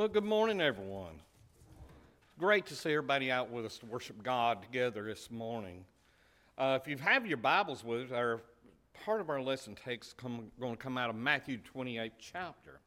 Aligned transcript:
Well, 0.00 0.08
good 0.08 0.24
morning, 0.24 0.62
everyone. 0.62 1.20
Great 2.38 2.64
to 2.68 2.74
see 2.74 2.88
everybody 2.88 3.30
out 3.30 3.50
with 3.50 3.66
us 3.66 3.76
to 3.80 3.84
worship 3.84 4.22
God 4.22 4.62
together 4.62 5.04
this 5.04 5.30
morning. 5.30 5.84
Uh, 6.56 6.78
if 6.80 6.88
you 6.88 6.96
have 6.96 7.26
your 7.26 7.36
Bibles 7.36 7.84
with 7.84 8.06
us, 8.06 8.10
our 8.10 8.40
part 9.04 9.20
of 9.20 9.28
our 9.28 9.42
lesson 9.42 9.74
takes 9.74 10.14
come, 10.14 10.50
going 10.58 10.74
to 10.74 10.82
come 10.82 10.96
out 10.96 11.10
of 11.10 11.16
Matthew 11.16 11.58
28 11.58 12.12
chapter. 12.18 12.80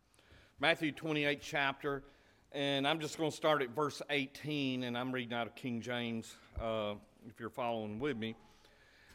Matthew 0.60 0.92
28 0.92 1.40
chapter, 1.40 2.02
and 2.52 2.88
I'm 2.88 3.00
just 3.00 3.20
going 3.20 3.30
to 3.30 3.38
start 3.38 3.62
at 3.62 3.70
verse 3.76 4.02
18, 4.10 4.82
and 4.82 4.98
I'm 4.98 5.12
reading 5.12 5.36
out 5.36 5.46
of 5.46 5.54
King 5.54 5.82
James 5.82 6.36
uh, 6.60 6.96
if 7.30 7.40
you're 7.40 7.52
following 7.52 8.00
with 8.00 8.18
me. 8.18 8.36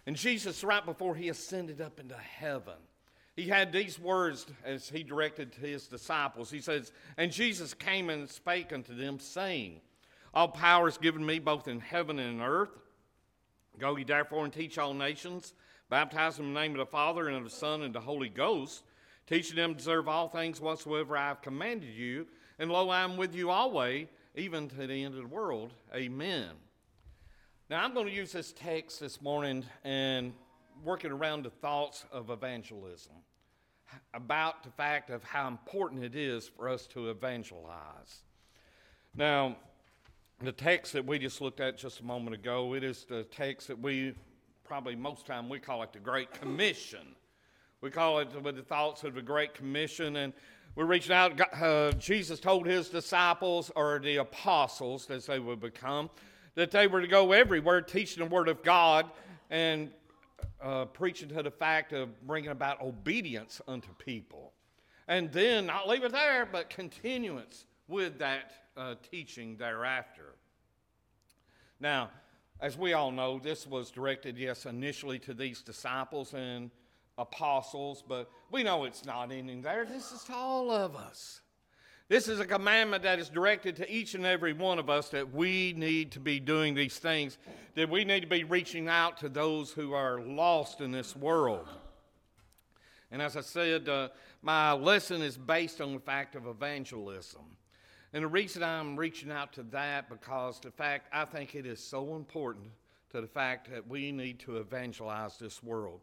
And 0.06 0.14
Jesus, 0.14 0.62
right 0.62 0.86
before 0.86 1.16
he 1.16 1.30
ascended 1.30 1.80
up 1.80 1.98
into 1.98 2.14
heaven, 2.14 2.78
he 3.38 3.46
had 3.46 3.70
these 3.70 4.00
words 4.00 4.46
as 4.64 4.88
he 4.88 5.04
directed 5.04 5.52
to 5.52 5.60
his 5.60 5.86
disciples. 5.86 6.50
He 6.50 6.60
says, 6.60 6.90
And 7.16 7.30
Jesus 7.30 7.72
came 7.72 8.10
and 8.10 8.28
spake 8.28 8.72
unto 8.72 8.96
them, 8.96 9.20
saying, 9.20 9.80
All 10.34 10.48
power 10.48 10.88
is 10.88 10.98
given 10.98 11.24
me 11.24 11.38
both 11.38 11.68
in 11.68 11.78
heaven 11.78 12.18
and 12.18 12.40
in 12.40 12.44
earth. 12.44 12.76
Go 13.78 13.96
ye 13.96 14.02
therefore 14.02 14.42
and 14.42 14.52
teach 14.52 14.76
all 14.76 14.92
nations, 14.92 15.54
baptize 15.88 16.36
them 16.36 16.46
in 16.46 16.54
the 16.54 16.60
name 16.60 16.72
of 16.72 16.78
the 16.78 16.86
Father 16.86 17.28
and 17.28 17.36
of 17.36 17.44
the 17.44 17.50
Son 17.50 17.82
and 17.82 17.94
the 17.94 18.00
Holy 18.00 18.28
Ghost, 18.28 18.82
teaching 19.28 19.54
them 19.54 19.70
to 19.70 19.76
observe 19.76 20.08
all 20.08 20.26
things 20.26 20.60
whatsoever 20.60 21.16
I 21.16 21.28
have 21.28 21.40
commanded 21.40 21.94
you. 21.94 22.26
And 22.58 22.72
lo, 22.72 22.88
I 22.88 23.02
am 23.02 23.16
with 23.16 23.36
you 23.36 23.50
always, 23.50 24.08
even 24.34 24.68
to 24.70 24.84
the 24.88 25.04
end 25.04 25.14
of 25.14 25.22
the 25.22 25.28
world. 25.28 25.74
Amen. 25.94 26.48
Now, 27.70 27.84
I'm 27.84 27.94
going 27.94 28.06
to 28.06 28.12
use 28.12 28.32
this 28.32 28.50
text 28.50 28.98
this 28.98 29.22
morning 29.22 29.64
and 29.84 30.32
working 30.82 31.12
around 31.12 31.44
the 31.44 31.50
thoughts 31.50 32.04
of 32.10 32.30
evangelism 32.30 33.12
about 34.14 34.62
the 34.62 34.70
fact 34.70 35.10
of 35.10 35.22
how 35.24 35.48
important 35.48 36.04
it 36.04 36.14
is 36.14 36.48
for 36.48 36.68
us 36.68 36.86
to 36.88 37.10
evangelize. 37.10 38.22
Now, 39.14 39.56
the 40.40 40.52
text 40.52 40.92
that 40.92 41.04
we 41.04 41.18
just 41.18 41.40
looked 41.40 41.60
at 41.60 41.76
just 41.76 42.00
a 42.00 42.04
moment 42.04 42.34
ago, 42.34 42.74
it 42.74 42.84
is 42.84 43.04
the 43.04 43.24
text 43.24 43.68
that 43.68 43.78
we 43.78 44.14
probably 44.64 44.94
most 44.94 45.26
time 45.26 45.48
we 45.48 45.58
call 45.58 45.82
it 45.82 45.92
the 45.92 45.98
Great 45.98 46.32
Commission. 46.32 47.14
We 47.80 47.90
call 47.90 48.18
it 48.18 48.28
with 48.42 48.56
the 48.56 48.62
thoughts 48.62 49.02
of 49.04 49.14
the 49.14 49.22
Great 49.22 49.54
Commission, 49.54 50.16
and 50.16 50.32
we're 50.74 50.84
reaching 50.84 51.12
out. 51.12 51.40
Uh, 51.60 51.92
Jesus 51.92 52.38
told 52.38 52.66
his 52.66 52.88
disciples, 52.88 53.70
or 53.74 53.98
the 53.98 54.16
apostles, 54.16 55.08
as 55.10 55.26
they 55.26 55.38
would 55.38 55.60
become, 55.60 56.10
that 56.54 56.70
they 56.70 56.86
were 56.86 57.00
to 57.00 57.08
go 57.08 57.32
everywhere 57.32 57.80
teaching 57.80 58.22
the 58.22 58.28
Word 58.28 58.48
of 58.48 58.62
God 58.62 59.10
and 59.50 59.90
uh, 60.60 60.84
preaching 60.86 61.28
to 61.28 61.42
the 61.42 61.50
fact 61.50 61.92
of 61.92 62.08
bringing 62.26 62.50
about 62.50 62.80
obedience 62.82 63.60
unto 63.68 63.88
people. 63.98 64.52
And 65.06 65.32
then 65.32 65.66
not 65.66 65.88
leave 65.88 66.04
it 66.04 66.12
there, 66.12 66.46
but 66.46 66.68
continuance 66.68 67.64
with 67.86 68.18
that 68.18 68.52
uh, 68.76 68.94
teaching 69.10 69.56
thereafter. 69.56 70.34
Now, 71.80 72.10
as 72.60 72.76
we 72.76 72.92
all 72.92 73.10
know, 73.10 73.38
this 73.38 73.66
was 73.66 73.90
directed, 73.90 74.36
yes, 74.36 74.66
initially 74.66 75.18
to 75.20 75.34
these 75.34 75.62
disciples 75.62 76.34
and 76.34 76.70
apostles, 77.16 78.02
but 78.06 78.30
we 78.50 78.62
know 78.62 78.84
it's 78.84 79.04
not 79.04 79.32
ending 79.32 79.62
there. 79.62 79.84
This 79.84 80.12
is 80.12 80.24
to 80.24 80.34
all 80.34 80.70
of 80.70 80.96
us. 80.96 81.40
This 82.08 82.26
is 82.26 82.40
a 82.40 82.46
commandment 82.46 83.02
that 83.02 83.18
is 83.18 83.28
directed 83.28 83.76
to 83.76 83.92
each 83.92 84.14
and 84.14 84.24
every 84.24 84.54
one 84.54 84.78
of 84.78 84.88
us 84.88 85.10
that 85.10 85.34
we 85.34 85.74
need 85.76 86.12
to 86.12 86.20
be 86.20 86.40
doing 86.40 86.74
these 86.74 86.96
things, 86.96 87.36
that 87.74 87.90
we 87.90 88.02
need 88.02 88.20
to 88.20 88.26
be 88.26 88.44
reaching 88.44 88.88
out 88.88 89.18
to 89.18 89.28
those 89.28 89.72
who 89.72 89.92
are 89.92 90.18
lost 90.22 90.80
in 90.80 90.90
this 90.90 91.14
world. 91.14 91.68
And 93.10 93.20
as 93.20 93.36
I 93.36 93.42
said, 93.42 93.90
uh, 93.90 94.08
my 94.40 94.72
lesson 94.72 95.20
is 95.20 95.36
based 95.36 95.82
on 95.82 95.92
the 95.92 96.00
fact 96.00 96.34
of 96.34 96.46
evangelism. 96.46 97.42
And 98.14 98.24
the 98.24 98.28
reason 98.28 98.62
I'm 98.62 98.96
reaching 98.96 99.30
out 99.30 99.52
to 99.54 99.62
that 99.64 100.08
because 100.08 100.60
the 100.60 100.70
fact 100.70 101.08
I 101.12 101.26
think 101.26 101.54
it 101.54 101.66
is 101.66 101.78
so 101.78 102.16
important 102.16 102.68
to 103.10 103.20
the 103.20 103.26
fact 103.26 103.70
that 103.70 103.86
we 103.86 104.12
need 104.12 104.38
to 104.40 104.56
evangelize 104.56 105.36
this 105.36 105.62
world. 105.62 106.00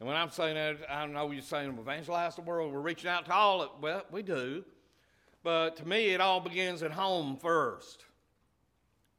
And 0.00 0.08
when 0.08 0.16
I'm 0.16 0.30
saying 0.30 0.54
that, 0.54 0.78
I 0.90 1.04
know 1.04 1.30
you're 1.30 1.42
saying 1.42 1.76
evangelize 1.78 2.36
the 2.36 2.42
world. 2.42 2.72
We're 2.72 2.80
reaching 2.80 3.10
out 3.10 3.26
to 3.26 3.34
all. 3.34 3.60
Of, 3.60 3.70
well, 3.82 4.02
we 4.10 4.22
do. 4.22 4.64
But 5.42 5.76
to 5.76 5.88
me, 5.88 6.10
it 6.10 6.20
all 6.20 6.40
begins 6.40 6.82
at 6.82 6.92
home 6.92 7.36
first. 7.36 8.04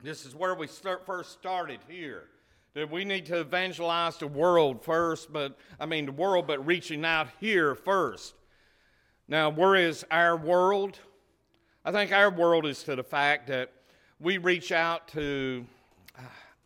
This 0.01 0.25
is 0.25 0.35
where 0.35 0.55
we 0.55 0.67
start, 0.67 1.05
first 1.05 1.31
started 1.31 1.79
here. 1.87 2.25
That 2.73 2.89
we 2.89 3.05
need 3.05 3.27
to 3.27 3.39
evangelize 3.39 4.17
the 4.17 4.27
world 4.27 4.83
first, 4.83 5.31
but 5.31 5.57
I 5.79 5.85
mean 5.85 6.07
the 6.07 6.11
world, 6.11 6.47
but 6.47 6.65
reaching 6.65 7.05
out 7.05 7.27
here 7.39 7.75
first. 7.75 8.33
Now, 9.27 9.49
where 9.49 9.75
is 9.75 10.03
our 10.09 10.35
world? 10.35 10.99
I 11.85 11.91
think 11.91 12.11
our 12.11 12.29
world 12.29 12.65
is 12.65 12.83
to 12.83 12.95
the 12.95 13.03
fact 13.03 13.47
that 13.47 13.71
we 14.19 14.37
reach 14.37 14.71
out 14.71 15.07
to. 15.09 15.65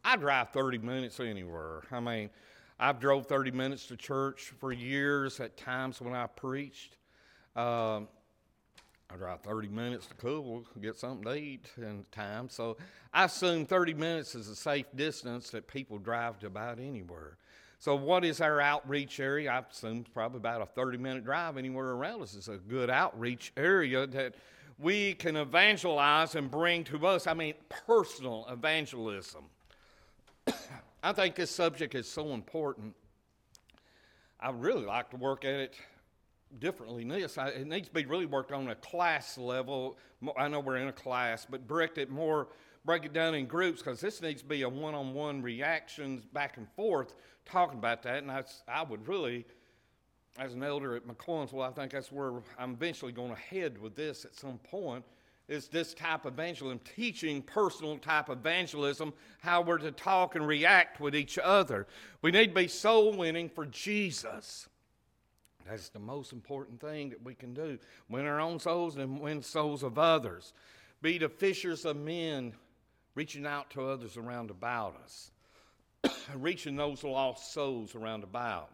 I 0.05 0.15
drive 0.15 0.49
30 0.51 0.77
minutes 0.77 1.19
anywhere. 1.19 1.81
I 1.91 1.99
mean, 1.99 2.29
I've 2.79 2.99
drove 2.99 3.25
30 3.25 3.51
minutes 3.51 3.87
to 3.87 3.97
church 3.97 4.53
for 4.59 4.71
years 4.71 5.39
at 5.39 5.57
times 5.57 5.99
when 5.99 6.13
I 6.13 6.27
preached. 6.27 6.97
Um, 7.55 8.07
I 9.09 9.15
drive 9.15 9.41
30 9.41 9.69
minutes 9.69 10.07
to 10.07 10.15
Cookeville, 10.15 10.65
get 10.81 10.97
something 10.97 11.23
to 11.23 11.35
eat 11.35 11.65
in 11.77 12.05
time. 12.11 12.49
So 12.49 12.77
I 13.13 13.25
assume 13.25 13.65
30 13.65 13.93
minutes 13.93 14.35
is 14.35 14.49
a 14.49 14.55
safe 14.55 14.85
distance 14.95 15.49
that 15.51 15.67
people 15.67 15.97
drive 15.97 16.39
to 16.39 16.47
about 16.47 16.79
anywhere. 16.79 17.37
So 17.79 17.95
what 17.95 18.25
is 18.25 18.41
our 18.41 18.59
outreach 18.59 19.19
area? 19.19 19.51
I 19.51 19.63
assume 19.71 20.05
probably 20.13 20.37
about 20.37 20.61
a 20.61 20.65
30 20.65 20.97
minute 20.97 21.23
drive 21.23 21.57
anywhere 21.57 21.91
around 21.91 22.21
us 22.21 22.33
is 22.33 22.49
a 22.49 22.57
good 22.57 22.89
outreach 22.89 23.53
area 23.55 24.07
that 24.07 24.35
we 24.79 25.13
can 25.13 25.37
evangelize 25.37 26.35
and 26.35 26.51
bring 26.51 26.83
to 26.85 27.07
us. 27.07 27.27
I 27.27 27.33
mean, 27.33 27.53
personal 27.69 28.45
evangelism. 28.49 29.45
I 31.03 31.13
think 31.13 31.35
this 31.35 31.51
subject 31.51 31.95
is 31.95 32.09
so 32.09 32.33
important. 32.33 32.93
I 34.39 34.51
really 34.51 34.85
like 34.85 35.11
to 35.11 35.17
work 35.17 35.45
at 35.45 35.55
it 35.55 35.75
differently 36.59 37.03
than 37.03 37.19
this. 37.19 37.37
I, 37.37 37.49
it 37.49 37.67
needs 37.67 37.87
to 37.87 37.93
be 37.93 38.05
really 38.05 38.25
worked 38.25 38.51
on 38.51 38.69
a 38.69 38.75
class 38.75 39.37
level. 39.37 39.97
I 40.37 40.47
know 40.47 40.59
we're 40.59 40.77
in 40.77 40.87
a 40.87 40.93
class, 40.93 41.45
but 41.49 41.67
break 41.67 41.97
it 41.97 42.09
more, 42.09 42.47
break 42.85 43.05
it 43.05 43.13
down 43.13 43.35
in 43.35 43.45
groups 43.45 43.81
because 43.81 43.99
this 43.99 44.21
needs 44.21 44.41
to 44.41 44.47
be 44.47 44.61
a 44.63 44.69
one-on-one 44.69 45.41
reactions 45.41 46.25
back 46.25 46.57
and 46.57 46.67
forth 46.75 47.13
talking 47.45 47.77
about 47.77 48.03
that. 48.03 48.23
And 48.23 48.31
I, 48.31 48.43
I 48.67 48.83
would 48.83 49.07
really, 49.07 49.45
as 50.39 50.53
an 50.53 50.63
elder 50.63 50.95
at 50.95 51.07
McCoynsville, 51.07 51.67
I 51.67 51.71
think 51.71 51.91
that's 51.91 52.11
where 52.11 52.33
I'm 52.57 52.73
eventually 52.73 53.11
going 53.11 53.33
to 53.33 53.39
head 53.39 53.77
with 53.77 53.95
this 53.95 54.25
at 54.25 54.35
some 54.35 54.57
point. 54.59 55.03
Is 55.47 55.69
this 55.69 55.93
type 55.93 56.25
of 56.25 56.33
evangelism, 56.33 56.81
teaching 56.95 57.41
personal 57.41 57.97
type 57.97 58.29
evangelism, 58.29 59.13
how 59.39 59.61
we're 59.61 59.77
to 59.77 59.93
talk 59.93 60.35
and 60.35 60.45
react 60.45 60.99
with 60.99 61.15
each 61.15 61.37
other. 61.37 61.87
We 62.21 62.31
need 62.31 62.47
to 62.47 62.53
be 62.53 62.67
soul 62.67 63.13
winning 63.13 63.47
for 63.47 63.65
Jesus. 63.65 64.67
That's 65.69 65.89
the 65.89 65.99
most 65.99 66.31
important 66.31 66.79
thing 66.79 67.09
that 67.09 67.23
we 67.23 67.35
can 67.35 67.53
do. 67.53 67.77
Win 68.09 68.25
our 68.25 68.39
own 68.39 68.59
souls 68.59 68.97
and 68.97 69.19
win 69.19 69.41
souls 69.41 69.83
of 69.83 69.97
others. 69.97 70.53
Be 71.01 71.17
the 71.17 71.29
fishers 71.29 71.85
of 71.85 71.97
men, 71.97 72.53
reaching 73.15 73.45
out 73.45 73.69
to 73.71 73.87
others 73.87 74.17
around 74.17 74.49
about 74.49 74.95
us, 75.03 75.31
reaching 76.35 76.75
those 76.75 77.03
lost 77.03 77.53
souls 77.53 77.95
around 77.95 78.23
about. 78.23 78.69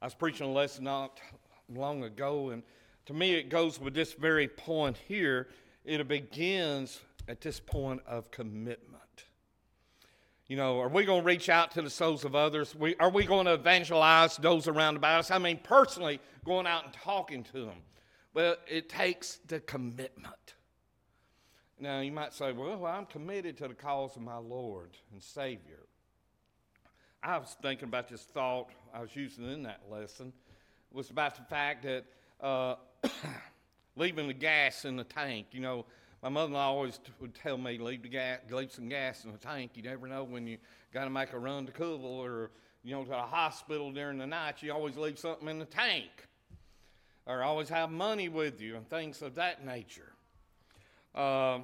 I 0.00 0.06
was 0.06 0.14
preaching 0.14 0.46
a 0.46 0.52
lesson 0.52 0.84
not 0.84 1.20
long 1.68 2.04
ago, 2.04 2.50
and 2.50 2.62
to 3.06 3.14
me 3.14 3.34
it 3.34 3.48
goes 3.48 3.80
with 3.80 3.94
this 3.94 4.12
very 4.12 4.48
point 4.48 4.96
here. 5.08 5.48
It 5.84 6.06
begins 6.06 7.00
at 7.28 7.40
this 7.40 7.60
point 7.60 8.02
of 8.06 8.30
commitment. 8.30 8.91
You 10.48 10.56
know, 10.56 10.80
are 10.80 10.88
we 10.88 11.04
going 11.04 11.20
to 11.22 11.26
reach 11.26 11.48
out 11.48 11.70
to 11.72 11.82
the 11.82 11.90
souls 11.90 12.24
of 12.24 12.34
others? 12.34 12.74
We, 12.74 12.96
are 12.96 13.10
we 13.10 13.24
going 13.24 13.46
to 13.46 13.54
evangelize 13.54 14.36
those 14.36 14.68
around 14.68 14.96
about 14.96 15.20
us? 15.20 15.30
I 15.30 15.38
mean, 15.38 15.60
personally, 15.62 16.20
going 16.44 16.66
out 16.66 16.84
and 16.84 16.92
talking 16.92 17.44
to 17.44 17.64
them. 17.64 17.78
Well, 18.34 18.56
it 18.66 18.88
takes 18.88 19.36
the 19.46 19.60
commitment. 19.60 20.54
Now, 21.78 22.00
you 22.00 22.12
might 22.12 22.32
say, 22.32 22.52
well, 22.52 22.84
I'm 22.86 23.06
committed 23.06 23.56
to 23.58 23.68
the 23.68 23.74
cause 23.74 24.16
of 24.16 24.22
my 24.22 24.36
Lord 24.36 24.90
and 25.12 25.22
Savior. 25.22 25.80
I 27.22 27.38
was 27.38 27.56
thinking 27.62 27.88
about 27.88 28.08
this 28.08 28.22
thought 28.22 28.68
I 28.92 29.00
was 29.00 29.14
using 29.14 29.50
in 29.50 29.62
that 29.62 29.80
lesson. 29.90 30.32
Was 30.92 31.10
about 31.10 31.36
the 31.36 31.42
fact 31.42 31.84
that 31.84 32.04
uh, 32.40 32.74
leaving 33.96 34.26
the 34.26 34.34
gas 34.34 34.84
in 34.84 34.96
the 34.96 35.04
tank, 35.04 35.46
you 35.52 35.60
know, 35.60 35.86
my 36.22 36.28
mother-in-law 36.28 36.68
always 36.68 37.00
would 37.20 37.34
tell 37.34 37.58
me 37.58 37.78
leave 37.78 38.02
the 38.02 38.08
gas, 38.08 38.38
leave 38.50 38.70
some 38.70 38.88
gas 38.88 39.24
in 39.24 39.32
the 39.32 39.38
tank. 39.38 39.72
You 39.74 39.82
never 39.82 40.06
know 40.06 40.22
when 40.22 40.46
you 40.46 40.58
got 40.94 41.04
to 41.04 41.10
make 41.10 41.32
a 41.32 41.38
run 41.38 41.66
to 41.66 41.72
Cookeville 41.72 42.04
or 42.04 42.50
you 42.84 42.92
know 42.94 43.04
to 43.04 43.18
a 43.18 43.22
hospital 43.22 43.92
during 43.92 44.18
the 44.18 44.26
night. 44.26 44.62
You 44.62 44.72
always 44.72 44.96
leave 44.96 45.18
something 45.18 45.48
in 45.48 45.58
the 45.58 45.64
tank, 45.64 46.10
or 47.26 47.42
always 47.42 47.68
have 47.70 47.90
money 47.90 48.28
with 48.28 48.60
you 48.60 48.76
and 48.76 48.88
things 48.88 49.20
of 49.20 49.34
that 49.34 49.66
nature. 49.66 50.12
Uh, 51.14 51.58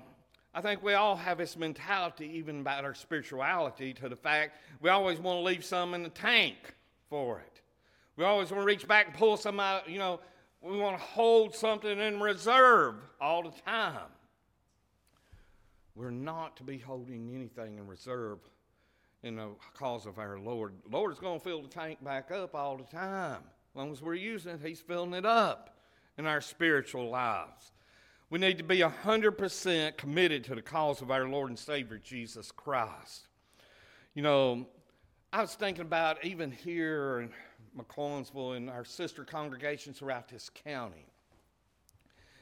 I 0.52 0.60
think 0.60 0.82
we 0.82 0.94
all 0.94 1.14
have 1.14 1.38
this 1.38 1.56
mentality, 1.56 2.28
even 2.34 2.60
about 2.60 2.84
our 2.84 2.94
spirituality, 2.94 3.94
to 3.94 4.08
the 4.08 4.16
fact 4.16 4.58
we 4.80 4.90
always 4.90 5.20
want 5.20 5.38
to 5.38 5.42
leave 5.42 5.64
some 5.64 5.94
in 5.94 6.02
the 6.02 6.08
tank 6.08 6.56
for 7.08 7.38
it. 7.38 7.60
We 8.16 8.24
always 8.24 8.50
want 8.50 8.62
to 8.62 8.66
reach 8.66 8.88
back 8.88 9.06
and 9.06 9.14
pull 9.14 9.36
some 9.36 9.60
out, 9.60 9.88
you 9.88 9.98
know, 9.98 10.18
we 10.60 10.76
want 10.76 10.98
to 10.98 11.04
hold 11.04 11.54
something 11.54 11.98
in 12.00 12.18
reserve 12.18 12.96
all 13.20 13.44
the 13.44 13.52
time. 13.64 14.08
We're 15.98 16.12
not 16.12 16.56
to 16.58 16.62
be 16.62 16.78
holding 16.78 17.34
anything 17.34 17.76
in 17.78 17.88
reserve 17.88 18.38
in 19.24 19.34
the 19.34 19.48
cause 19.74 20.06
of 20.06 20.20
our 20.20 20.38
Lord. 20.38 20.74
Lord's 20.88 21.18
going 21.18 21.40
to 21.40 21.44
fill 21.44 21.60
the 21.60 21.68
tank 21.68 22.04
back 22.04 22.30
up 22.30 22.54
all 22.54 22.76
the 22.76 22.84
time. 22.84 23.40
As 23.42 23.76
long 23.76 23.90
as 23.90 24.00
we're 24.00 24.14
using 24.14 24.52
it, 24.52 24.60
He's 24.64 24.78
filling 24.78 25.12
it 25.12 25.26
up 25.26 25.76
in 26.16 26.24
our 26.24 26.40
spiritual 26.40 27.10
lives. 27.10 27.72
We 28.30 28.38
need 28.38 28.58
to 28.58 28.64
be 28.64 28.78
100% 28.78 29.96
committed 29.96 30.44
to 30.44 30.54
the 30.54 30.62
cause 30.62 31.02
of 31.02 31.10
our 31.10 31.28
Lord 31.28 31.48
and 31.48 31.58
Savior 31.58 31.98
Jesus 31.98 32.52
Christ. 32.52 33.26
You 34.14 34.22
know, 34.22 34.68
I 35.32 35.40
was 35.40 35.56
thinking 35.56 35.82
about 35.82 36.24
even 36.24 36.52
here 36.52 37.18
in 37.22 37.30
McCollansville 37.76 38.56
and 38.56 38.70
our 38.70 38.84
sister 38.84 39.24
congregations 39.24 39.98
throughout 39.98 40.28
this 40.28 40.48
county. 40.48 41.07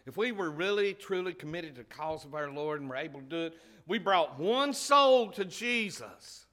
If 0.06 0.16
we 0.16 0.32
were 0.32 0.50
really, 0.50 0.94
truly 0.94 1.34
committed 1.34 1.74
to 1.74 1.82
the 1.82 1.84
cause 1.84 2.24
of 2.24 2.34
our 2.34 2.50
Lord 2.50 2.80
and 2.80 2.88
were 2.88 2.96
able 2.96 3.20
to 3.20 3.26
do 3.26 3.40
it, 3.46 3.54
we 3.86 3.98
brought 3.98 4.38
one 4.38 4.72
soul 4.72 5.30
to 5.32 5.44
Jesus. 5.44 6.46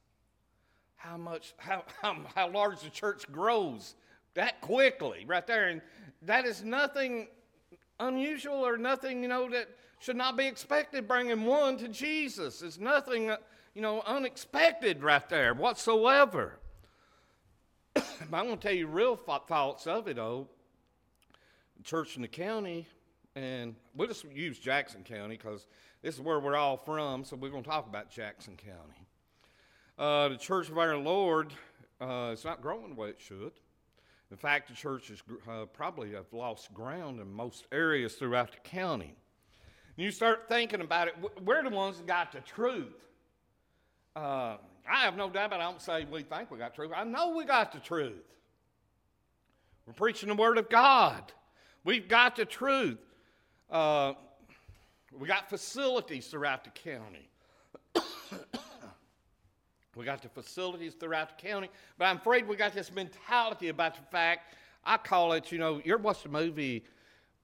How 0.96 1.16
much, 1.16 1.54
how, 1.56 1.84
how, 2.02 2.16
how 2.34 2.50
large 2.50 2.80
the 2.80 2.90
church 2.90 3.30
grows 3.30 3.94
that 4.34 4.60
quickly, 4.60 5.24
right 5.26 5.46
there. 5.46 5.68
And 5.68 5.80
that 6.22 6.44
is 6.44 6.62
nothing 6.62 7.28
unusual 8.00 8.66
or 8.66 8.76
nothing, 8.76 9.22
you 9.22 9.28
know, 9.28 9.48
that 9.50 9.68
should 10.00 10.16
not 10.16 10.36
be 10.36 10.46
expected 10.46 11.08
bringing 11.08 11.44
one 11.44 11.78
to 11.78 11.88
Jesus. 11.88 12.60
It's 12.60 12.78
nothing, 12.78 13.30
uh, 13.30 13.36
you 13.74 13.80
know, 13.80 14.02
unexpected 14.06 15.02
right 15.02 15.26
there 15.28 15.54
whatsoever. 15.54 16.58
I'm 17.96 18.30
going 18.30 18.50
to 18.50 18.56
tell 18.56 18.74
you 18.74 18.86
real 18.86 19.16
thoughts 19.16 19.86
of 19.86 20.08
it, 20.08 20.16
though. 20.16 20.48
Church 21.84 22.16
in 22.16 22.22
the 22.22 22.28
county, 22.28 22.86
and 23.36 23.74
we'll 23.94 24.08
just 24.08 24.24
use 24.32 24.58
Jackson 24.58 25.02
County 25.02 25.36
because 25.36 25.66
this 26.02 26.14
is 26.14 26.20
where 26.20 26.38
we're 26.38 26.56
all 26.56 26.76
from, 26.76 27.24
so 27.24 27.36
we're 27.36 27.50
going 27.50 27.62
to 27.62 27.68
talk 27.68 27.86
about 27.88 28.10
Jackson 28.10 28.56
County. 28.56 29.06
Uh, 29.98 30.28
the 30.28 30.36
Church 30.36 30.68
of 30.68 30.78
Our 30.78 30.96
Lord, 30.96 31.52
uh, 32.00 32.30
it's 32.32 32.44
not 32.44 32.60
growing 32.60 32.90
the 32.90 32.94
way 32.94 33.08
it 33.08 33.20
should. 33.20 33.52
In 34.30 34.36
fact, 34.36 34.68
the 34.68 34.74
church 34.74 35.08
has 35.08 35.22
uh, 35.48 35.66
probably 35.66 36.12
have 36.12 36.32
lost 36.32 36.72
ground 36.74 37.20
in 37.20 37.32
most 37.32 37.66
areas 37.70 38.14
throughout 38.14 38.52
the 38.52 38.58
county. 38.68 39.14
And 39.96 40.04
you 40.04 40.10
start 40.10 40.46
thinking 40.48 40.80
about 40.80 41.08
it, 41.08 41.14
we're 41.44 41.62
the 41.62 41.70
ones 41.70 41.98
that 41.98 42.06
got 42.06 42.32
the 42.32 42.40
truth. 42.40 43.06
Uh, 44.16 44.56
I 44.90 45.04
have 45.04 45.16
no 45.16 45.30
doubt, 45.30 45.50
but 45.50 45.60
I 45.60 45.64
don't 45.64 45.80
say 45.80 46.04
we 46.10 46.22
think 46.22 46.50
we 46.50 46.58
got 46.58 46.74
truth. 46.74 46.90
I 46.94 47.04
know 47.04 47.30
we 47.36 47.44
got 47.44 47.72
the 47.72 47.78
truth. 47.78 48.24
We're 49.86 49.92
preaching 49.92 50.28
the 50.28 50.34
Word 50.34 50.58
of 50.58 50.68
God. 50.68 51.32
We've 51.84 52.08
got 52.08 52.36
the 52.36 52.44
truth. 52.44 52.98
Uh, 53.74 54.14
we 55.18 55.26
got 55.26 55.50
facilities 55.50 56.28
throughout 56.28 56.62
the 56.62 56.70
county. 56.70 57.28
we 59.96 60.04
got 60.04 60.22
the 60.22 60.28
facilities 60.28 60.94
throughout 60.94 61.36
the 61.36 61.44
county, 61.44 61.68
but 61.98 62.04
I'm 62.04 62.18
afraid 62.18 62.46
we 62.46 62.54
got 62.54 62.72
this 62.72 62.92
mentality 62.92 63.70
about 63.70 63.96
the 63.96 64.02
fact. 64.12 64.54
I 64.84 64.96
call 64.96 65.32
it, 65.32 65.50
you 65.50 65.58
know, 65.58 65.82
you 65.84 65.94
ever 65.94 66.02
watched 66.04 66.22
the 66.22 66.28
movie 66.28 66.84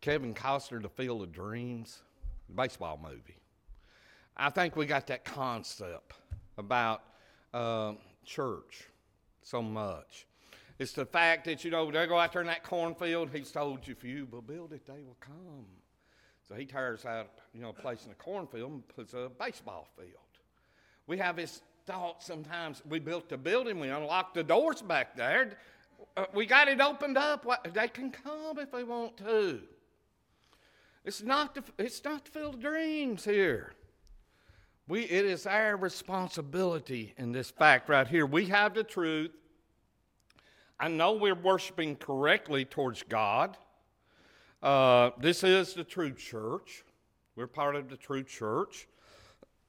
Kevin 0.01 0.33
Costner, 0.33 0.81
The 0.81 0.89
Field 0.89 1.23
of 1.23 1.33
Dreams? 1.33 1.99
The 2.49 2.55
baseball 2.55 3.01
movie. 3.03 3.41
I 4.37 4.51
think 4.51 4.77
we 4.77 4.87
got 4.87 5.09
that 5.09 5.25
concept 5.25 6.13
about 6.59 7.03
uh, 7.53 7.95
church 8.25 8.85
so 9.43 9.61
much. 9.63 10.29
It's 10.79 10.93
the 10.93 11.07
fact 11.07 11.47
that, 11.47 11.65
you 11.65 11.73
know, 11.73 11.91
they 11.91 12.07
go 12.07 12.21
out 12.21 12.33
there 12.33 12.43
in 12.43 12.47
that 12.47 12.63
cornfield. 12.63 13.31
He's 13.33 13.51
told 13.51 13.85
you, 13.89 13.97
if 13.99 14.05
you 14.05 14.29
will 14.31 14.43
build 14.43 14.73
it, 14.73 14.87
they 14.87 15.03
will 15.03 15.17
come. 15.19 15.67
So 16.51 16.57
he 16.57 16.67
tears 16.67 17.05
out, 17.05 17.29
you 17.55 17.61
know, 17.61 17.69
a 17.69 17.73
place 17.73 18.07
in 18.07 18.11
a 18.11 18.15
cornfield 18.15 18.73
and 18.73 18.89
puts 18.89 19.15
a 19.15 19.31
baseball 19.39 19.87
field. 19.97 20.11
We 21.07 21.17
have 21.19 21.37
this 21.37 21.63
thought 21.87 22.25
sometimes 22.25 22.83
we 22.89 22.99
built 22.99 23.29
the 23.29 23.39
building, 23.39 23.79
we 23.79 23.89
unlocked 23.89 24.35
the 24.35 24.43
doors 24.43 24.83
back 24.83 25.17
there. 25.17 25.59
Uh, 26.17 26.25
we 26.35 26.47
got 26.47 26.67
it 26.67 26.81
opened 26.81 27.17
up. 27.17 27.47
They 27.73 27.87
can 27.87 28.11
come 28.11 28.59
if 28.59 28.73
they 28.73 28.83
want 28.83 29.17
to. 29.19 29.61
It's 31.05 31.23
not 31.23 31.57
it's 31.79 32.03
not 32.03 32.27
field 32.27 32.55
of 32.55 32.61
dreams 32.61 33.25
here. 33.25 33.75
We, 34.89 35.03
it 35.03 35.25
is 35.25 35.47
our 35.47 35.77
responsibility 35.77 37.15
in 37.17 37.31
this 37.31 37.49
fact 37.49 37.89
right 37.89 38.09
here. 38.09 38.27
We 38.27 38.47
have 38.47 38.75
the 38.75 38.83
truth. 38.83 39.31
I 40.81 40.89
know 40.89 41.13
we're 41.13 41.37
worshiping 41.37 41.95
correctly 41.95 42.65
towards 42.65 43.05
God. 43.05 43.57
Uh, 44.63 45.11
this 45.19 45.43
is 45.43 45.75
the 45.75 45.85
true 45.85 46.13
church. 46.13 46.85
We're 47.35 47.47
part 47.47 47.77
of 47.77 47.89
the 47.89 47.97
true 47.97 48.23
church. 48.23 48.87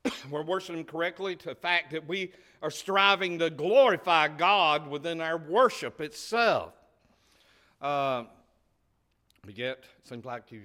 we're 0.29 0.43
worshiping 0.43 0.83
correctly 0.83 1.35
to 1.37 1.49
the 1.49 1.55
fact 1.55 1.91
that 1.91 2.07
we 2.07 2.33
are 2.61 2.71
striving 2.71 3.39
to 3.39 3.49
glorify 3.49 4.27
God 4.27 4.89
within 4.89 5.21
our 5.21 5.37
worship 5.37 6.01
itself. 6.01 6.73
Uh, 7.81 8.25
but 9.45 9.57
yet, 9.57 9.79
it 9.99 10.07
seems 10.07 10.25
like 10.25 10.51
you 10.51 10.63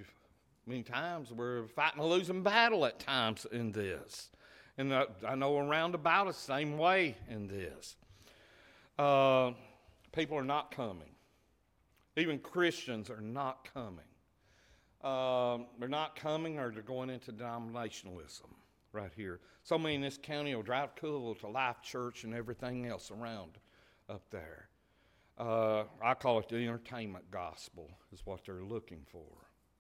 many 0.67 0.83
times 0.83 1.33
we're 1.33 1.69
fighting 1.69 2.01
a 2.01 2.07
losing 2.07 2.43
battle 2.43 2.85
at 2.85 2.99
times 2.99 3.47
in 3.53 3.71
this. 3.73 4.31
And 4.77 4.93
uh, 4.93 5.07
I 5.27 5.37
know 5.37 5.57
around 5.57 5.95
about 5.95 6.27
the 6.27 6.35
same 6.35 6.77
way 6.77 7.17
in 7.31 7.47
this. 7.47 7.97
Uh, 8.99 9.53
people 10.13 10.37
are 10.37 10.45
not 10.45 10.73
coming. 10.73 11.09
Even 12.17 12.39
Christians 12.39 13.11
are 13.11 13.21
not 13.21 13.69
coming. 13.73 14.06
Um, 15.03 15.67
they're 15.79 15.89
not 15.89 16.17
coming 16.17 16.59
or 16.59 16.71
they're 16.71 16.83
going 16.83 17.11
into 17.11 17.33
denominationalism 17.33 18.49
right 18.93 19.13
here. 19.15 19.41
So 19.63 19.79
many 19.79 19.97
in 19.97 20.01
this 20.01 20.19
county 20.21 20.55
will 20.55 20.63
drive 20.63 20.95
Cookeville 20.97 21.39
to 21.41 21.49
Life 21.49 21.83
Church 21.83 22.25
and 22.25 22.35
everything 22.35 22.87
else 22.87 23.11
around 23.11 23.59
up 24.09 24.23
there. 24.31 24.69
Uh, 25.39 25.85
I 26.03 26.15
call 26.15 26.39
it 26.39 26.49
the 26.49 26.57
entertainment 26.57 27.31
gospel, 27.31 27.91
is 28.13 28.23
what 28.25 28.45
they're 28.47 28.63
looking 28.63 29.03
for, 29.11 29.27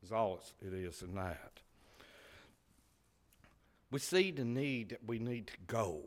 is 0.04 0.12
all 0.12 0.40
it 0.60 0.74
is 0.74 1.02
in 1.02 1.14
that. 1.14 1.60
We 3.90 3.98
see 4.00 4.30
the 4.32 4.44
need 4.44 4.90
that 4.90 5.06
we 5.06 5.18
need 5.18 5.46
to 5.46 5.56
go. 5.66 6.02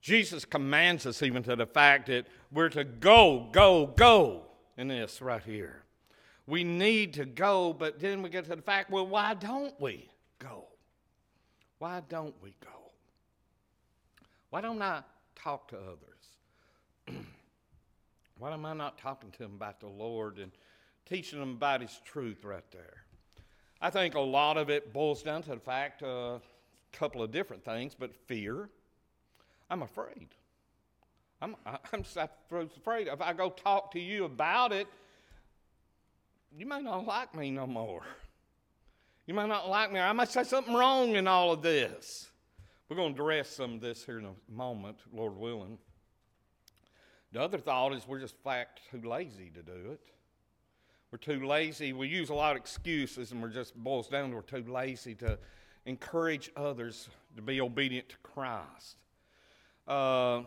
Jesus 0.00 0.44
commands 0.44 1.06
us 1.06 1.22
even 1.22 1.42
to 1.44 1.56
the 1.56 1.66
fact 1.66 2.06
that 2.06 2.26
we're 2.52 2.68
to 2.70 2.84
go, 2.84 3.48
go, 3.52 3.86
go 3.86 4.42
in 4.76 4.88
this 4.88 5.22
right 5.22 5.42
here. 5.42 5.82
We 6.46 6.64
need 6.64 7.14
to 7.14 7.24
go, 7.24 7.72
but 7.72 8.00
then 8.00 8.22
we 8.22 8.28
get 8.28 8.44
to 8.44 8.56
the 8.56 8.62
fact 8.62 8.90
well, 8.90 9.06
why 9.06 9.34
don't 9.34 9.78
we 9.80 10.08
go? 10.38 10.66
Why 11.78 12.02
don't 12.08 12.34
we 12.42 12.54
go? 12.60 12.90
Why 14.50 14.60
don't 14.60 14.82
I 14.82 15.02
talk 15.34 15.68
to 15.68 15.76
others? 15.76 17.16
why 18.38 18.52
am 18.52 18.66
I 18.66 18.74
not 18.74 18.98
talking 18.98 19.30
to 19.32 19.38
them 19.38 19.54
about 19.54 19.80
the 19.80 19.88
Lord 19.88 20.38
and 20.38 20.52
teaching 21.06 21.40
them 21.40 21.52
about 21.52 21.80
His 21.80 22.00
truth 22.04 22.44
right 22.44 22.70
there? 22.72 23.02
I 23.80 23.90
think 23.90 24.14
a 24.14 24.20
lot 24.20 24.56
of 24.56 24.70
it 24.70 24.92
boils 24.92 25.22
down 25.22 25.42
to 25.44 25.50
the 25.50 25.60
fact 25.60 26.02
a 26.02 26.08
uh, 26.08 26.38
couple 26.92 27.22
of 27.22 27.30
different 27.32 27.64
things, 27.64 27.96
but 27.98 28.14
fear. 28.14 28.68
I'm 29.70 29.82
afraid. 29.82 30.28
I'm, 31.40 31.56
I'm 31.66 32.04
afraid. 32.52 33.08
If 33.08 33.20
I 33.20 33.32
go 33.32 33.50
talk 33.50 33.90
to 33.92 34.00
you 34.00 34.24
about 34.24 34.72
it, 34.72 34.86
you 36.56 36.66
may 36.66 36.80
not 36.82 37.06
like 37.06 37.34
me 37.34 37.50
no 37.50 37.66
more. 37.66 38.02
You 39.26 39.34
may 39.34 39.46
not 39.46 39.68
like 39.68 39.92
me. 39.92 40.00
I 40.00 40.12
might 40.12 40.30
say 40.30 40.44
something 40.44 40.74
wrong 40.74 41.16
in 41.16 41.26
all 41.26 41.52
of 41.52 41.62
this. 41.62 42.30
We're 42.88 42.96
going 42.96 43.14
to 43.14 43.22
address 43.22 43.48
some 43.48 43.74
of 43.74 43.80
this 43.80 44.04
here 44.04 44.18
in 44.18 44.26
a 44.26 44.34
moment, 44.50 44.98
Lord 45.12 45.36
willing. 45.36 45.78
The 47.32 47.40
other 47.40 47.58
thought 47.58 47.94
is 47.94 48.06
we're 48.06 48.20
just 48.20 48.36
fact 48.44 48.80
too 48.90 49.00
lazy 49.08 49.50
to 49.54 49.62
do 49.62 49.92
it. 49.92 50.00
We're 51.10 51.18
too 51.18 51.46
lazy. 51.46 51.92
We 51.92 52.08
use 52.08 52.28
a 52.30 52.34
lot 52.34 52.52
of 52.52 52.58
excuses, 52.58 53.32
and 53.32 53.40
we're 53.40 53.48
just 53.48 53.74
boils 53.74 54.08
down 54.08 54.30
to 54.30 54.36
we're 54.36 54.42
too 54.42 54.64
lazy 54.70 55.14
to 55.16 55.38
encourage 55.86 56.50
others 56.56 57.08
to 57.36 57.42
be 57.42 57.60
obedient 57.60 58.08
to 58.10 58.16
Christ. 58.22 58.96
Uh, 59.86 60.42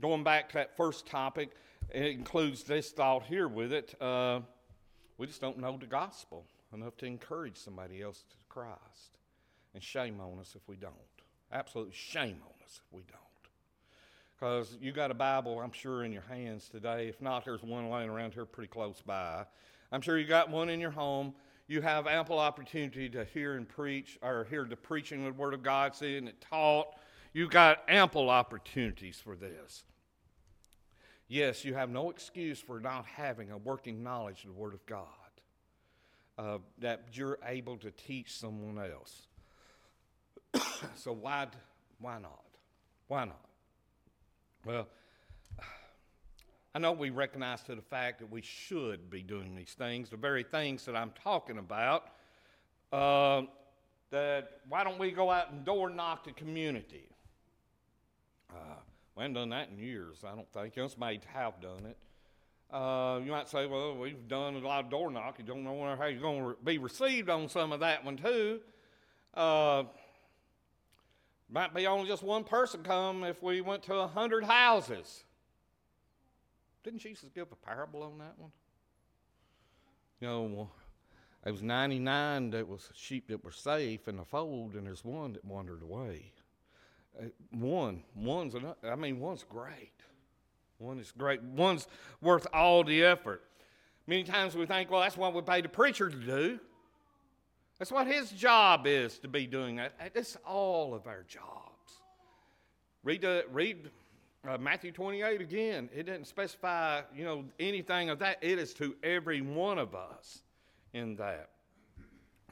going 0.00 0.22
back 0.22 0.48
to 0.50 0.54
that 0.54 0.76
first 0.76 1.06
topic, 1.06 1.50
it 1.90 2.06
includes 2.06 2.62
this 2.62 2.90
thought 2.90 3.24
here 3.24 3.48
with 3.48 3.72
it. 3.72 3.94
Uh, 4.00 4.40
we 5.18 5.26
just 5.26 5.40
don't 5.40 5.58
know 5.58 5.76
the 5.78 5.86
gospel 5.86 6.44
enough 6.72 6.96
to 6.98 7.06
encourage 7.06 7.56
somebody 7.56 8.02
else 8.02 8.24
to 8.30 8.36
Christ. 8.48 9.18
And 9.74 9.82
shame 9.82 10.20
on 10.20 10.38
us 10.40 10.54
if 10.56 10.66
we 10.68 10.76
don't. 10.76 10.94
Absolute 11.52 11.92
shame 11.92 12.38
on 12.42 12.64
us 12.64 12.80
if 12.82 12.92
we 12.92 13.02
don't. 13.02 13.20
Because 14.34 14.76
you 14.80 14.92
got 14.92 15.10
a 15.10 15.14
Bible, 15.14 15.60
I'm 15.60 15.72
sure, 15.72 16.04
in 16.04 16.12
your 16.12 16.24
hands 16.28 16.68
today. 16.68 17.08
If 17.08 17.20
not, 17.20 17.44
there's 17.44 17.62
one 17.62 17.90
laying 17.90 18.10
around 18.10 18.34
here 18.34 18.44
pretty 18.44 18.68
close 18.68 19.02
by. 19.04 19.44
I'm 19.92 20.00
sure 20.00 20.18
you 20.18 20.26
got 20.26 20.50
one 20.50 20.68
in 20.68 20.80
your 20.80 20.90
home. 20.90 21.34
You 21.68 21.80
have 21.80 22.06
ample 22.06 22.38
opportunity 22.38 23.08
to 23.10 23.24
hear 23.24 23.54
and 23.54 23.68
preach, 23.68 24.18
or 24.22 24.46
hear 24.48 24.64
the 24.64 24.76
preaching 24.76 25.26
of 25.26 25.36
the 25.36 25.40
Word 25.42 25.54
of 25.54 25.62
God, 25.62 25.94
seeing 25.94 26.26
it 26.26 26.40
taught. 26.40 26.88
You've 27.32 27.50
got 27.50 27.82
ample 27.88 28.30
opportunities 28.30 29.20
for 29.22 29.36
this. 29.36 29.84
Yes, 31.28 31.64
you 31.64 31.74
have 31.74 31.90
no 31.90 32.10
excuse 32.10 32.60
for 32.60 32.78
not 32.80 33.04
having 33.06 33.50
a 33.50 33.58
working 33.58 34.02
knowledge 34.02 34.44
of 34.44 34.48
the 34.48 34.52
Word 34.60 34.74
of 34.74 34.84
God. 34.86 35.06
uh, 36.38 36.58
that 36.78 37.04
you're 37.12 37.38
able 37.46 37.76
to 37.78 37.90
teach 37.90 38.38
someone 38.38 38.78
else. 38.78 39.26
so 40.94 41.12
why, 41.12 41.46
why 41.98 42.18
not? 42.18 42.44
Why 43.08 43.24
not? 43.24 43.48
Well, 44.64 44.86
I 46.74 46.78
know 46.78 46.92
we 46.92 47.10
recognize 47.10 47.62
to 47.64 47.74
the 47.74 47.82
fact 47.82 48.18
that 48.18 48.30
we 48.30 48.42
should 48.42 49.08
be 49.10 49.22
doing 49.22 49.54
these 49.54 49.74
things, 49.78 50.10
the 50.10 50.16
very 50.16 50.42
things 50.42 50.84
that 50.84 50.96
I'm 50.96 51.12
talking 51.22 51.58
about. 51.58 52.08
Uh, 52.92 53.42
that 54.10 54.60
why 54.68 54.84
don't 54.84 54.98
we 54.98 55.10
go 55.10 55.30
out 55.30 55.50
and 55.50 55.64
door 55.64 55.90
knock 55.90 56.24
the 56.24 56.32
community? 56.32 57.08
We 59.16 59.22
haven't 59.22 59.34
done 59.34 59.48
that 59.50 59.70
in 59.70 59.78
years, 59.78 60.18
I 60.24 60.34
don't 60.34 60.52
think. 60.52 60.76
Us 60.76 60.96
may 60.98 61.18
have 61.32 61.60
done 61.60 61.86
it. 61.86 61.96
Uh, 62.70 63.20
you 63.24 63.30
might 63.30 63.48
say, 63.48 63.66
well, 63.66 63.96
we've 63.96 64.28
done 64.28 64.56
a 64.56 64.58
lot 64.58 64.84
of 64.84 64.90
door 64.90 65.10
knock. 65.10 65.36
You 65.38 65.44
don't 65.44 65.64
know 65.64 65.96
how 65.96 66.06
you're 66.06 66.20
going 66.20 66.42
to 66.42 66.56
be 66.62 66.76
received 66.78 67.30
on 67.30 67.48
some 67.48 67.72
of 67.72 67.80
that 67.80 68.04
one, 68.04 68.16
too. 68.18 68.60
Uh, 69.32 69.84
might 71.48 71.72
be 71.72 71.86
only 71.86 72.08
just 72.08 72.22
one 72.22 72.44
person 72.44 72.82
come 72.82 73.24
if 73.24 73.42
we 73.42 73.62
went 73.62 73.84
to 73.84 73.94
a 73.94 74.06
hundred 74.06 74.44
houses. 74.44 75.24
Didn't 76.84 77.00
Jesus 77.00 77.30
give 77.34 77.48
a 77.52 77.56
parable 77.56 78.02
on 78.02 78.18
that 78.18 78.34
one? 78.36 78.50
You 80.20 80.28
know, 80.28 80.70
it 81.44 81.52
was 81.52 81.62
99 81.62 82.50
that 82.50 82.68
was 82.68 82.90
sheep 82.94 83.28
that 83.28 83.44
were 83.44 83.52
safe 83.52 84.08
in 84.08 84.16
the 84.16 84.24
fold, 84.24 84.74
and 84.74 84.86
there's 84.86 85.04
one 85.04 85.34
that 85.34 85.44
wandered 85.44 85.82
away. 85.82 86.32
One, 87.50 88.02
one's 88.14 88.54
enough. 88.54 88.76
I 88.84 88.94
mean, 88.96 89.20
one's 89.20 89.44
great. 89.48 89.92
One 90.78 90.98
is 90.98 91.12
great. 91.16 91.42
One's 91.42 91.86
worth 92.20 92.46
all 92.52 92.84
the 92.84 93.04
effort. 93.04 93.42
Many 94.06 94.24
times 94.24 94.54
we 94.54 94.66
think, 94.66 94.90
well, 94.90 95.00
that's 95.00 95.16
what 95.16 95.34
we 95.34 95.42
pay 95.42 95.62
the 95.62 95.68
preacher 95.68 96.10
to 96.10 96.16
do. 96.16 96.60
That's 97.78 97.90
what 97.90 98.06
his 98.06 98.30
job 98.30 98.86
is 98.86 99.18
to 99.20 99.28
be 99.28 99.46
doing 99.46 99.76
that. 99.76 99.94
That's 100.14 100.36
all 100.46 100.94
of 100.94 101.06
our 101.06 101.24
jobs. 101.28 101.72
Read, 103.02 103.24
read 103.52 103.90
uh, 104.48 104.58
Matthew 104.58 104.92
28 104.92 105.40
again. 105.40 105.88
It 105.94 106.04
doesn't 106.04 106.26
specify, 106.26 107.02
you 107.14 107.24
know, 107.24 107.44
anything 107.58 108.10
of 108.10 108.18
that. 108.20 108.38
It 108.42 108.58
is 108.58 108.72
to 108.74 108.96
every 109.02 109.40
one 109.40 109.78
of 109.78 109.94
us 109.94 110.42
in 110.92 111.16
that. 111.16 111.50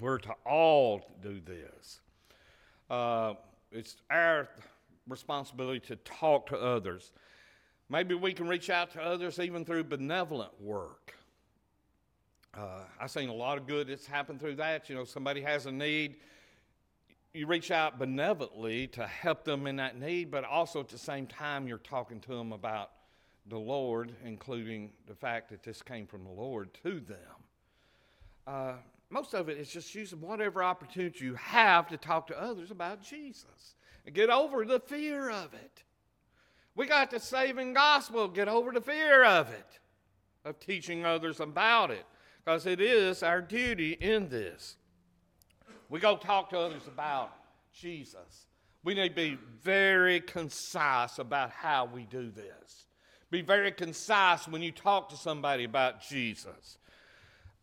We're 0.00 0.18
to 0.18 0.35
all 0.44 1.02
do 1.23 1.40
this. 1.40 2.00
Uh, 2.90 3.35
it's 3.75 3.97
our 4.11 4.49
responsibility 5.09 5.81
to 5.81 5.97
talk 5.97 6.47
to 6.47 6.57
others. 6.57 7.12
Maybe 7.90 8.14
we 8.14 8.33
can 8.33 8.49
reach 8.49 8.71
out 8.71 8.93
to 8.93 9.02
others 9.02 9.38
even 9.38 9.64
through 9.64 9.85
benevolent 9.85 10.52
work. 10.61 11.14
Uh, 12.57 12.85
I've 13.00 13.11
seen 13.11 13.28
a 13.28 13.35
lot 13.35 13.59
of 13.59 13.66
good 13.66 13.88
that's 13.88 14.07
happened 14.07 14.40
through 14.40 14.57
that. 14.57 14.88
You 14.88 14.95
know, 14.95 15.04
somebody 15.04 15.40
has 15.43 15.66
a 15.66 15.73
need, 15.73 16.16
you 17.35 17.49
reach 17.49 17.73
out 17.73 17.99
benevolently 17.99 18.87
to 18.88 19.07
help 19.07 19.45
them 19.45 19.66
in 19.66 19.76
that 19.76 19.99
need, 19.99 20.31
but 20.31 20.45
also 20.45 20.78
at 20.78 20.88
the 20.88 20.97
same 20.97 21.26
time, 21.26 21.66
you're 21.66 21.78
talking 21.78 22.21
to 22.21 22.28
them 22.28 22.52
about 22.52 22.90
the 23.49 23.59
Lord, 23.59 24.12
including 24.25 24.93
the 25.09 25.16
fact 25.16 25.50
that 25.50 25.64
this 25.64 25.83
came 25.83 26.07
from 26.07 26.23
the 26.23 26.31
Lord 26.31 26.73
to 26.85 27.00
them. 27.00 27.19
Uh, 28.47 28.75
most 29.11 29.34
of 29.34 29.49
it 29.49 29.58
is 29.58 29.68
just 29.68 29.94
using 29.94 30.20
whatever 30.20 30.62
opportunity 30.62 31.25
you 31.25 31.34
have 31.34 31.88
to 31.88 31.96
talk 31.96 32.26
to 32.28 32.40
others 32.40 32.70
about 32.70 33.02
Jesus 33.02 33.75
and 34.06 34.14
get 34.14 34.30
over 34.30 34.64
the 34.64 34.80
fear 34.80 35.30
of 35.30 35.54
it. 35.54 35.82
We 36.75 36.87
got 36.87 37.11
the 37.11 37.20
saving 37.20 37.75
gospel, 37.75 38.26
get 38.28 38.49
over 38.49 38.73
the 38.73 38.80
fear 38.80 39.25
of 39.25 39.49
it, 39.50 39.78
of 40.44 40.58
teaching 40.58 41.04
others 41.04 41.40
about 41.40 41.90
it, 41.90 42.04
because 42.44 42.66
it 42.66 42.80
is 42.80 43.23
our 43.23 43.40
duty 43.40 43.92
in 43.92 44.28
this. 44.28 44.76
We 45.88 46.00
go 46.00 46.16
talk 46.16 46.50
to 46.50 46.58
others 46.58 46.87
about 46.88 47.32
Jesus. 47.73 48.46
We 48.82 48.94
need 48.94 49.11
to 49.11 49.14
be 49.14 49.38
very 49.62 50.20
concise 50.20 51.18
about 51.18 51.50
how 51.50 51.87
we 51.87 52.04
do 52.04 52.30
this. 52.30 52.87
Be 53.30 53.42
very 53.42 53.73
concise 53.73 54.46
when 54.46 54.62
you 54.62 54.73
talk 54.73 55.08
to 55.11 55.16
somebody 55.16 55.64
about 55.64 56.02
Jesus. 56.02 56.78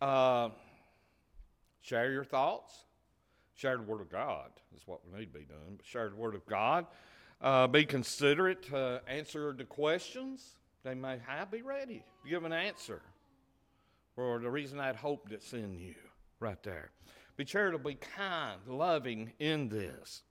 Uh, 0.02 0.50
share 1.82 2.12
your 2.12 2.24
thoughts. 2.24 2.86
Share 3.54 3.78
the 3.78 3.84
Word 3.84 4.02
of 4.02 4.10
God 4.10 4.50
is 4.76 4.82
what 4.86 5.02
we 5.06 5.20
need 5.20 5.34
to 5.34 5.40
be 5.40 5.46
doing. 5.46 5.76
But 5.78 5.86
share 5.86 6.10
the 6.10 6.16
Word 6.16 6.36
of 6.36 6.46
God. 6.46 6.88
Uh, 7.42 7.68
be 7.68 7.86
considerate 7.86 8.68
answer 9.08 9.54
the 9.54 9.66
questions 9.66 10.56
they 10.84 10.96
may 10.96 11.18
have. 11.28 11.52
Be 11.52 11.62
ready 11.62 12.04
give 12.28 12.44
an 12.44 12.54
answer 12.54 13.02
for 14.16 14.40
the 14.40 14.50
reason 14.50 14.80
I'd 14.80 14.96
hope 14.96 15.30
that's 15.30 15.54
in 15.54 15.74
you 15.74 15.96
right 16.40 16.62
there. 16.64 16.92
Be 17.38 17.46
charitably 17.46 17.96
kind, 17.96 18.60
loving 18.68 19.32
in 19.40 19.70
this. 19.70 20.24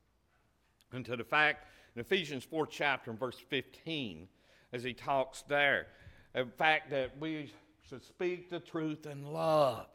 And 0.93 1.05
to 1.07 1.17
the 1.17 1.25
fact 1.25 1.67
in 1.95 2.01
Ephesians 2.01 2.45
4 2.45 2.67
chapter 2.67 3.11
and 3.11 3.19
verse 3.19 3.39
15, 3.49 4.29
as 4.73 4.85
he 4.85 4.93
talks 4.93 5.43
there, 5.43 5.87
the 6.35 6.47
fact 6.57 6.91
that 6.91 7.19
we 7.19 7.53
should 7.89 8.05
speak 8.05 8.51
the 8.51 8.61
truth 8.61 9.07
in 9.07 9.25
love. 9.25 9.89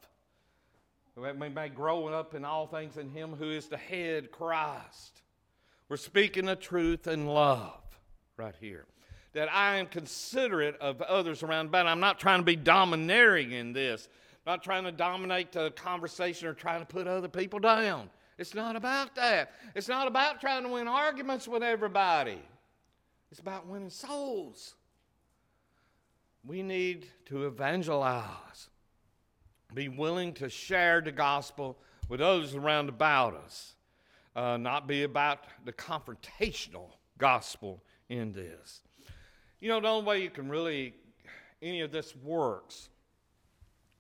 We 1.15 1.50
may 1.50 1.69
grow 1.69 2.07
up 2.07 2.36
in 2.36 2.43
all 2.43 2.67
things 2.67 2.98
in 2.98 3.10
him 3.10 3.34
who 3.34 3.50
is 3.50 3.67
the 3.67 3.77
head, 3.77 4.31
Christ. 4.31 5.22
We're 5.88 5.98
speaking 5.98 6.45
the 6.45 6.55
truth 6.55 7.07
in 7.07 7.25
love 7.25 7.81
right 8.38 8.55
here. 8.60 8.86
That 9.34 9.51
I 9.53 9.77
am 9.77 9.88
considerate 9.88 10.77
of 10.81 11.01
others 11.01 11.43
around, 11.43 11.72
but 11.72 11.88
I'm 11.88 12.00
not 12.00 12.19
trying 12.19 12.39
to 12.39 12.45
be 12.45 12.55
domineering 12.55 13.51
in 13.51 13.72
this. 13.74 14.10
I'm 14.45 14.53
not 14.53 14.63
trying 14.63 14.84
to 14.84 14.91
dominate 14.91 15.51
the 15.51 15.72
conversation 15.72 16.48
or 16.48 16.53
trying 16.53 16.81
to 16.81 16.86
put 16.86 17.07
other 17.07 17.27
people 17.27 17.60
down. 17.60 18.10
It's 18.38 18.53
not 18.53 18.75
about 18.75 19.15
that. 19.15 19.53
It's 19.74 19.88
not 19.88 20.07
about 20.07 20.41
trying 20.41 20.63
to 20.63 20.69
win 20.69 20.88
arguments 20.88 21.48
with 21.48 21.63
everybody. 21.63 22.41
It's 23.31 23.39
about 23.39 23.67
winning 23.67 23.89
souls. 23.89 24.75
We 26.45 26.62
need 26.62 27.07
to 27.25 27.48
evangelize, 27.48 28.69
be 29.75 29.89
willing 29.89 30.34
to 30.34 30.50
share 30.50 31.01
the 31.01 31.12
gospel 31.12 31.77
with 32.10 32.22
others 32.22 32.55
around 32.55 32.89
about 32.89 33.36
us 33.36 33.75
uh, 34.36 34.58
not 34.58 34.88
be 34.88 35.03
about 35.03 35.39
the 35.63 35.72
confrontational 35.72 36.89
gospel 37.17 37.82
in 38.10 38.34
this. 38.34 38.82
You 39.60 39.70
know, 39.70 39.79
the 39.79 39.88
only 39.88 40.05
way 40.05 40.22
you 40.22 40.29
can 40.29 40.50
really, 40.50 40.94
any 41.62 41.82
of 41.82 41.91
this 41.91 42.15
works, 42.15 42.89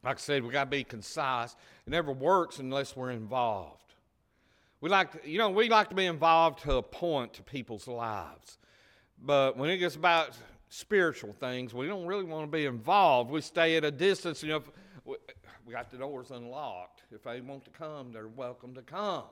like 0.03 0.17
I 0.17 0.19
said, 0.19 0.43
we 0.43 0.51
got 0.51 0.65
to 0.65 0.69
be 0.69 0.83
concise. 0.83 1.55
It 1.87 1.89
never 1.89 2.11
works 2.11 2.59
unless 2.59 2.95
we're 2.95 3.11
involved. 3.11 3.81
We 4.81 4.89
like 4.89 5.13
to, 5.13 5.29
you 5.29 5.37
know, 5.37 5.49
we 5.49 5.69
like 5.69 5.89
to 5.89 5.95
be 5.95 6.05
involved 6.05 6.61
to 6.63 6.75
a 6.75 6.83
point 6.83 7.33
to 7.33 7.43
people's 7.43 7.87
lives. 7.87 8.59
But 9.19 9.57
when 9.57 9.69
it 9.69 9.77
gets 9.77 9.95
about 9.95 10.31
spiritual 10.69 11.33
things, 11.33 11.73
we 11.73 11.87
don't 11.87 12.05
really 12.05 12.25
want 12.25 12.51
to 12.51 12.55
be 12.55 12.65
involved. 12.65 13.31
We 13.31 13.41
stay 13.41 13.77
at 13.77 13.85
a 13.85 13.89
distance. 13.89 14.43
You 14.43 14.49
know, 14.49 15.15
we 15.65 15.73
got 15.73 15.89
the 15.89 15.97
doors 15.97 16.31
unlocked. 16.31 17.03
If 17.11 17.23
they 17.23 17.41
want 17.41 17.65
to 17.65 17.71
come, 17.71 18.11
they're 18.11 18.27
welcome 18.27 18.75
to 18.75 18.81
come. 18.81 19.23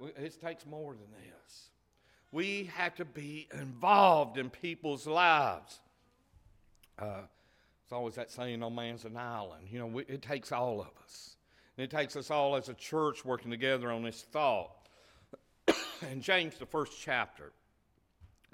It 0.00 0.40
takes 0.40 0.66
more 0.66 0.92
than 0.92 1.10
this. 1.12 1.70
We 2.32 2.70
have 2.74 2.94
to 2.96 3.04
be 3.04 3.48
involved 3.52 4.38
in 4.38 4.50
people's 4.50 5.06
lives. 5.06 5.80
Uh, 6.98 7.22
it's 7.84 7.92
always 7.92 8.14
that 8.14 8.30
saying, 8.30 8.60
no 8.60 8.70
man's 8.70 9.04
an 9.04 9.16
island. 9.16 9.66
You 9.70 9.80
know, 9.80 9.86
we, 9.86 10.04
it 10.04 10.22
takes 10.22 10.52
all 10.52 10.80
of 10.80 10.90
us. 11.02 11.36
And 11.76 11.84
it 11.84 11.90
takes 11.90 12.14
us 12.14 12.30
all 12.30 12.56
as 12.56 12.68
a 12.68 12.74
church 12.74 13.24
working 13.24 13.50
together 13.50 13.90
on 13.90 14.02
this 14.02 14.22
thought. 14.22 14.88
in 16.12 16.20
James, 16.20 16.56
the 16.58 16.66
first 16.66 16.92
chapter, 17.00 17.52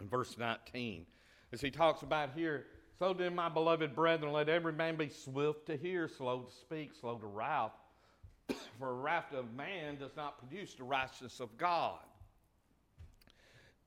in 0.00 0.08
verse 0.08 0.38
19, 0.38 1.04
as 1.52 1.60
he 1.60 1.70
talks 1.70 2.02
about 2.02 2.30
here, 2.34 2.66
so 2.98 3.12
then, 3.12 3.34
my 3.34 3.48
beloved 3.48 3.94
brethren, 3.94 4.32
let 4.32 4.48
every 4.48 4.72
man 4.72 4.96
be 4.96 5.08
swift 5.08 5.66
to 5.66 5.76
hear, 5.76 6.08
slow 6.08 6.40
to 6.40 6.52
speak, 6.52 6.92
slow 6.98 7.16
to 7.18 7.26
wrath 7.26 7.72
for 8.78 8.94
wrath 8.94 9.32
of 9.32 9.52
man 9.54 9.96
does 9.96 10.16
not 10.16 10.38
produce 10.38 10.74
the 10.74 10.84
righteousness 10.84 11.40
of 11.40 11.56
God. 11.58 11.98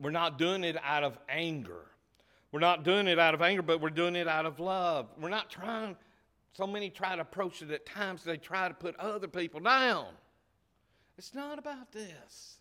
We're 0.00 0.10
not 0.10 0.38
doing 0.38 0.64
it 0.64 0.76
out 0.82 1.04
of 1.04 1.18
anger. 1.28 1.86
We're 2.52 2.60
not 2.60 2.84
doing 2.84 3.06
it 3.06 3.18
out 3.18 3.34
of 3.34 3.42
anger, 3.42 3.62
but 3.62 3.80
we're 3.80 3.90
doing 3.90 4.16
it 4.16 4.26
out 4.26 4.46
of 4.46 4.58
love. 4.58 5.08
We're 5.20 5.28
not 5.28 5.50
trying, 5.50 5.96
so 6.52 6.66
many 6.66 6.90
try 6.90 7.14
to 7.14 7.22
approach 7.22 7.62
it 7.62 7.70
at 7.70 7.86
times, 7.86 8.24
they 8.24 8.36
try 8.36 8.68
to 8.68 8.74
put 8.74 8.96
other 8.96 9.28
people 9.28 9.60
down. 9.60 10.06
It's 11.18 11.34
not 11.34 11.58
about 11.58 11.92
this. 11.92 12.56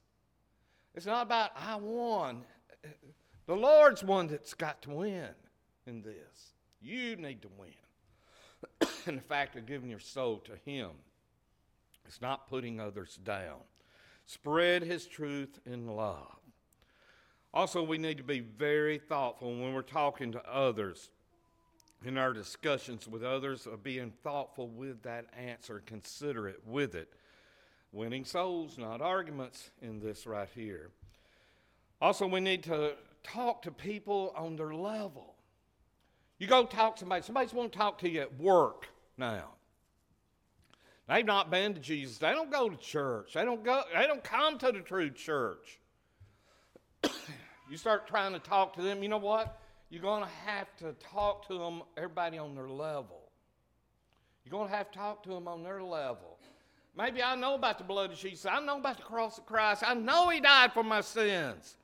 It's 0.96 1.06
not 1.06 1.26
about 1.26 1.52
I 1.56 1.76
won. 1.78 2.44
The 3.46 3.56
Lord's 3.56 4.04
one 4.04 4.28
that's 4.28 4.54
got 4.54 4.82
to 4.84 4.90
win 4.90 5.30
in 5.90 6.02
this. 6.02 6.54
You 6.82 7.18
need 7.18 7.42
to 7.42 7.50
win. 7.58 8.90
in 9.08 9.16
the 9.16 9.22
fact 9.22 9.58
of 9.58 9.66
giving 9.66 9.90
your 9.90 10.00
soul 10.00 10.38
to 10.46 10.56
Him. 10.70 10.92
It's 12.06 12.22
not 12.22 12.50
putting 12.50 12.80
others 12.80 13.20
down. 13.24 13.60
Spread 14.26 14.84
his 14.84 15.06
truth 15.06 15.60
in 15.66 15.88
love. 15.88 16.38
Also, 17.54 17.82
we 17.82 17.98
need 17.98 18.18
to 18.18 18.24
be 18.24 18.40
very 18.40 18.98
thoughtful 18.98 19.50
when 19.50 19.74
we're 19.74 19.82
talking 19.82 20.32
to 20.32 20.52
others 20.52 21.10
in 22.06 22.18
our 22.18 22.34
discussions 22.34 23.08
with 23.08 23.24
others 23.24 23.66
of 23.66 23.84
being 23.84 24.12
thoughtful 24.24 24.68
with 24.68 25.02
that 25.04 25.26
answer, 25.38 25.82
considerate 25.86 26.62
with 26.66 26.96
it. 26.96 27.14
Winning 27.92 28.24
souls, 28.24 28.78
not 28.78 29.02
arguments, 29.02 29.72
in 29.82 30.00
this 30.00 30.28
right 30.28 30.50
here. 30.54 30.92
Also, 32.02 32.26
we 32.28 32.40
need 32.40 32.64
to 32.64 32.94
talk 33.24 33.64
to 33.64 33.72
people 33.72 34.34
on 34.36 34.56
their 34.56 34.74
level. 34.74 35.36
You 36.40 36.48
go 36.48 36.66
talk 36.66 36.96
to 36.96 37.02
somebody, 37.02 37.22
somebody's 37.22 37.54
want 37.54 37.72
to 37.74 37.78
talk 37.78 38.00
to 38.00 38.10
you 38.10 38.22
at 38.22 38.40
work 38.40 38.88
now. 39.18 39.50
They've 41.08 41.26
not 41.26 41.52
been 41.52 41.74
to 41.74 41.80
Jesus. 41.80 42.18
They 42.18 42.32
don't 42.32 42.52
go 42.52 42.70
to 42.70 42.78
church. 42.78 43.34
They 43.34 43.44
don't 43.44 43.64
go, 43.64 43.82
they 43.94 44.08
don't 44.08 44.24
come 44.24 44.58
to 44.60 44.72
the 44.72 44.80
true 44.80 45.10
church. 45.10 45.80
you 47.70 47.78
start 47.78 48.08
trying 48.08 48.34
to 48.34 48.40
talk 48.40 48.76
to 48.76 48.82
them, 48.82 49.04
you 49.04 49.10
know 49.10 49.18
what? 49.18 49.60
You're 49.90 50.02
going 50.02 50.24
to 50.24 50.30
have 50.46 50.68
to 50.78 50.94
talk 51.12 51.48
to 51.48 51.58
them, 51.58 51.82
everybody 51.98 52.38
on 52.38 52.56
their 52.56 52.70
level. 52.70 53.24
You're 54.46 54.52
going 54.52 54.70
to 54.70 54.76
have 54.76 54.92
to 54.92 54.98
talk 54.98 55.24
to 55.24 55.30
them 55.30 55.48
on 55.48 55.64
their 55.64 55.84
level. 55.84 56.38
Maybe 56.96 57.24
I 57.24 57.36
know 57.36 57.56
about 57.56 57.80
the 57.80 57.84
blood 57.84 58.12
of 58.12 58.18
Jesus. 58.18 58.46
I 58.46 58.60
know 58.60 58.78
about 58.78 58.98
the 58.98 59.04
cross 59.04 59.38
of 59.38 59.46
Christ. 59.46 59.84
I 59.86 59.94
know 59.96 60.30
He 60.30 60.40
died 60.40 60.74
for 60.74 60.84
my 60.84 61.02
sins. 61.02 61.76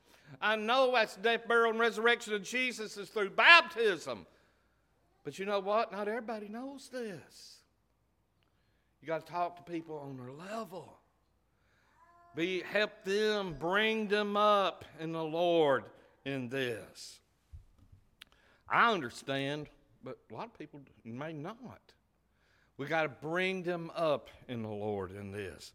I 0.42 0.56
know 0.56 0.92
that's 0.94 1.16
the 1.16 1.22
death, 1.22 1.48
burial, 1.48 1.72
and 1.72 1.80
resurrection 1.80 2.34
of 2.34 2.44
Jesus 2.44 2.98
is 2.98 3.10
through 3.10 3.32
baptism. 3.32 4.26
But 5.26 5.40
you 5.40 5.46
know 5.46 5.60
what? 5.60 5.92
Not 5.92 6.08
everybody 6.08 6.48
knows 6.48 6.88
this. 6.90 7.58
You 9.02 9.08
got 9.08 9.26
to 9.26 9.32
talk 9.32 9.58
to 9.58 9.72
people 9.72 9.98
on 9.98 10.18
their 10.18 10.32
level. 10.32 11.00
Be 12.36 12.62
help 12.62 13.04
them, 13.04 13.56
bring 13.60 14.08
them 14.08 14.38
up 14.38 14.86
in 15.00 15.12
the 15.12 15.24
Lord 15.24 15.86
in 16.26 16.48
this. 16.48 17.20
I 18.70 18.94
understand, 18.94 19.68
but 20.04 20.20
a 20.32 20.34
lot 20.34 20.46
of 20.46 20.58
people 20.58 20.82
may 21.04 21.34
not. 21.34 21.80
We 22.78 22.86
got 22.86 23.04
to 23.04 23.10
bring 23.10 23.64
them 23.64 23.92
up 23.96 24.30
in 24.48 24.62
the 24.62 24.70
Lord 24.70 25.12
in 25.12 25.32
this. 25.32 25.74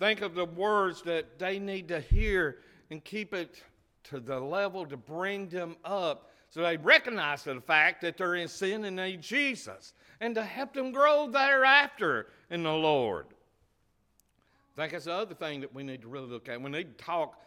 Think 0.00 0.22
of 0.22 0.34
the 0.34 0.46
words 0.46 1.02
that 1.02 1.38
they 1.38 1.60
need 1.60 1.88
to 1.88 2.00
hear 2.00 2.58
and 2.90 3.04
keep 3.04 3.32
it 3.32 3.62
to 4.04 4.18
the 4.18 4.40
level 4.40 4.86
to 4.86 4.96
bring 4.96 5.48
them 5.48 5.76
up 5.84 6.31
so 6.52 6.60
they 6.60 6.76
recognize 6.76 7.44
the 7.44 7.62
fact 7.62 8.02
that 8.02 8.18
they're 8.18 8.34
in 8.34 8.46
sin 8.46 8.84
and 8.84 8.96
need 8.96 9.22
Jesus 9.22 9.94
and 10.20 10.34
to 10.34 10.42
help 10.44 10.74
them 10.74 10.92
grow 10.92 11.26
thereafter 11.26 12.26
in 12.50 12.62
the 12.62 12.70
Lord. 12.70 13.24
I 14.76 14.82
think 14.82 14.92
that's 14.92 15.06
the 15.06 15.14
other 15.14 15.34
thing 15.34 15.62
that 15.62 15.74
we 15.74 15.82
need 15.82 16.02
to 16.02 16.08
really 16.08 16.26
look 16.26 16.50
at. 16.50 16.60
We 16.60 16.70
need 16.70 16.98
to 16.98 17.04
talk, 17.04 17.40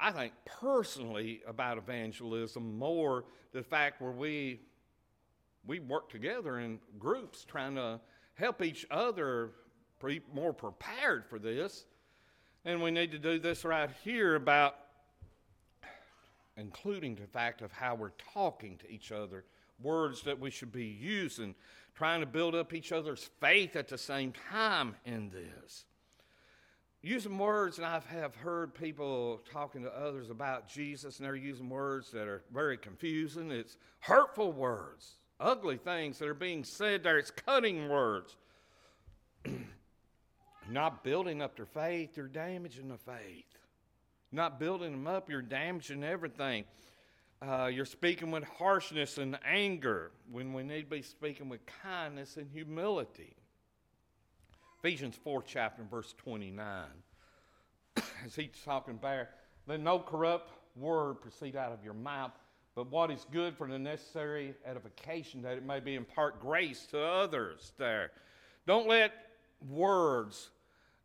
I 0.00 0.10
think, 0.10 0.32
personally 0.44 1.42
about 1.46 1.78
evangelism 1.78 2.76
more 2.76 3.24
the 3.52 3.62
fact 3.62 4.02
where 4.02 4.10
we 4.10 4.58
we 5.64 5.78
work 5.78 6.10
together 6.10 6.58
in 6.58 6.80
groups 6.98 7.44
trying 7.44 7.76
to 7.76 8.00
help 8.34 8.62
each 8.62 8.84
other 8.90 9.50
be 10.04 10.22
more 10.34 10.52
prepared 10.52 11.24
for 11.24 11.38
this. 11.38 11.84
And 12.64 12.82
we 12.82 12.90
need 12.90 13.12
to 13.12 13.18
do 13.18 13.38
this 13.38 13.64
right 13.64 13.90
here 14.02 14.34
about 14.34 14.74
including 16.60 17.16
the 17.16 17.26
fact 17.26 17.62
of 17.62 17.72
how 17.72 17.94
we're 17.94 18.12
talking 18.32 18.76
to 18.78 18.90
each 18.90 19.10
other, 19.10 19.44
words 19.82 20.22
that 20.22 20.38
we 20.38 20.50
should 20.50 20.70
be 20.70 20.84
using, 20.84 21.54
trying 21.94 22.20
to 22.20 22.26
build 22.26 22.54
up 22.54 22.72
each 22.72 22.92
other's 22.92 23.30
faith 23.40 23.74
at 23.76 23.88
the 23.88 23.98
same 23.98 24.32
time 24.50 24.94
in 25.04 25.30
this. 25.30 25.86
Using 27.02 27.38
words, 27.38 27.78
and 27.78 27.86
I 27.86 27.98
have 28.10 28.34
heard 28.34 28.74
people 28.74 29.40
talking 29.50 29.82
to 29.84 29.98
others 29.98 30.28
about 30.28 30.68
Jesus, 30.68 31.18
and 31.18 31.26
they're 31.26 31.34
using 31.34 31.70
words 31.70 32.10
that 32.10 32.28
are 32.28 32.42
very 32.52 32.76
confusing. 32.76 33.50
It's 33.50 33.78
hurtful 34.00 34.52
words, 34.52 35.16
ugly 35.40 35.78
things 35.78 36.18
that 36.18 36.28
are 36.28 36.34
being 36.34 36.62
said 36.62 37.02
there. 37.02 37.18
It's 37.18 37.30
cutting 37.30 37.88
words. 37.88 38.36
Not 40.70 41.02
building 41.02 41.40
up 41.40 41.56
their 41.56 41.64
faith, 41.64 42.14
they're 42.14 42.28
damaging 42.28 42.88
the 42.88 42.98
faith 42.98 43.59
not 44.32 44.58
building 44.60 44.92
them 44.92 45.06
up, 45.06 45.28
you're 45.28 45.42
damaging 45.42 46.04
everything. 46.04 46.64
Uh, 47.42 47.70
you're 47.72 47.86
speaking 47.86 48.30
with 48.30 48.44
harshness 48.44 49.16
and 49.18 49.38
anger 49.44 50.10
when 50.30 50.52
we 50.52 50.62
need 50.62 50.82
to 50.82 50.90
be 50.90 51.02
speaking 51.02 51.48
with 51.48 51.60
kindness 51.82 52.36
and 52.36 52.48
humility. 52.52 53.34
Ephesians 54.78 55.16
4 55.24 55.42
chapter 55.42 55.82
verse 55.90 56.14
29. 56.18 56.84
As 57.96 58.34
he's 58.34 58.50
talking 58.64 58.98
there, 59.02 59.30
let 59.66 59.80
no 59.80 59.98
corrupt 59.98 60.52
word 60.76 61.20
proceed 61.20 61.56
out 61.56 61.72
of 61.72 61.82
your 61.84 61.94
mouth, 61.94 62.32
but 62.74 62.90
what 62.90 63.10
is 63.10 63.26
good 63.32 63.56
for 63.56 63.66
the 63.66 63.78
necessary 63.78 64.54
edification, 64.64 65.42
that 65.42 65.56
it 65.56 65.64
may 65.64 65.80
be 65.80 65.94
impart 65.94 66.40
grace 66.40 66.86
to 66.90 67.00
others 67.00 67.72
there. 67.78 68.10
Don't 68.66 68.86
let 68.88 69.12
words, 69.68 70.50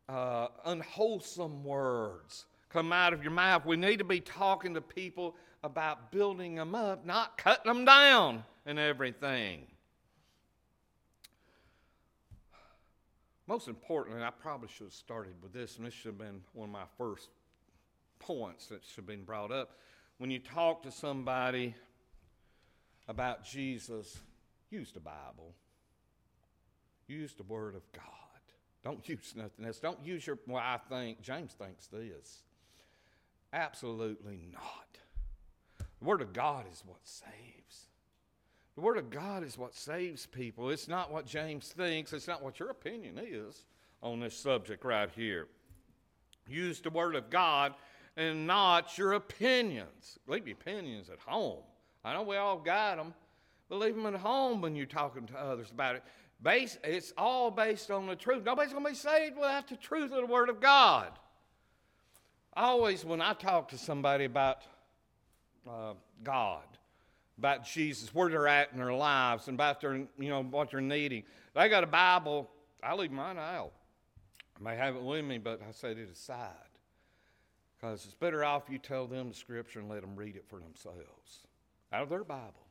uh, 0.08 0.48
unwholesome 0.66 1.64
words, 1.64 2.46
come 2.70 2.92
out 2.92 3.14
of 3.14 3.24
your 3.24 3.32
mouth. 3.32 3.66
We 3.66 3.78
need 3.78 3.98
to 4.00 4.04
be 4.04 4.20
talking 4.20 4.74
to 4.74 4.82
people 4.82 5.36
about 5.64 6.12
building 6.12 6.56
them 6.56 6.76
up, 6.76 7.06
not 7.06 7.38
cutting 7.38 7.72
them 7.72 7.86
down 7.86 8.44
and 8.66 8.78
everything. 8.78 9.68
Most 13.48 13.68
importantly, 13.68 14.24
I 14.24 14.32
probably 14.32 14.70
should 14.70 14.86
have 14.86 14.94
started 14.94 15.34
with 15.42 15.54
this, 15.54 15.78
and 15.78 15.86
this 15.86 15.94
should 15.94 16.10
have 16.10 16.18
been 16.18 16.42
one 16.54 16.70
of 16.70 16.74
my 16.74 16.86
first 16.98 17.30
points 18.20 18.68
that 18.68 18.84
should 18.84 18.98
have 18.98 19.08
been 19.08 19.24
brought 19.24 19.52
up. 19.52 19.78
When 20.18 20.32
you 20.32 20.40
talk 20.40 20.82
to 20.84 20.92
somebody 20.92 21.76
about 23.08 23.44
Jesus, 23.44 24.18
use 24.72 24.92
the 24.92 25.00
Bible, 25.00 25.54
use 27.08 27.34
the 27.34 27.44
Word 27.44 27.76
of 27.76 27.84
God. 27.92 28.04
Don't 28.84 29.08
use 29.08 29.34
nothing 29.36 29.66
else. 29.66 29.80
Don't 29.80 30.04
use 30.04 30.26
your, 30.26 30.40
well, 30.48 30.64
I 30.64 30.80
think, 30.90 31.22
James 31.22 31.54
thinks 31.54 31.88
this. 31.88 32.42
Absolutely 33.56 34.50
not. 34.52 34.98
The 35.80 36.06
Word 36.06 36.22
of 36.22 36.34
God 36.34 36.66
is 36.72 36.84
what 36.86 37.00
saves. 37.04 37.88
The 38.76 38.82
Word 38.82 38.98
of 38.98 39.10
God 39.10 39.46
is 39.46 39.58
what 39.58 39.74
saves 39.74 40.26
people. 40.26 40.70
It's 40.70 40.90
not 40.90 41.10
what 41.10 41.26
James 41.26 41.70
thinks, 41.70 42.12
it's 42.12 42.28
not 42.28 42.44
what 42.44 42.60
your 42.60 42.70
opinion 42.70 43.18
is 43.18 43.64
on 44.04 44.20
this 44.20 44.36
subject 44.36 44.84
right 44.84 45.10
here. 45.16 45.48
Use 46.50 46.82
the 46.82 46.90
Word 46.90 47.16
of 47.16 47.30
God 47.30 47.76
and 48.18 48.46
not 48.46 48.98
your 48.98 49.14
opinions. 49.14 50.20
Leave 50.28 50.48
your 50.48 50.58
opinions 50.58 51.10
at 51.10 51.20
home. 51.20 51.64
I 52.04 52.14
know 52.14 52.24
we 52.24 52.36
all 52.36 52.60
got 52.60 52.98
them, 52.98 53.14
but 53.70 53.80
leave 53.80 53.96
them 53.96 54.06
at 54.06 54.20
home 54.20 54.60
when 54.60 54.76
you're 54.76 54.86
talking 54.86 55.28
to 55.28 55.40
others 55.40 55.72
about 55.72 55.96
it. 55.96 56.04
Base, 56.44 56.78
it's 56.84 57.14
all 57.18 57.52
based 57.52 57.90
on 57.90 58.06
the 58.06 58.18
truth. 58.18 58.44
Nobody's 58.44 58.74
going 58.74 58.84
to 58.84 58.92
be 58.92 58.98
saved 58.98 59.38
without 59.38 59.70
the 59.70 59.78
truth 59.78 60.12
of 60.12 60.20
the 60.20 60.26
Word 60.26 60.50
of 60.50 60.60
God 60.60 61.08
always, 62.56 63.04
when 63.06 63.22
I 63.22 63.34
talk 63.34 63.70
to 63.70 63.78
somebody 63.78 64.26
about 64.26 64.60
uh, 65.68 65.94
God, 66.24 66.64
about 67.38 67.66
Jesus, 67.66 68.14
where 68.14 68.30
they're 68.30 68.48
at 68.48 68.72
in 68.72 68.78
their 68.78 68.94
lives, 68.94 69.48
and 69.48 69.56
about 69.56 69.82
their, 69.82 69.96
you 69.96 70.30
know, 70.30 70.44
what 70.44 70.72
they're 70.72 70.82
needing, 70.82 71.24
they 71.54 71.70
got 71.70 71.84
a 71.84 71.88
Bible. 71.88 72.50
I 72.82 72.96
leave 72.96 73.12
mine 73.12 73.38
out. 73.38 73.72
I 74.60 74.64
may 74.64 74.76
have 74.76 74.96
it 74.96 75.02
with 75.02 75.26
me, 75.26 75.38
but 75.38 75.62
I 75.68 75.72
set 75.72 75.98
it 75.98 76.10
aside. 76.10 76.52
Because 77.76 78.06
it's 78.06 78.14
better 78.14 78.46
off 78.46 78.64
you 78.70 78.78
tell 78.78 79.06
them 79.06 79.30
the 79.30 79.36
scripture 79.36 79.80
and 79.80 79.90
let 79.90 80.02
them 80.02 80.16
read 80.16 80.36
it 80.36 80.46
for 80.48 80.60
themselves 80.60 81.46
out 81.92 82.04
of 82.04 82.10
their 82.10 82.24
Bible. 82.24 82.66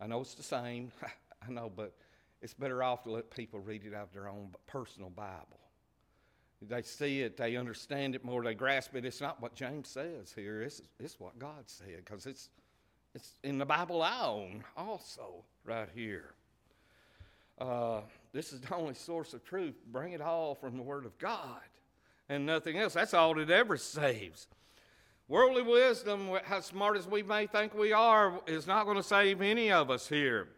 I 0.00 0.06
know 0.06 0.20
it's 0.20 0.34
the 0.34 0.42
same, 0.42 0.90
I 1.48 1.50
know, 1.50 1.70
but 1.74 1.94
it's 2.42 2.54
better 2.54 2.82
off 2.82 3.04
to 3.04 3.12
let 3.12 3.30
people 3.30 3.60
read 3.60 3.84
it 3.84 3.94
out 3.94 4.04
of 4.04 4.12
their 4.12 4.28
own 4.28 4.50
personal 4.66 5.10
Bible. 5.10 5.59
They 6.62 6.82
see 6.82 7.22
it, 7.22 7.36
they 7.36 7.56
understand 7.56 8.14
it 8.14 8.24
more, 8.24 8.42
they 8.42 8.54
grasp 8.54 8.94
it. 8.94 9.04
It's 9.04 9.20
not 9.20 9.40
what 9.40 9.54
James 9.54 9.88
says 9.88 10.32
here, 10.34 10.62
it's, 10.62 10.82
it's 10.98 11.18
what 11.18 11.38
God 11.38 11.64
said, 11.66 12.04
because 12.04 12.26
it's, 12.26 12.50
it's 13.14 13.38
in 13.42 13.56
the 13.56 13.64
Bible 13.64 14.02
I 14.02 14.26
own 14.26 14.62
also, 14.76 15.44
right 15.64 15.88
here. 15.94 16.34
Uh, 17.58 18.00
this 18.32 18.52
is 18.52 18.60
the 18.60 18.74
only 18.74 18.94
source 18.94 19.34
of 19.34 19.44
truth. 19.44 19.74
Bring 19.90 20.12
it 20.12 20.20
all 20.20 20.54
from 20.54 20.76
the 20.76 20.82
Word 20.82 21.06
of 21.06 21.18
God 21.18 21.60
and 22.28 22.46
nothing 22.46 22.78
else. 22.78 22.94
That's 22.94 23.12
all 23.12 23.38
it 23.38 23.50
ever 23.50 23.76
saves. 23.76 24.46
Worldly 25.28 25.62
wisdom, 25.62 26.30
how 26.44 26.60
smart 26.60 26.96
as 26.96 27.06
we 27.06 27.22
may 27.22 27.46
think 27.46 27.74
we 27.74 27.92
are, 27.92 28.40
is 28.46 28.66
not 28.66 28.84
going 28.84 28.96
to 28.96 29.02
save 29.02 29.40
any 29.40 29.70
of 29.70 29.90
us 29.90 30.08
here. 30.08 30.48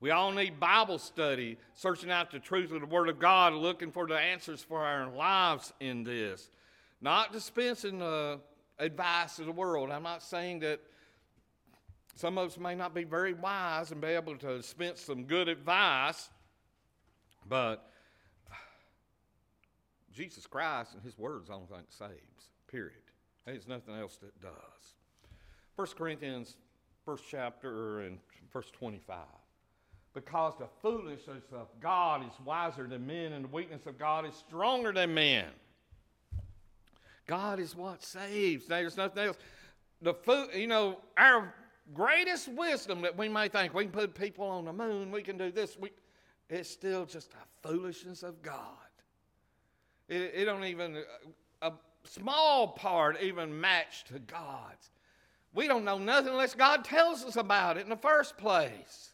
We 0.00 0.10
all 0.12 0.30
need 0.30 0.60
Bible 0.60 0.98
study, 0.98 1.58
searching 1.74 2.10
out 2.10 2.30
the 2.30 2.38
truth 2.38 2.70
of 2.70 2.80
the 2.80 2.86
Word 2.86 3.08
of 3.08 3.18
God, 3.18 3.52
looking 3.52 3.90
for 3.90 4.06
the 4.06 4.16
answers 4.16 4.62
for 4.62 4.80
our 4.80 5.10
lives 5.10 5.72
in 5.80 6.04
this. 6.04 6.50
Not 7.00 7.32
dispensing 7.32 7.98
the 7.98 8.38
advice 8.78 9.40
of 9.40 9.46
the 9.46 9.52
world. 9.52 9.90
I'm 9.90 10.04
not 10.04 10.22
saying 10.22 10.60
that 10.60 10.80
some 12.14 12.38
of 12.38 12.48
us 12.48 12.58
may 12.58 12.76
not 12.76 12.94
be 12.94 13.04
very 13.04 13.32
wise 13.32 13.90
and 13.90 14.00
be 14.00 14.08
able 14.08 14.36
to 14.36 14.56
dispense 14.56 15.00
some 15.00 15.24
good 15.24 15.48
advice, 15.48 16.30
but 17.48 17.90
Jesus 20.12 20.46
Christ 20.46 20.94
and 20.94 21.02
His 21.02 21.18
Word 21.18 21.42
is 21.42 21.48
the 21.48 21.54
only 21.54 21.66
thing 21.66 21.78
that 21.78 21.92
saves, 21.92 22.50
period. 22.68 22.94
There's 23.46 23.66
nothing 23.66 23.94
else 23.94 24.16
that 24.18 24.40
does. 24.40 24.94
1 25.74 25.86
Corinthians 25.96 26.56
first 27.04 27.24
chapter 27.28 28.00
and 28.00 28.18
verse 28.52 28.70
25. 28.72 29.16
Because 30.24 30.54
the 30.58 30.66
foolishness 30.82 31.44
of 31.52 31.68
God 31.80 32.22
is 32.26 32.32
wiser 32.44 32.88
than 32.88 33.06
men, 33.06 33.34
and 33.34 33.44
the 33.44 33.48
weakness 33.48 33.86
of 33.86 34.00
God 34.00 34.26
is 34.26 34.34
stronger 34.34 34.92
than 34.92 35.14
men. 35.14 35.44
God 37.28 37.60
is 37.60 37.76
what 37.76 38.02
saves. 38.02 38.66
There's 38.66 38.96
nothing 38.96 39.26
else. 39.26 39.36
The 40.02 40.14
food, 40.14 40.48
you 40.56 40.66
know, 40.66 40.98
our 41.16 41.54
greatest 41.94 42.48
wisdom 42.48 43.02
that 43.02 43.16
we 43.16 43.28
may 43.28 43.46
think 43.46 43.72
we 43.74 43.84
can 43.84 43.92
put 43.92 44.12
people 44.16 44.44
on 44.44 44.64
the 44.64 44.72
moon, 44.72 45.12
we 45.12 45.22
can 45.22 45.38
do 45.38 45.52
this. 45.52 45.78
We, 45.78 45.90
it's 46.50 46.68
still 46.68 47.06
just 47.06 47.30
a 47.34 47.68
foolishness 47.68 48.24
of 48.24 48.42
God. 48.42 48.56
It, 50.08 50.32
it 50.34 50.44
don't 50.46 50.64
even 50.64 50.96
uh, 51.62 51.70
a 51.70 51.72
small 52.02 52.66
part 52.66 53.22
even 53.22 53.60
match 53.60 54.02
to 54.06 54.18
God's. 54.18 54.90
We 55.54 55.68
don't 55.68 55.84
know 55.84 55.98
nothing 55.98 56.32
unless 56.32 56.56
God 56.56 56.84
tells 56.84 57.24
us 57.24 57.36
about 57.36 57.76
it 57.76 57.82
in 57.82 57.88
the 57.88 57.96
first 57.96 58.36
place. 58.36 59.12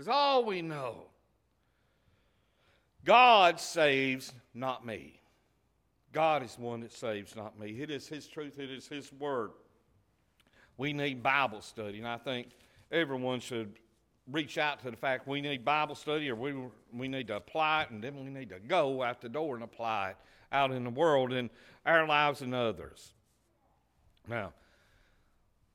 It's 0.00 0.08
all 0.08 0.46
we 0.46 0.62
know. 0.62 1.02
God 3.04 3.60
saves, 3.60 4.32
not 4.54 4.86
me. 4.86 5.20
God 6.10 6.42
is 6.42 6.58
one 6.58 6.80
that 6.80 6.92
saves, 6.94 7.36
not 7.36 7.58
me. 7.60 7.82
It 7.82 7.90
is 7.90 8.08
His 8.08 8.26
truth, 8.26 8.58
it 8.58 8.70
is 8.70 8.88
His 8.88 9.12
word. 9.12 9.50
We 10.78 10.94
need 10.94 11.22
Bible 11.22 11.60
study, 11.60 11.98
and 11.98 12.08
I 12.08 12.16
think 12.16 12.48
everyone 12.90 13.40
should 13.40 13.74
reach 14.32 14.56
out 14.56 14.80
to 14.84 14.90
the 14.90 14.96
fact 14.96 15.28
we 15.28 15.42
need 15.42 15.66
Bible 15.66 15.94
study 15.94 16.30
or 16.30 16.34
we, 16.34 16.54
we 16.94 17.06
need 17.06 17.26
to 17.26 17.36
apply 17.36 17.82
it, 17.82 17.90
and 17.90 18.02
then 18.02 18.24
we 18.24 18.30
need 18.30 18.48
to 18.48 18.58
go 18.58 19.02
out 19.02 19.20
the 19.20 19.28
door 19.28 19.54
and 19.54 19.62
apply 19.62 20.12
it 20.12 20.16
out 20.50 20.70
in 20.70 20.82
the 20.82 20.88
world 20.88 21.30
in 21.30 21.50
our 21.84 22.06
lives 22.06 22.40
and 22.40 22.54
others. 22.54 23.12
Now, 24.26 24.54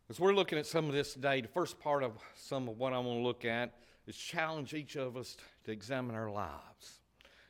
as 0.10 0.20
we're 0.20 0.34
looking 0.34 0.58
at 0.58 0.66
some 0.66 0.86
of 0.88 0.94
this 0.94 1.14
today, 1.14 1.42
the 1.42 1.48
first 1.48 1.80
part 1.80 2.02
of 2.02 2.14
some 2.36 2.68
of 2.68 2.80
what 2.80 2.92
I 2.92 2.98
want 2.98 3.20
to 3.20 3.24
look 3.24 3.46
at 3.46 3.72
is 4.08 4.16
challenge 4.16 4.74
each 4.74 4.96
of 4.96 5.18
us 5.18 5.38
to 5.66 5.72
examine 5.72 6.16
our 6.16 6.30
lives. 6.30 7.00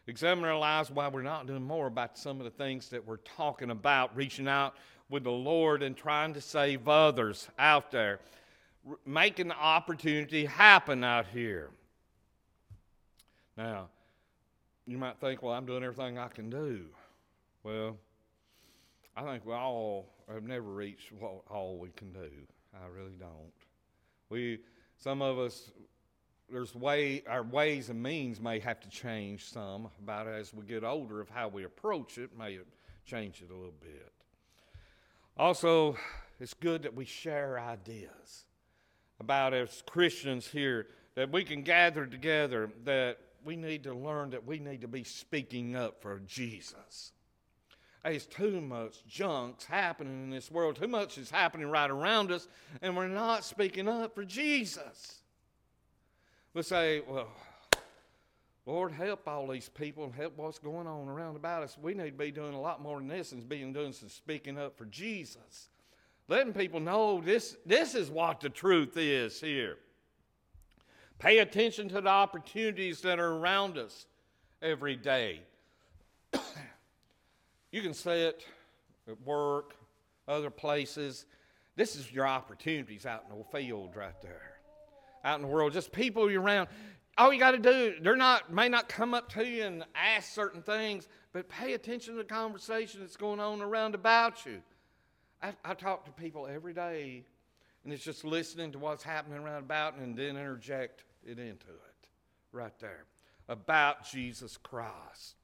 Examine 0.07 0.45
our 0.45 0.57
lives 0.57 0.91
while 0.91 1.09
we're 1.09 1.23
not 1.23 1.47
doing 1.47 1.63
more 1.63 1.87
about 1.87 2.17
some 2.17 2.39
of 2.39 2.43
the 2.43 2.51
things 2.51 2.89
that 2.89 3.05
we're 3.05 3.17
talking 3.17 3.71
about, 3.71 4.15
reaching 4.15 4.47
out 4.47 4.75
with 5.09 5.23
the 5.23 5.31
Lord 5.31 5.83
and 5.83 5.97
trying 5.97 6.33
to 6.33 6.41
save 6.41 6.87
others 6.87 7.47
out 7.57 7.91
there, 7.91 8.19
R- 8.87 8.97
making 9.05 9.47
the 9.47 9.55
opportunity 9.55 10.45
happen 10.45 11.03
out 11.03 11.25
here. 11.27 11.71
Now, 13.57 13.89
you 14.85 14.97
might 14.97 15.17
think, 15.19 15.41
well, 15.41 15.53
I'm 15.53 15.65
doing 15.65 15.83
everything 15.83 16.19
I 16.19 16.27
can 16.27 16.49
do. 16.49 16.85
Well, 17.63 17.97
I 19.17 19.23
think 19.23 19.45
we 19.45 19.53
all 19.53 20.07
have 20.31 20.43
never 20.43 20.69
reached 20.69 21.11
what 21.13 21.41
all 21.49 21.77
we 21.77 21.89
can 21.89 22.11
do. 22.11 22.29
I 22.75 22.87
really 22.87 23.15
don't. 23.19 23.51
We, 24.29 24.59
some 24.97 25.21
of 25.21 25.39
us, 25.39 25.71
there's 26.51 26.75
way 26.75 27.23
our 27.27 27.43
ways 27.43 27.89
and 27.89 28.01
means 28.01 28.39
may 28.39 28.59
have 28.59 28.79
to 28.81 28.89
change 28.89 29.45
some 29.45 29.89
about 30.01 30.27
as 30.27 30.53
we 30.53 30.65
get 30.65 30.83
older 30.83 31.19
of 31.21 31.29
how 31.29 31.47
we 31.47 31.63
approach 31.63 32.17
it 32.17 32.37
may 32.37 32.59
change 33.05 33.41
it 33.41 33.51
a 33.51 33.55
little 33.55 33.73
bit. 33.81 34.11
Also, 35.37 35.97
it's 36.39 36.53
good 36.53 36.83
that 36.83 36.93
we 36.93 37.05
share 37.05 37.59
ideas 37.59 38.45
about 39.19 39.53
as 39.53 39.83
Christians 39.87 40.47
here 40.47 40.87
that 41.15 41.31
we 41.31 41.43
can 41.43 41.63
gather 41.63 42.05
together 42.05 42.69
that 42.83 43.17
we 43.43 43.55
need 43.55 43.83
to 43.83 43.93
learn 43.93 44.31
that 44.31 44.45
we 44.45 44.59
need 44.59 44.81
to 44.81 44.87
be 44.87 45.03
speaking 45.03 45.75
up 45.75 46.01
for 46.01 46.19
Jesus. 46.25 47.11
There's 48.03 48.25
too 48.25 48.61
much 48.61 49.05
junk's 49.07 49.65
happening 49.65 50.25
in 50.25 50.29
this 50.29 50.51
world. 50.51 50.75
Too 50.75 50.87
much 50.87 51.17
is 51.17 51.31
happening 51.31 51.67
right 51.67 51.89
around 51.89 52.31
us, 52.31 52.47
and 52.81 52.95
we're 52.95 53.07
not 53.07 53.43
speaking 53.43 53.87
up 53.87 54.13
for 54.13 54.23
Jesus. 54.23 55.21
We 56.55 56.61
say, 56.63 57.01
well, 57.05 57.27
Lord, 58.65 58.93
help 58.93 59.27
all 59.27 59.45
these 59.45 59.67
people 59.67 60.05
and 60.05 60.15
help 60.15 60.37
what's 60.37 60.57
going 60.57 60.87
on 60.87 61.09
around 61.09 61.35
about 61.35 61.63
us. 61.63 61.77
We 61.77 61.93
need 61.93 62.05
to 62.05 62.11
be 62.13 62.31
doing 62.31 62.53
a 62.53 62.61
lot 62.61 62.81
more 62.81 62.97
than 62.97 63.09
this 63.09 63.33
and 63.33 63.47
being 63.47 63.73
doing 63.73 63.91
some 63.91 64.07
speaking 64.07 64.57
up 64.57 64.77
for 64.77 64.85
Jesus. 64.85 65.67
Letting 66.29 66.53
people 66.53 66.79
know 66.79 67.19
this, 67.19 67.57
this 67.65 67.93
is 67.93 68.09
what 68.09 68.39
the 68.39 68.47
truth 68.47 68.95
is 68.95 69.41
here. 69.41 69.79
Pay 71.19 71.39
attention 71.39 71.89
to 71.89 71.99
the 71.99 72.07
opportunities 72.07 73.01
that 73.01 73.19
are 73.19 73.33
around 73.33 73.77
us 73.77 74.05
every 74.61 74.95
day. 74.95 75.41
you 77.73 77.81
can 77.81 77.93
say 77.93 78.27
it 78.27 78.47
at 79.09 79.21
work, 79.27 79.75
other 80.25 80.49
places. 80.49 81.25
This 81.75 81.97
is 81.97 82.13
your 82.13 82.25
opportunities 82.25 83.05
out 83.05 83.25
in 83.29 83.37
the 83.37 83.43
field 83.43 83.97
right 83.97 84.21
there. 84.21 84.54
Out 85.25 85.37
in 85.37 85.41
the 85.41 85.47
world, 85.47 85.73
just 85.73 85.91
people 85.91 86.31
you're 86.31 86.41
around. 86.41 86.69
All 87.17 87.33
you 87.33 87.39
got 87.39 87.51
to 87.51 87.57
do, 87.57 87.95
they're 88.01 88.15
not 88.15 88.53
may 88.53 88.69
not 88.69 88.87
come 88.87 89.13
up 89.13 89.31
to 89.33 89.45
you 89.45 89.63
and 89.63 89.83
ask 89.95 90.31
certain 90.31 90.61
things, 90.61 91.07
but 91.33 91.49
pay 91.49 91.73
attention 91.73 92.13
to 92.13 92.17
the 92.19 92.27
conversation 92.27 93.01
that's 93.01 93.17
going 93.17 93.39
on 93.39 93.61
around 93.61 93.95
about 93.95 94.45
you. 94.45 94.61
I, 95.41 95.53
I 95.65 95.73
talk 95.73 96.05
to 96.05 96.11
people 96.11 96.47
every 96.47 96.73
day, 96.73 97.25
and 97.83 97.91
it's 97.91 98.03
just 98.03 98.23
listening 98.23 98.71
to 98.73 98.79
what's 98.79 99.03
happening 99.03 99.39
around 99.39 99.63
about 99.63 99.97
and 99.97 100.15
then 100.15 100.37
interject 100.37 101.03
it 101.25 101.39
into 101.39 101.69
it 101.69 102.07
right 102.51 102.77
there 102.79 103.05
about 103.49 104.05
Jesus 104.07 104.57
Christ. 104.57 105.35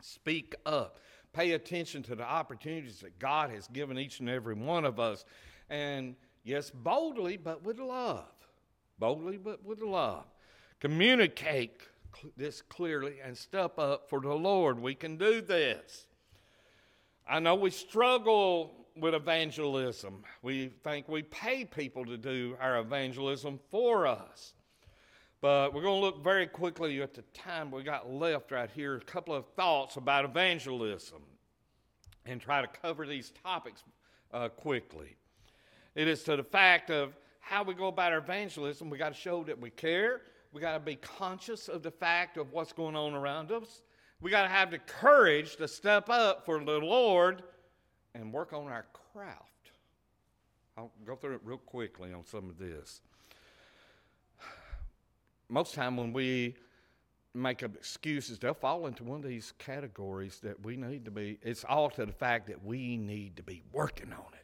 Speak 0.00 0.54
up. 0.64 0.98
Pay 1.32 1.52
attention 1.52 2.02
to 2.04 2.14
the 2.14 2.24
opportunities 2.24 3.00
that 3.00 3.18
God 3.18 3.50
has 3.50 3.66
given 3.68 3.98
each 3.98 4.20
and 4.20 4.28
every 4.28 4.54
one 4.54 4.84
of 4.84 5.00
us. 5.00 5.24
And 5.70 6.14
yes, 6.44 6.70
boldly, 6.70 7.36
but 7.36 7.64
with 7.64 7.78
love. 7.78 8.26
Boldly, 8.98 9.36
but 9.36 9.64
with 9.64 9.80
love. 9.80 10.24
Communicate 10.80 11.82
this 12.36 12.62
clearly 12.62 13.16
and 13.24 13.36
step 13.36 13.78
up 13.78 14.08
for 14.08 14.20
the 14.20 14.34
Lord. 14.34 14.80
We 14.80 14.94
can 14.94 15.16
do 15.16 15.40
this. 15.40 16.06
I 17.28 17.38
know 17.38 17.54
we 17.54 17.70
struggle 17.70 18.86
with 18.96 19.14
evangelism. 19.14 20.22
We 20.42 20.70
think 20.84 21.08
we 21.08 21.22
pay 21.22 21.64
people 21.64 22.04
to 22.04 22.16
do 22.16 22.56
our 22.60 22.78
evangelism 22.78 23.58
for 23.70 24.06
us. 24.06 24.54
But 25.40 25.74
we're 25.74 25.82
going 25.82 26.00
to 26.00 26.06
look 26.06 26.22
very 26.22 26.46
quickly 26.46 27.02
at 27.02 27.14
the 27.14 27.22
time 27.34 27.70
we 27.70 27.82
got 27.82 28.10
left 28.10 28.52
right 28.52 28.70
here, 28.70 28.96
a 28.96 29.00
couple 29.00 29.34
of 29.34 29.46
thoughts 29.56 29.96
about 29.96 30.24
evangelism 30.24 31.22
and 32.26 32.40
try 32.40 32.62
to 32.62 32.68
cover 32.80 33.06
these 33.06 33.32
topics 33.42 33.82
uh, 34.32 34.48
quickly. 34.48 35.16
It 35.94 36.08
is 36.08 36.22
to 36.24 36.36
the 36.36 36.44
fact 36.44 36.90
of 36.90 37.14
how 37.42 37.62
we 37.62 37.74
go 37.74 37.88
about 37.88 38.12
our 38.12 38.18
evangelism. 38.18 38.88
We 38.88 38.96
got 38.96 39.14
to 39.14 39.20
show 39.20 39.44
that 39.44 39.60
we 39.60 39.68
care. 39.68 40.22
We 40.52 40.60
got 40.60 40.72
to 40.72 40.80
be 40.80 40.96
conscious 40.96 41.68
of 41.68 41.82
the 41.82 41.90
fact 41.90 42.38
of 42.38 42.52
what's 42.52 42.72
going 42.72 42.96
on 42.96 43.12
around 43.12 43.52
us. 43.52 43.82
We 44.20 44.30
got 44.30 44.42
to 44.42 44.48
have 44.48 44.70
the 44.70 44.78
courage 44.78 45.56
to 45.56 45.68
step 45.68 46.08
up 46.08 46.46
for 46.46 46.64
the 46.64 46.78
Lord 46.78 47.42
and 48.14 48.32
work 48.32 48.54
on 48.54 48.68
our 48.68 48.86
craft. 49.12 49.42
I'll 50.76 50.92
go 51.04 51.16
through 51.16 51.34
it 51.34 51.40
real 51.44 51.58
quickly 51.58 52.14
on 52.14 52.24
some 52.24 52.48
of 52.48 52.58
this 52.58 53.02
most 55.52 55.74
time 55.74 55.98
when 55.98 56.12
we 56.14 56.54
make 57.34 57.62
up 57.62 57.76
excuses, 57.76 58.38
they'll 58.38 58.54
fall 58.54 58.86
into 58.86 59.04
one 59.04 59.20
of 59.20 59.28
these 59.28 59.52
categories 59.58 60.40
that 60.42 60.64
we 60.64 60.76
need 60.76 61.04
to 61.04 61.10
be. 61.10 61.38
It's 61.42 61.64
all 61.64 61.90
to 61.90 62.06
the 62.06 62.12
fact 62.12 62.46
that 62.48 62.64
we 62.64 62.96
need 62.96 63.36
to 63.36 63.42
be 63.42 63.62
working 63.70 64.12
on 64.12 64.32
it. 64.32 64.41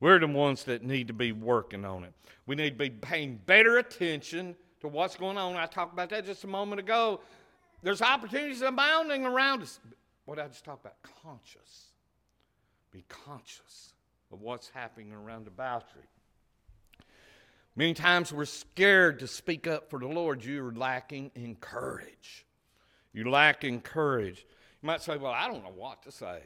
We're 0.00 0.18
the 0.18 0.26
ones 0.26 0.64
that 0.64 0.82
need 0.82 1.08
to 1.08 1.12
be 1.12 1.32
working 1.32 1.84
on 1.84 2.04
it. 2.04 2.14
We 2.46 2.56
need 2.56 2.70
to 2.70 2.76
be 2.76 2.90
paying 2.90 3.38
better 3.46 3.78
attention 3.78 4.56
to 4.80 4.88
what's 4.88 5.14
going 5.14 5.36
on. 5.36 5.56
I 5.56 5.66
talked 5.66 5.92
about 5.92 6.08
that 6.10 6.24
just 6.24 6.44
a 6.44 6.46
moment 6.46 6.80
ago. 6.80 7.20
There's 7.82 8.02
opportunities 8.02 8.62
abounding 8.62 9.24
around 9.24 9.62
us. 9.62 9.78
What 10.24 10.38
I 10.38 10.48
just 10.48 10.64
talk 10.64 10.80
about? 10.80 10.96
Conscious. 11.22 11.92
Be 12.90 13.04
conscious 13.08 13.92
of 14.32 14.40
what's 14.40 14.68
happening 14.70 15.12
around 15.12 15.46
about 15.46 15.84
you. 15.94 16.02
Many 17.76 17.94
times 17.94 18.32
we're 18.32 18.46
scared 18.46 19.20
to 19.20 19.26
speak 19.26 19.66
up 19.66 19.90
for 19.90 19.98
the 19.98 20.08
Lord. 20.08 20.44
You're 20.44 20.72
lacking 20.72 21.30
in 21.34 21.56
courage. 21.56 22.46
You 23.12 23.30
lack 23.30 23.64
in 23.64 23.80
courage. 23.80 24.44
You 24.82 24.86
might 24.86 25.02
say, 25.02 25.16
Well, 25.16 25.32
I 25.32 25.46
don't 25.46 25.62
know 25.62 25.72
what 25.74 26.02
to 26.02 26.10
say. 26.10 26.40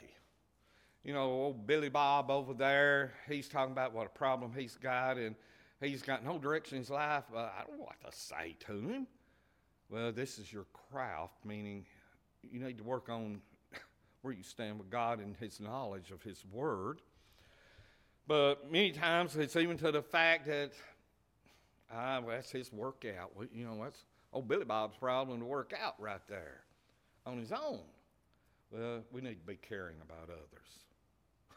You 1.05 1.13
know, 1.13 1.25
old 1.25 1.67
Billy 1.67 1.91
Bob 1.91 2.31
over 2.31 2.55
there, 2.55 3.13
he's 3.29 3.49
talking 3.49 3.73
about 3.73 3.93
what 3.93 4.07
a 4.07 4.11
problem 4.11 4.53
he's 4.57 4.77
got, 4.77 5.19
and 5.19 5.35
he's 5.81 6.03
got 6.03 6.25
no 6.25 6.39
direction 6.39 6.77
in 6.77 6.83
his 6.83 6.91
life. 6.91 7.25
I 7.37 7.63
don't 7.67 7.79
know 7.79 7.85
what 7.85 8.01
to 8.11 8.17
say 8.17 8.57
to 8.67 8.73
him. 8.73 9.07
Well, 9.91 10.13
this 10.13 10.39
is 10.39 10.53
your 10.53 10.65
craft, 10.91 11.45
meaning 11.45 11.85
you 12.43 12.59
need 12.59 12.79
to 12.79 12.85
work 12.85 13.11
on 13.11 13.41
where 14.23 14.33
you 14.33 14.43
stand 14.43 14.79
with 14.79 14.89
God 14.89 15.21
and 15.21 15.37
His 15.37 15.61
knowledge 15.61 16.11
of 16.11 16.23
His 16.23 16.43
Word. 16.51 17.03
But 18.27 18.73
many 18.73 18.91
times 18.91 19.37
it's 19.37 19.57
even 19.57 19.77
to 19.79 19.93
the 19.93 20.03
fact 20.03 20.47
that 20.47 20.73
Ah, 21.93 22.21
well, 22.21 22.35
that's 22.35 22.51
his 22.51 22.73
workout. 22.73 23.31
You 23.53 23.67
know, 23.67 23.81
that's 23.83 24.05
old 24.33 24.49
Billy 24.49 24.65
Bob's 24.65 24.97
problem 24.97 25.41
to 25.41 25.45
work 25.45 25.73
out 25.81 25.95
right 25.99 26.21
there 26.29 26.63
on 27.27 27.39
his 27.39 27.53
own. 27.53 27.81
Well, 28.71 29.03
we 29.13 29.21
need 29.21 29.41
to 29.41 29.47
be 29.47 29.57
caring 29.57 29.97
about 30.03 30.25
others. 30.25 30.84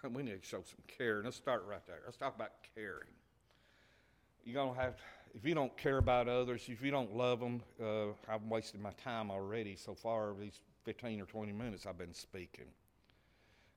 we 0.14 0.24
need 0.24 0.42
to 0.42 0.48
show 0.48 0.58
some 0.58 0.84
care. 0.88 1.22
Let's 1.24 1.38
start 1.38 1.66
right 1.68 1.86
there. 1.88 2.00
Let's 2.06 2.18
talk 2.18 2.36
about 2.36 2.52
caring. 2.76 3.10
you're 4.44 4.56
going 4.56 4.76
to 4.76 4.82
have, 4.82 4.96
if 5.36 5.46
you 5.46 5.54
don't 5.54 5.76
care 5.78 5.98
about 5.98 6.28
others, 6.28 6.64
if 6.68 6.82
you 6.82 6.92
don't 6.92 7.16
love 7.16 7.40
them, 7.40 7.62
uh, 7.82 8.08
I've 8.30 8.44
wasted 8.44 8.82
my 8.82 8.92
time 9.04 9.32
already 9.32 9.76
so 9.76 9.94
far, 9.94 10.34
these 10.40 10.62
15 10.86 11.22
or 11.22 11.26
20 11.26 11.52
minutes 11.52 11.86
I've 11.86 11.98
been 11.98 12.14
speaking. 12.14 12.66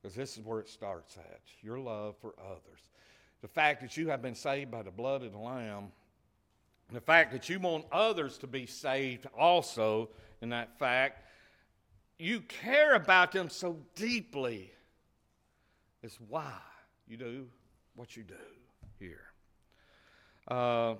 Because 0.01 0.15
this 0.15 0.39
is 0.39 0.45
where 0.45 0.61
it 0.61 0.69
starts 0.69 1.17
at 1.17 1.41
your 1.63 1.79
love 1.79 2.17
for 2.21 2.35
others. 2.41 2.81
The 3.43 3.49
fact 3.49 3.81
that 3.83 3.97
you 3.97 4.09
have 4.09 4.23
been 4.23 4.35
saved 4.35 4.71
by 4.71 4.83
the 4.83 4.91
blood 4.91 5.23
of 5.23 5.33
the 5.33 5.39
Lamb, 5.39 5.93
the 6.93 7.01
fact 7.01 7.33
that 7.33 7.49
you 7.49 7.59
want 7.59 7.85
others 7.93 8.39
to 8.39 8.47
be 8.47 8.67
saved 8.67 9.27
also, 9.37 10.11
in 10.41 10.51
that 10.51 10.79
fact, 10.79 11.25
you 12.19 12.41
care 12.41 12.95
about 12.95 13.33
them 13.33 13.49
so 13.49 13.79
deeply, 13.95 14.73
is 16.03 16.19
why 16.29 16.53
you 17.07 17.17
do 17.17 17.47
what 17.95 18.17
you 18.17 18.23
do 18.23 18.35
here. 18.99 19.23
Uh, 20.49 20.95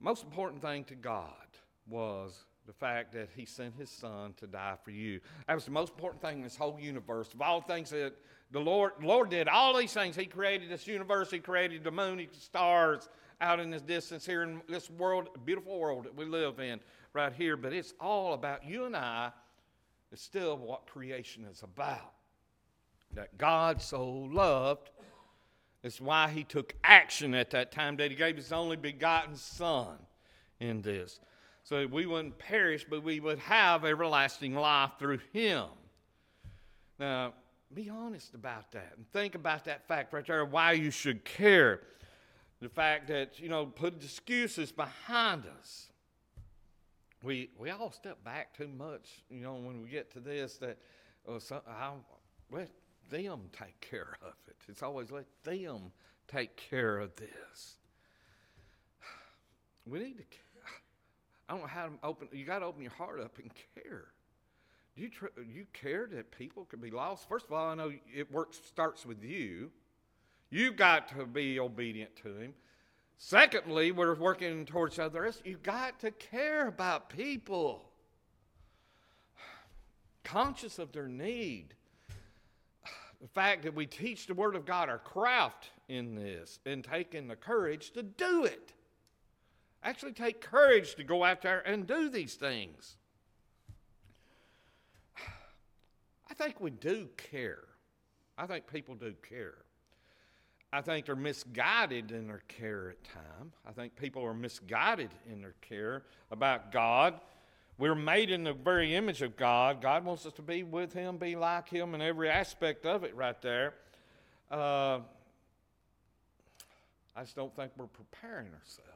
most 0.00 0.24
important 0.24 0.62
thing 0.62 0.84
to 0.84 0.94
God 0.94 1.30
was 1.88 2.44
the 2.66 2.72
fact 2.72 3.12
that 3.12 3.28
He 3.34 3.44
sent 3.44 3.74
His 3.76 3.90
Son 3.90 4.34
to 4.38 4.46
die 4.46 4.76
for 4.84 4.90
you. 4.90 5.20
That 5.46 5.54
was 5.54 5.64
the 5.64 5.70
most 5.70 5.92
important 5.92 6.22
thing 6.22 6.38
in 6.38 6.42
this 6.42 6.56
whole 6.56 6.78
universe. 6.80 7.32
Of 7.32 7.40
all 7.40 7.60
things 7.60 7.90
that 7.90 8.14
the 8.50 8.60
Lord, 8.60 8.92
Lord 9.02 9.30
did, 9.30 9.48
all 9.48 9.76
these 9.76 9.92
things. 9.92 10.16
He 10.16 10.26
created 10.26 10.70
this 10.70 10.86
universe, 10.86 11.30
He 11.30 11.38
created 11.38 11.84
the 11.84 11.90
moon, 11.90 12.18
the 12.18 12.28
stars 12.38 13.08
out 13.40 13.60
in 13.60 13.70
this 13.70 13.82
distance 13.82 14.24
here 14.24 14.42
in 14.42 14.62
this 14.68 14.90
world, 14.90 15.28
beautiful 15.44 15.78
world 15.78 16.04
that 16.04 16.14
we 16.14 16.24
live 16.24 16.58
in 16.58 16.80
right 17.12 17.32
here. 17.32 17.56
But 17.56 17.72
it's 17.72 17.94
all 18.00 18.34
about 18.34 18.64
you 18.64 18.84
and 18.86 18.96
I. 18.96 19.30
It's 20.12 20.22
still 20.22 20.56
what 20.56 20.86
creation 20.86 21.44
is 21.50 21.62
about. 21.62 22.15
That 23.16 23.36
God 23.36 23.82
so 23.82 24.08
loved 24.08 24.90
that's 25.86 26.00
why 26.00 26.28
he 26.28 26.42
took 26.42 26.74
action 26.82 27.32
at 27.32 27.50
that 27.50 27.70
time 27.70 27.96
that 27.98 28.10
he 28.10 28.16
gave 28.16 28.34
his 28.36 28.52
only 28.52 28.76
begotten 28.76 29.36
Son 29.36 29.96
in 30.58 30.82
this. 30.82 31.20
So 31.62 31.78
that 31.78 31.92
we 31.92 32.06
wouldn't 32.06 32.38
perish, 32.38 32.84
but 32.90 33.04
we 33.04 33.20
would 33.20 33.38
have 33.38 33.84
everlasting 33.84 34.56
life 34.56 34.90
through 34.98 35.20
him. 35.32 35.66
Now, 36.98 37.34
be 37.72 37.88
honest 37.88 38.34
about 38.34 38.72
that 38.72 38.94
and 38.96 39.08
think 39.12 39.36
about 39.36 39.64
that 39.66 39.86
fact 39.86 40.12
right 40.12 40.26
there, 40.26 40.44
why 40.44 40.72
you 40.72 40.90
should 40.90 41.24
care. 41.24 41.82
The 42.60 42.68
fact 42.68 43.06
that, 43.06 43.38
you 43.38 43.48
know, 43.48 43.66
put 43.66 44.02
excuses 44.02 44.72
behind 44.72 45.44
us. 45.60 45.86
We, 47.22 47.50
we 47.56 47.70
all 47.70 47.92
step 47.92 48.24
back 48.24 48.56
too 48.56 48.66
much, 48.66 49.22
you 49.30 49.40
know, 49.40 49.54
when 49.54 49.82
we 49.82 49.88
get 49.88 50.12
to 50.14 50.20
this 50.20 50.56
that, 50.56 50.78
oh, 51.28 51.38
so, 51.38 51.62
I, 51.68 51.92
well, 52.50 52.66
them 53.10 53.42
take 53.52 53.80
care 53.80 54.16
of 54.22 54.34
it. 54.48 54.56
It's 54.68 54.82
always 54.82 55.10
let 55.10 55.26
them 55.44 55.92
take 56.28 56.56
care 56.56 56.98
of 56.98 57.14
this. 57.16 57.76
We 59.88 60.00
need 60.00 60.18
to. 60.18 60.24
I 61.48 61.52
don't 61.52 61.62
know 61.62 61.68
how 61.68 61.86
to 61.86 61.92
open. 62.02 62.28
You 62.32 62.44
got 62.44 62.58
to 62.58 62.64
open 62.64 62.82
your 62.82 62.90
heart 62.90 63.20
up 63.20 63.38
and 63.38 63.50
care. 63.74 64.06
Do 64.96 65.02
you 65.02 65.10
tr- 65.10 65.40
you 65.48 65.66
care 65.72 66.08
that 66.10 66.36
people 66.36 66.64
could 66.64 66.80
be 66.80 66.90
lost? 66.90 67.28
First 67.28 67.46
of 67.46 67.52
all, 67.52 67.68
I 67.68 67.74
know 67.74 67.92
it 68.12 68.32
works 68.32 68.60
starts 68.66 69.06
with 69.06 69.22
you. 69.22 69.70
You've 70.50 70.76
got 70.76 71.08
to 71.16 71.24
be 71.24 71.60
obedient 71.60 72.16
to 72.22 72.34
Him. 72.34 72.54
Secondly, 73.18 73.92
we're 73.92 74.14
working 74.14 74.66
towards 74.66 74.98
others. 74.98 75.40
You've 75.44 75.62
got 75.62 76.00
to 76.00 76.10
care 76.10 76.66
about 76.66 77.08
people, 77.10 77.90
conscious 80.24 80.78
of 80.78 80.92
their 80.92 81.08
need 81.08 81.74
the 83.20 83.28
fact 83.28 83.62
that 83.62 83.74
we 83.74 83.86
teach 83.86 84.26
the 84.26 84.34
Word 84.34 84.56
of 84.56 84.64
God, 84.64 84.88
our 84.88 84.98
craft 84.98 85.70
in 85.88 86.14
this, 86.14 86.58
and 86.66 86.84
taking 86.84 87.28
the 87.28 87.36
courage 87.36 87.90
to 87.92 88.02
do 88.02 88.44
it. 88.44 88.72
Actually, 89.82 90.12
take 90.12 90.40
courage 90.40 90.94
to 90.96 91.04
go 91.04 91.24
out 91.24 91.42
there 91.42 91.60
and 91.66 91.86
do 91.86 92.08
these 92.08 92.34
things. 92.34 92.96
I 96.28 96.34
think 96.34 96.60
we 96.60 96.70
do 96.70 97.08
care. 97.16 97.64
I 98.36 98.46
think 98.46 98.66
people 98.66 98.94
do 98.94 99.14
care. 99.28 99.54
I 100.72 100.82
think 100.82 101.06
they're 101.06 101.16
misguided 101.16 102.10
in 102.10 102.26
their 102.26 102.42
care 102.48 102.90
at 102.90 103.04
times. 103.04 103.54
I 103.66 103.72
think 103.72 103.96
people 103.96 104.24
are 104.24 104.34
misguided 104.34 105.10
in 105.30 105.40
their 105.40 105.54
care 105.62 106.02
about 106.30 106.72
God 106.72 107.20
we're 107.78 107.94
made 107.94 108.30
in 108.30 108.44
the 108.44 108.54
very 108.54 108.94
image 108.94 109.20
of 109.20 109.36
God. 109.36 109.82
God 109.82 110.04
wants 110.04 110.24
us 110.24 110.32
to 110.34 110.42
be 110.42 110.62
with 110.62 110.92
Him, 110.92 111.18
be 111.18 111.36
like 111.36 111.68
Him 111.68 111.94
in 111.94 112.00
every 112.00 112.30
aspect 112.30 112.86
of 112.86 113.04
it 113.04 113.14
right 113.14 113.40
there. 113.42 113.74
Uh, 114.50 115.00
I 117.14 117.22
just 117.22 117.36
don't 117.36 117.54
think 117.54 117.72
we're 117.76 117.86
preparing 117.86 118.48
ourselves. 118.48 118.92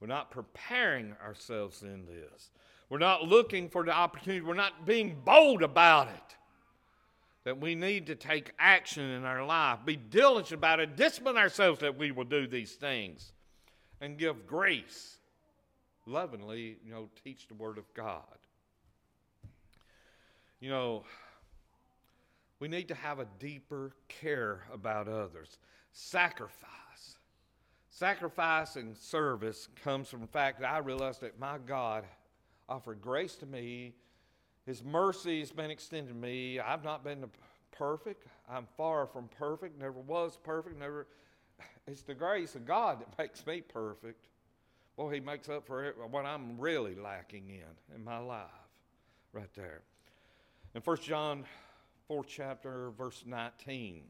We're 0.00 0.08
not 0.08 0.30
preparing 0.30 1.14
ourselves 1.24 1.82
in 1.82 2.04
this. 2.06 2.50
We're 2.90 2.98
not 2.98 3.24
looking 3.24 3.68
for 3.68 3.84
the 3.84 3.92
opportunity. 3.92 4.40
We're 4.40 4.54
not 4.54 4.86
being 4.86 5.16
bold 5.24 5.62
about 5.62 6.08
it. 6.08 6.36
That 7.44 7.60
we 7.60 7.74
need 7.74 8.06
to 8.06 8.14
take 8.14 8.52
action 8.58 9.04
in 9.04 9.24
our 9.24 9.44
life, 9.44 9.78
be 9.86 9.96
diligent 9.96 10.58
about 10.58 10.80
it, 10.80 10.96
discipline 10.96 11.38
ourselves 11.38 11.80
that 11.80 11.96
we 11.96 12.10
will 12.10 12.24
do 12.24 12.46
these 12.46 12.72
things, 12.72 13.32
and 14.02 14.18
give 14.18 14.46
grace 14.46 15.17
lovingly, 16.08 16.78
you 16.84 16.90
know, 16.90 17.08
teach 17.22 17.46
the 17.48 17.54
Word 17.54 17.78
of 17.78 17.92
God. 17.94 18.22
You 20.60 20.70
know, 20.70 21.04
we 22.58 22.66
need 22.66 22.88
to 22.88 22.94
have 22.94 23.20
a 23.20 23.26
deeper 23.38 23.92
care 24.08 24.64
about 24.72 25.06
others. 25.06 25.58
Sacrifice. 25.92 26.68
Sacrifice 27.90 28.76
and 28.76 28.96
service 28.96 29.68
comes 29.82 30.08
from 30.08 30.20
the 30.20 30.26
fact 30.26 30.60
that 30.60 30.70
I 30.70 30.78
realized 30.78 31.20
that 31.20 31.38
my 31.38 31.58
God 31.58 32.04
offered 32.68 33.00
grace 33.00 33.34
to 33.36 33.46
me. 33.46 33.94
His 34.66 34.84
mercy 34.84 35.40
has 35.40 35.50
been 35.50 35.70
extended 35.70 36.12
to 36.12 36.14
me. 36.14 36.60
I've 36.60 36.84
not 36.84 37.04
been 37.04 37.24
perfect. 37.70 38.26
I'm 38.50 38.66
far 38.76 39.06
from 39.06 39.28
perfect. 39.38 39.78
Never 39.78 40.00
was 40.00 40.38
perfect. 40.42 40.78
Never. 40.78 41.06
It's 41.86 42.02
the 42.02 42.14
grace 42.14 42.54
of 42.54 42.66
God 42.66 43.00
that 43.00 43.18
makes 43.18 43.46
me 43.46 43.62
perfect. 43.62 44.26
Boy, 44.98 45.14
he 45.14 45.20
makes 45.20 45.48
up 45.48 45.64
for 45.64 45.94
what 46.10 46.26
I'm 46.26 46.58
really 46.58 46.96
lacking 46.96 47.50
in 47.50 47.94
in 47.94 48.02
my 48.04 48.18
life 48.18 48.50
right 49.32 49.48
there. 49.54 49.82
In 50.74 50.82
1 50.82 50.96
John 51.02 51.44
4 52.08 52.24
chapter, 52.24 52.90
verse 52.98 53.22
19, 53.24 54.02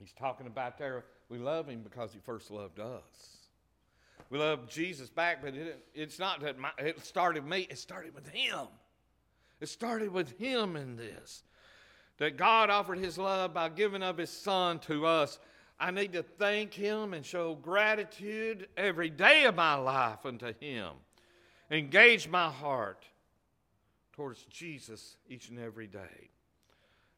he's 0.00 0.12
talking 0.12 0.48
about 0.48 0.76
there, 0.76 1.04
we 1.28 1.38
love 1.38 1.68
him 1.68 1.82
because 1.84 2.12
he 2.12 2.18
first 2.18 2.50
loved 2.50 2.80
us. 2.80 3.36
We 4.28 4.40
love 4.40 4.68
Jesus 4.68 5.08
back, 5.08 5.40
but 5.40 5.54
it, 5.54 5.86
it's 5.94 6.18
not 6.18 6.40
that 6.40 6.58
my, 6.58 6.70
it 6.78 7.04
started 7.06 7.46
me, 7.46 7.68
it 7.70 7.78
started 7.78 8.12
with 8.12 8.26
him. 8.26 8.66
It 9.60 9.68
started 9.68 10.12
with 10.12 10.36
him 10.36 10.74
in 10.74 10.96
this. 10.96 11.44
That 12.18 12.36
God 12.36 12.70
offered 12.70 12.98
his 12.98 13.18
love 13.18 13.54
by 13.54 13.68
giving 13.68 14.02
of 14.02 14.18
his 14.18 14.30
son 14.30 14.80
to 14.80 15.06
us 15.06 15.38
I 15.78 15.90
need 15.90 16.14
to 16.14 16.22
thank 16.22 16.72
Him 16.72 17.12
and 17.12 17.24
show 17.24 17.54
gratitude 17.54 18.68
every 18.76 19.10
day 19.10 19.44
of 19.44 19.54
my 19.54 19.74
life 19.74 20.24
unto 20.24 20.52
Him. 20.58 20.92
Engage 21.70 22.28
my 22.28 22.48
heart 22.48 23.04
towards 24.12 24.42
Jesus 24.44 25.16
each 25.28 25.50
and 25.50 25.58
every 25.58 25.86
day. 25.86 26.30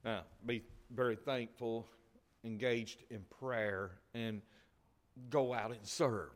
Now, 0.04 0.22
be 0.44 0.62
very 0.90 1.16
thankful, 1.16 1.86
engaged 2.44 3.04
in 3.10 3.24
prayer, 3.38 3.92
and 4.14 4.42
go 5.30 5.54
out 5.54 5.70
and 5.70 5.86
serve 5.86 6.32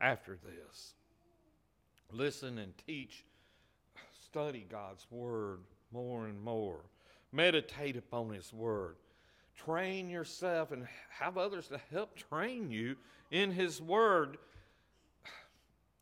after 0.00 0.36
this. 0.42 0.94
Listen 2.12 2.58
and 2.58 2.72
teach, 2.86 3.24
study 4.24 4.66
God's 4.68 5.06
Word 5.10 5.60
more 5.92 6.26
and 6.26 6.40
more, 6.42 6.80
meditate 7.30 7.96
upon 7.96 8.30
His 8.30 8.52
Word 8.52 8.96
train 9.64 10.08
yourself 10.08 10.72
and 10.72 10.86
have 11.10 11.36
others 11.36 11.68
to 11.68 11.80
help 11.90 12.16
train 12.16 12.70
you 12.70 12.96
in 13.30 13.50
His 13.50 13.80
Word. 13.80 14.38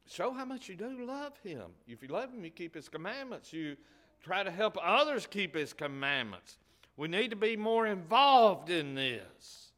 Show 0.06 0.32
how 0.32 0.44
much 0.44 0.68
you 0.68 0.76
do 0.76 1.04
love 1.06 1.32
Him. 1.42 1.66
If 1.86 2.02
you 2.02 2.08
love 2.08 2.32
Him, 2.32 2.44
you 2.44 2.50
keep 2.50 2.74
His 2.74 2.88
commandments. 2.88 3.52
You 3.52 3.76
try 4.22 4.42
to 4.42 4.50
help 4.50 4.78
others 4.82 5.26
keep 5.26 5.54
His 5.54 5.72
commandments. 5.72 6.56
We 6.96 7.08
need 7.08 7.30
to 7.30 7.36
be 7.36 7.56
more 7.56 7.86
involved 7.86 8.70
in 8.70 8.94
this. 8.94 9.72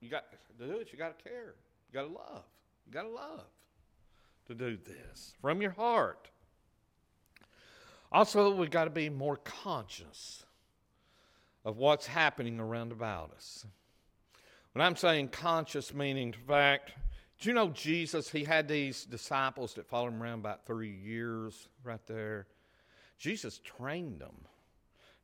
You 0.00 0.10
got 0.10 0.24
to 0.32 0.66
do 0.66 0.78
it, 0.78 0.88
you 0.92 0.98
got 0.98 1.18
to 1.18 1.24
care. 1.24 1.54
You 1.90 1.94
got 1.94 2.02
to 2.02 2.12
love. 2.12 2.44
You 2.86 2.92
got 2.92 3.02
to 3.02 3.08
love 3.08 3.44
to 4.46 4.54
do 4.54 4.76
this 4.76 5.34
from 5.40 5.62
your 5.62 5.70
heart. 5.70 6.28
Also, 8.10 8.54
we 8.54 8.66
got 8.66 8.84
to 8.84 8.90
be 8.90 9.08
more 9.08 9.36
conscious 9.36 10.44
of 11.64 11.76
what's 11.76 12.06
happening 12.06 12.58
around 12.58 12.92
about 12.92 13.32
us. 13.32 13.66
When 14.72 14.84
I'm 14.84 14.96
saying 14.96 15.28
conscious, 15.28 15.92
meaning 15.92 16.32
fact, 16.32 16.92
do 17.40 17.48
you 17.48 17.54
know 17.54 17.68
Jesus? 17.70 18.30
He 18.30 18.44
had 18.44 18.68
these 18.68 19.04
disciples 19.04 19.74
that 19.74 19.86
followed 19.86 20.14
him 20.14 20.22
around 20.22 20.40
about 20.40 20.64
three 20.64 20.94
years 20.94 21.68
right 21.84 22.04
there. 22.06 22.46
Jesus 23.18 23.58
trained 23.58 24.20
them. 24.20 24.46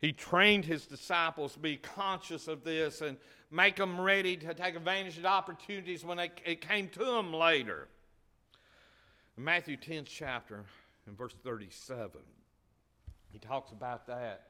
He 0.00 0.12
trained 0.12 0.64
his 0.64 0.86
disciples 0.86 1.54
to 1.54 1.58
be 1.58 1.76
conscious 1.76 2.46
of 2.46 2.62
this 2.62 3.00
and 3.00 3.16
make 3.50 3.76
them 3.76 4.00
ready 4.00 4.36
to 4.36 4.54
take 4.54 4.76
advantage 4.76 5.18
of 5.18 5.26
opportunities 5.26 6.04
when 6.04 6.18
they, 6.18 6.30
it 6.44 6.60
came 6.60 6.88
to 6.90 7.00
them 7.00 7.32
later. 7.32 7.88
In 9.36 9.44
Matthew 9.44 9.76
10 9.76 10.04
chapter, 10.04 10.64
in 11.06 11.16
verse 11.16 11.34
37, 11.42 12.20
he 13.32 13.38
talks 13.38 13.72
about 13.72 14.06
that. 14.06 14.48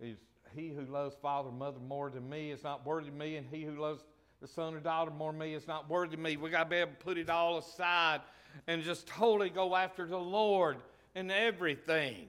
He's, 0.00 0.16
he 0.54 0.68
who 0.68 0.82
loves 0.82 1.14
father 1.20 1.48
or 1.48 1.52
mother 1.52 1.78
more 1.80 2.10
than 2.10 2.28
me 2.28 2.50
is 2.50 2.62
not 2.62 2.86
worthy 2.86 3.08
of 3.08 3.14
me, 3.14 3.36
and 3.36 3.46
he 3.50 3.62
who 3.62 3.80
loves 3.80 4.04
the 4.40 4.48
son 4.48 4.74
or 4.74 4.80
daughter 4.80 5.10
more 5.10 5.32
than 5.32 5.38
me 5.38 5.54
is 5.54 5.66
not 5.66 5.88
worthy 5.88 6.14
of 6.14 6.20
me. 6.20 6.36
We 6.36 6.50
got 6.50 6.64
to 6.64 6.70
be 6.70 6.76
able 6.76 6.92
to 6.92 6.96
put 6.98 7.18
it 7.18 7.30
all 7.30 7.58
aside 7.58 8.20
and 8.66 8.82
just 8.82 9.06
totally 9.06 9.50
go 9.50 9.74
after 9.74 10.06
the 10.06 10.18
Lord 10.18 10.78
in 11.14 11.30
everything. 11.30 12.26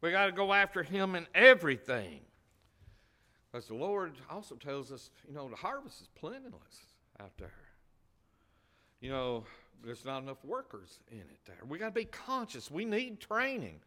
We 0.00 0.10
got 0.10 0.26
to 0.26 0.32
go 0.32 0.52
after 0.52 0.82
Him 0.82 1.14
in 1.14 1.26
everything. 1.34 2.20
Because 3.50 3.68
the 3.68 3.74
Lord 3.74 4.14
also 4.28 4.56
tells 4.56 4.92
us, 4.92 5.10
you 5.26 5.34
know, 5.34 5.48
the 5.48 5.56
harvest 5.56 6.02
is 6.02 6.08
plenteous 6.14 6.52
out 7.20 7.32
there. 7.38 7.52
You 9.00 9.10
know, 9.10 9.44
there's 9.84 10.04
not 10.04 10.22
enough 10.22 10.44
workers 10.44 10.98
in 11.10 11.18
it 11.18 11.38
there. 11.46 11.58
We 11.68 11.78
got 11.78 11.86
to 11.86 11.92
be 11.92 12.04
conscious. 12.04 12.70
We 12.70 12.84
need 12.84 13.20
training. 13.20 13.80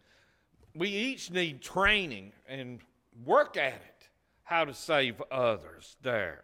We 0.75 0.89
each 0.89 1.31
need 1.31 1.61
training 1.61 2.31
and 2.47 2.79
work 3.25 3.57
at 3.57 3.73
it, 3.73 4.09
how 4.43 4.65
to 4.65 4.73
save 4.73 5.21
others 5.31 5.95
there. 6.01 6.43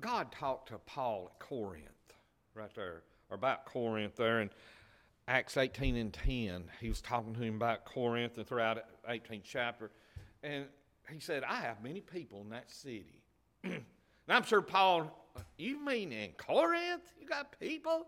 God 0.00 0.32
talked 0.32 0.68
to 0.68 0.78
Paul 0.78 1.30
at 1.32 1.38
Corinth, 1.38 1.84
right 2.54 2.74
there, 2.74 3.02
or 3.30 3.36
about 3.36 3.64
Corinth 3.64 4.16
there, 4.16 4.40
in 4.40 4.50
Acts 5.28 5.56
18 5.56 5.96
and 5.96 6.12
10. 6.12 6.64
He 6.80 6.88
was 6.88 7.00
talking 7.00 7.34
to 7.34 7.40
him 7.40 7.56
about 7.56 7.84
Corinth 7.84 8.36
and 8.36 8.46
throughout 8.46 8.78
18th 9.08 9.42
chapter. 9.44 9.90
And 10.42 10.66
he 11.10 11.20
said, 11.20 11.44
I 11.44 11.56
have 11.56 11.82
many 11.82 12.00
people 12.00 12.42
in 12.42 12.50
that 12.50 12.70
city. 12.70 13.22
and 13.64 13.82
I'm 14.28 14.44
sure 14.44 14.60
Paul, 14.60 15.10
you 15.56 15.82
mean 15.84 16.12
in 16.12 16.32
Corinth? 16.32 17.12
You 17.20 17.26
got 17.26 17.58
people? 17.58 18.06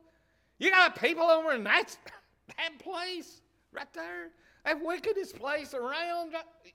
You 0.59 0.71
got 0.71 1.01
people 1.01 1.25
over 1.25 1.53
in 1.53 1.65
that, 1.65 1.97
that 2.57 2.79
place 2.79 3.41
right 3.73 3.93
there? 3.95 4.31
That 4.69 4.85
wickedest 4.85 5.37
place 5.37 5.73
around? 5.73 6.35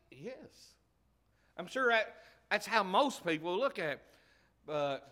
Yes. 0.09 0.73
I'm 1.57 1.67
sure 1.67 1.89
that, 1.89 2.15
that's 2.49 2.65
how 2.65 2.81
most 2.81 3.23
people 3.23 3.55
look 3.55 3.77
at 3.77 3.85
it. 3.85 4.01
But 4.65 5.11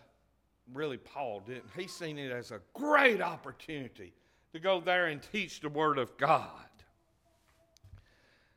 really, 0.74 0.96
Paul 0.96 1.44
didn't. 1.46 1.66
He 1.76 1.86
seen 1.86 2.18
it 2.18 2.32
as 2.32 2.50
a 2.50 2.58
great 2.74 3.22
opportunity 3.22 4.12
to 4.52 4.58
go 4.58 4.80
there 4.80 5.06
and 5.06 5.22
teach 5.22 5.60
the 5.60 5.68
Word 5.68 5.96
of 5.96 6.16
God. 6.16 6.48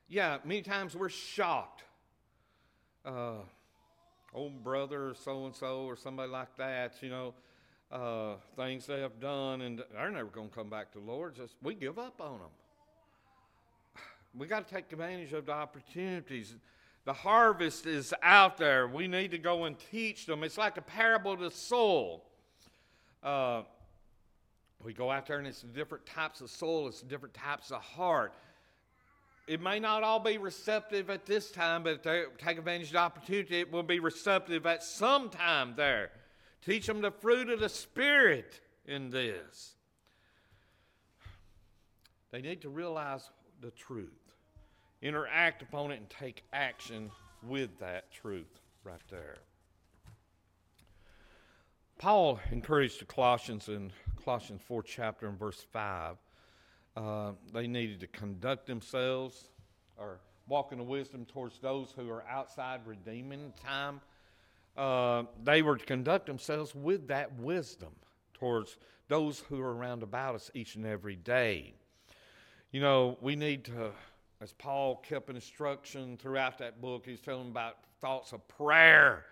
Yeah, 0.08 0.40
many 0.44 0.64
times 0.64 0.96
we're 0.96 1.10
shocked. 1.10 1.84
Uh, 3.06 3.44
old 4.34 4.64
brother 4.64 5.10
or 5.10 5.14
so 5.14 5.46
and 5.46 5.56
so 5.56 5.84
or 5.84 5.96
somebody 5.96 6.32
like 6.32 6.58
that, 6.58 6.96
you 7.02 7.10
know, 7.10 7.36
uh, 7.92 8.38
things 8.56 8.88
they 8.88 9.02
have 9.02 9.20
done, 9.20 9.62
and 9.62 9.84
they're 9.94 10.10
never 10.10 10.30
going 10.30 10.50
to 10.50 10.56
come 10.56 10.72
back 10.72 10.92
to 10.94 10.98
the 10.98 11.06
Lord. 11.06 11.36
Just 11.36 11.54
we 11.62 11.76
give 11.76 12.00
up 12.00 12.20
on 12.20 12.40
them. 12.40 12.50
We 14.38 14.48
got 14.48 14.68
to 14.68 14.74
take 14.74 14.92
advantage 14.92 15.34
of 15.34 15.46
the 15.46 15.54
opportunities. 15.54 16.54
The 17.06 17.14
harvest 17.14 17.86
is 17.86 18.14
out 18.22 18.58
there. 18.58 18.88
We 18.88 19.08
need 19.08 19.32
to 19.32 19.38
go 19.38 19.66
and 19.66 19.78
teach 19.92 20.26
them. 20.26 20.44
It's 20.44 20.58
like 20.58 20.78
a 20.78 20.82
parable 20.82 21.38
the 21.38 21.52
soul. 21.52 22.26
Uh, 23.24 23.64
we 24.84 24.94
go 24.94 25.10
out 25.10 25.26
there 25.26 25.40
and 25.40 25.48
it's 25.48 25.62
different 25.62 26.06
types 26.06 26.42
of 26.42 26.50
soul, 26.50 26.88
it's 26.88 27.02
different 27.02 27.34
types 27.34 27.72
of 27.72 27.82
heart. 27.82 28.34
It 29.48 29.62
may 29.62 29.80
not 29.80 30.04
all 30.04 30.20
be 30.20 30.38
receptive 30.38 31.10
at 31.10 31.26
this 31.26 31.52
time, 31.52 31.84
but 31.84 31.94
if 31.94 32.04
they 32.04 32.24
take 32.38 32.58
advantage 32.58 32.88
of 32.88 32.94
the 32.94 33.00
opportunity, 33.00 33.60
it 33.60 33.72
will 33.72 33.84
be 33.84 34.00
receptive 34.00 34.66
at 34.66 34.84
some 34.84 35.30
time 35.30 35.74
there. 35.76 36.12
Teach 36.66 36.88
them 36.88 37.02
the 37.02 37.12
fruit 37.12 37.50
of 37.50 37.60
the 37.60 37.70
Spirit 37.70 38.60
in 38.88 39.12
this. 39.12 39.76
They 42.32 42.42
need 42.42 42.62
to 42.62 42.70
realize 42.70 43.30
the 43.62 43.72
truth, 43.72 44.25
interact 45.06 45.62
upon 45.62 45.92
it, 45.92 45.98
and 45.98 46.10
take 46.10 46.44
action 46.52 47.12
with 47.48 47.78
that 47.80 48.12
truth 48.12 48.60
right 48.84 49.00
there. 49.10 49.38
Paul 51.98 52.40
encouraged 52.52 53.00
the 53.00 53.06
Colossians 53.06 53.70
in 53.70 53.92
Colossians 54.24 54.62
4 54.68 54.84
chapter 54.84 55.28
and 55.28 55.40
verse 55.40 55.66
5. 55.72 56.18
Uh, 56.98 57.32
they 57.54 57.68
needed 57.68 58.00
to 58.00 58.08
conduct 58.08 58.66
themselves 58.66 59.50
or 59.98 60.20
walk 60.48 60.72
in 60.72 60.80
the 60.80 60.84
wisdom 60.84 61.26
towards 61.26 61.60
those 61.60 61.94
who 61.96 62.10
are 62.10 62.24
outside 62.28 62.82
redeeming 62.86 63.54
time. 63.64 64.02
Uh, 64.76 65.24
they 65.44 65.62
were 65.62 65.78
to 65.78 65.86
conduct 65.86 66.26
themselves 66.26 66.76
with 66.76 67.08
that 67.08 67.34
wisdom 67.40 67.92
towards 68.34 68.78
those 69.08 69.40
who 69.48 69.62
are 69.62 69.74
around 69.74 70.04
about 70.04 70.36
us 70.36 70.52
each 70.54 70.76
and 70.76 70.86
every 70.86 71.16
day. 71.16 71.74
You 72.72 72.82
know, 72.82 73.18
we 73.22 73.36
need 73.36 73.66
to, 73.66 73.92
as 74.46 74.54
Paul 74.54 74.98
kept 74.98 75.30
instruction 75.30 76.18
throughout 76.18 76.60
that 76.60 76.80
book, 76.80 77.04
he's 77.06 77.20
telling 77.20 77.50
about 77.50 77.78
thoughts 78.00 78.32
of 78.32 78.48
prayer. 78.48 79.26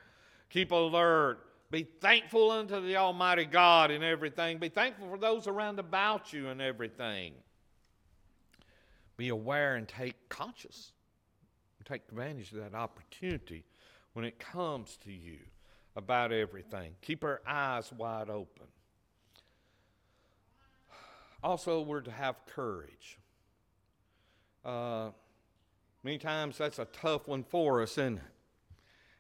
Keep 0.50 0.72
alert 0.72 1.40
be 1.74 1.88
thankful 2.02 2.52
unto 2.52 2.80
the 2.82 2.98
Almighty 2.98 3.46
God 3.46 3.90
in 3.90 4.04
everything. 4.04 4.60
Be 4.60 4.70
thankful 4.70 5.10
for 5.10 5.18
those 5.18 5.48
around 5.48 5.80
about 5.80 6.32
you 6.32 6.50
in 6.50 6.62
everything. 6.62 7.34
Be 9.18 9.30
aware 9.30 9.76
and 9.76 9.88
take 9.88 10.30
conscious. 10.30 10.92
Take 11.84 12.04
advantage 12.10 12.52
of 12.52 12.60
that 12.60 12.76
opportunity 12.76 13.64
when 14.14 14.24
it 14.24 14.38
comes 14.38 14.98
to 15.04 15.12
you 15.12 15.40
about 15.96 16.32
everything. 16.32 16.92
Keep 17.02 17.24
our 17.24 17.42
eyes 17.48 17.92
wide 17.92 18.30
open. 18.30 18.68
Also, 21.44 21.82
we're 21.82 22.02
to 22.02 22.12
have 22.12 22.36
courage. 22.46 23.18
Uh, 24.64 25.10
many 26.04 26.18
times 26.18 26.58
that's 26.58 26.80
a 26.80 26.86
tough 26.86 27.28
one 27.28 27.44
for 27.44 27.82
us, 27.82 27.92
isn't 27.94 28.20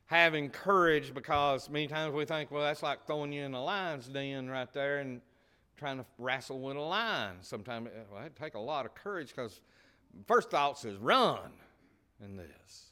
having 0.05 0.49
courage 0.49 1.13
because 1.13 1.69
many 1.69 1.87
times 1.87 2.13
we 2.13 2.25
think, 2.25 2.51
well, 2.51 2.61
that's 2.61 2.83
like 2.83 3.05
throwing 3.07 3.33
you 3.33 3.43
in 3.43 3.53
a 3.53 3.63
lion's 3.63 4.07
den 4.07 4.49
right 4.49 4.71
there 4.73 4.99
and 4.99 5.21
trying 5.77 5.97
to 5.97 6.05
wrestle 6.17 6.59
with 6.59 6.77
a 6.77 6.79
lion. 6.79 7.35
Sometimes 7.41 7.89
well, 8.11 8.23
it 8.23 8.35
take 8.35 8.53
a 8.53 8.59
lot 8.59 8.85
of 8.85 8.93
courage 8.93 9.29
because 9.29 9.61
first 10.27 10.51
thoughts 10.51 10.85
is 10.85 10.97
run 10.97 11.51
in 12.23 12.37
this. 12.37 12.91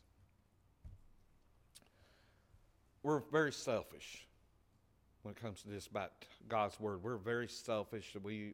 We're 3.03 3.21
very 3.31 3.51
selfish 3.51 4.27
when 5.23 5.33
it 5.33 5.41
comes 5.41 5.61
to 5.63 5.69
this 5.69 5.87
about 5.87 6.11
God's 6.47 6.79
word. 6.79 7.03
We're 7.03 7.17
very 7.17 7.47
selfish. 7.47 8.15
We 8.21 8.53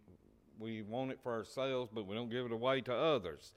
we 0.59 0.81
want 0.81 1.11
it 1.11 1.19
for 1.21 1.33
ourselves, 1.33 1.89
but 1.93 2.07
we 2.07 2.15
don't 2.15 2.29
give 2.29 2.45
it 2.45 2.51
away 2.51 2.81
to 2.81 2.93
others. 2.93 3.53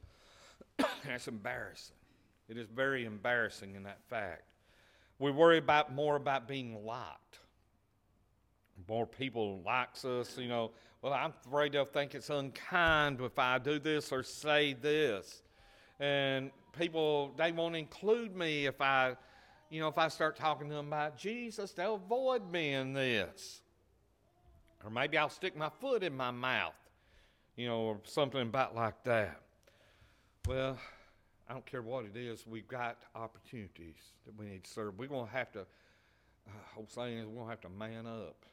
That's 1.06 1.28
embarrassing. 1.28 1.96
It 2.48 2.56
is 2.56 2.66
very 2.68 3.04
embarrassing 3.04 3.74
in 3.74 3.84
that 3.84 3.98
fact. 4.08 4.42
We 5.18 5.30
worry 5.30 5.58
about 5.58 5.94
more 5.94 6.16
about 6.16 6.48
being 6.48 6.84
liked. 6.84 7.38
More 8.88 9.06
people 9.06 9.62
likes 9.64 10.04
us, 10.04 10.36
you 10.38 10.48
know. 10.48 10.72
Well, 11.02 11.12
I'm 11.12 11.32
afraid 11.46 11.72
they'll 11.72 11.84
think 11.84 12.14
it's 12.14 12.30
unkind 12.30 13.20
if 13.20 13.38
I 13.38 13.58
do 13.58 13.78
this 13.78 14.10
or 14.12 14.22
say 14.22 14.72
this. 14.74 15.42
And 15.98 16.50
people, 16.76 17.32
they 17.36 17.52
won't 17.52 17.76
include 17.76 18.34
me 18.34 18.66
if 18.66 18.80
I, 18.80 19.14
you 19.68 19.80
know, 19.80 19.88
if 19.88 19.98
I 19.98 20.08
start 20.08 20.36
talking 20.36 20.68
to 20.68 20.74
them 20.74 20.88
about 20.88 21.16
Jesus, 21.16 21.72
they'll 21.72 21.96
avoid 21.96 22.50
me 22.50 22.72
in 22.72 22.92
this. 22.92 23.60
Or 24.84 24.90
maybe 24.90 25.18
I'll 25.18 25.28
stick 25.28 25.56
my 25.56 25.70
foot 25.80 26.02
in 26.02 26.16
my 26.16 26.30
mouth, 26.30 26.74
you 27.56 27.68
know, 27.68 27.80
or 27.80 28.00
something 28.04 28.40
about 28.40 28.74
like 28.74 29.04
that. 29.04 29.40
Well, 30.48 30.79
I 31.48 31.53
don't 31.53 31.66
care 31.66 31.83
what 31.83 32.05
it 32.05 32.16
is, 32.16 32.46
we've 32.46 32.66
got 32.66 32.98
opportunities 33.14 33.96
that 34.26 34.37
we 34.37 34.46
need 34.46 34.64
to 34.64 34.70
serve. 34.70 34.98
We're 34.98 35.09
going 35.09 35.26
to 35.26 35.33
have 35.33 35.53
to, 35.53 35.61
uh, 35.61 36.53
whole 36.75 36.88
saying 36.88 37.19
is, 37.19 37.27
we're 37.27 37.35
going 37.35 37.46
to 37.46 37.50
have 37.50 37.60
to 37.60 37.69
man 37.69 38.06
up. 38.06 38.44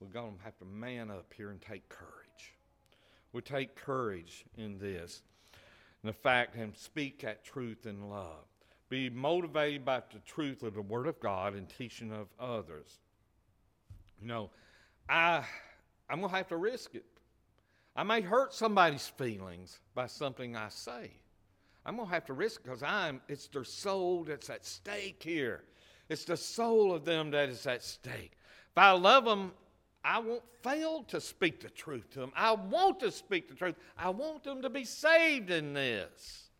We're 0.00 0.08
going 0.08 0.36
to 0.36 0.44
have 0.44 0.58
to 0.58 0.64
man 0.64 1.10
up 1.10 1.32
here 1.36 1.50
and 1.50 1.60
take 1.60 1.88
courage. 1.88 2.54
We 3.32 3.40
take 3.40 3.76
courage 3.76 4.44
in 4.56 4.78
this. 4.78 5.22
in 6.02 6.08
the 6.08 6.12
fact 6.12 6.56
and 6.56 6.76
speak 6.76 7.22
that 7.22 7.44
truth 7.44 7.86
in 7.86 8.08
love. 8.08 8.44
Be 8.88 9.10
motivated 9.10 9.84
by 9.84 10.02
the 10.12 10.20
truth 10.24 10.62
of 10.62 10.74
the 10.74 10.82
Word 10.82 11.06
of 11.06 11.20
God 11.20 11.54
and 11.54 11.68
teaching 11.68 12.12
of 12.12 12.28
others. 12.40 13.00
You 14.20 14.28
know, 14.28 14.50
I, 15.08 15.44
I'm 16.08 16.20
going 16.20 16.30
to 16.30 16.36
have 16.36 16.48
to 16.48 16.56
risk 16.56 16.94
it. 16.94 17.04
I 17.98 18.04
may 18.04 18.20
hurt 18.20 18.54
somebody's 18.54 19.08
feelings 19.08 19.80
by 19.92 20.06
something 20.06 20.54
I 20.54 20.68
say. 20.68 21.10
I'm 21.84 21.96
going 21.96 22.06
to 22.06 22.14
have 22.14 22.26
to 22.26 22.32
risk 22.32 22.62
because 22.62 22.80
I'm, 22.80 23.20
it's 23.26 23.48
their 23.48 23.64
soul 23.64 24.22
that's 24.22 24.48
at 24.50 24.64
stake 24.64 25.20
here. 25.20 25.64
It's 26.08 26.24
the 26.24 26.36
soul 26.36 26.94
of 26.94 27.04
them 27.04 27.32
that 27.32 27.48
is 27.48 27.66
at 27.66 27.82
stake. 27.82 28.38
If 28.70 28.78
I 28.78 28.92
love 28.92 29.24
them, 29.24 29.50
I 30.04 30.20
won't 30.20 30.44
fail 30.62 31.02
to 31.08 31.20
speak 31.20 31.60
the 31.60 31.70
truth 31.70 32.08
to 32.10 32.20
them. 32.20 32.30
I 32.36 32.52
want 32.52 33.00
to 33.00 33.10
speak 33.10 33.48
the 33.48 33.56
truth. 33.56 33.74
I 33.96 34.10
want 34.10 34.44
them 34.44 34.62
to 34.62 34.70
be 34.70 34.84
saved 34.84 35.50
in 35.50 35.74
this. 35.74 36.50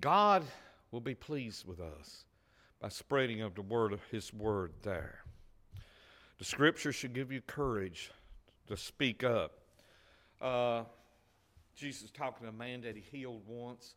God 0.00 0.44
will 0.92 1.00
be 1.00 1.16
pleased 1.16 1.66
with 1.66 1.80
us 1.80 2.24
by 2.80 2.90
spreading 2.90 3.42
of 3.42 3.56
the 3.56 3.62
word 3.62 3.92
of 3.92 4.04
his 4.12 4.32
word 4.32 4.74
there. 4.82 5.24
The 6.38 6.44
scripture 6.44 6.92
should 6.92 7.14
give 7.14 7.32
you 7.32 7.40
courage 7.40 8.12
to 8.66 8.76
speak 8.76 9.24
up. 9.24 9.52
Uh, 10.40 10.82
Jesus 11.74 12.10
talking 12.10 12.46
to 12.46 12.48
a 12.48 12.56
man 12.56 12.80
that 12.82 12.96
he 12.96 13.02
healed 13.02 13.42
once. 13.46 13.94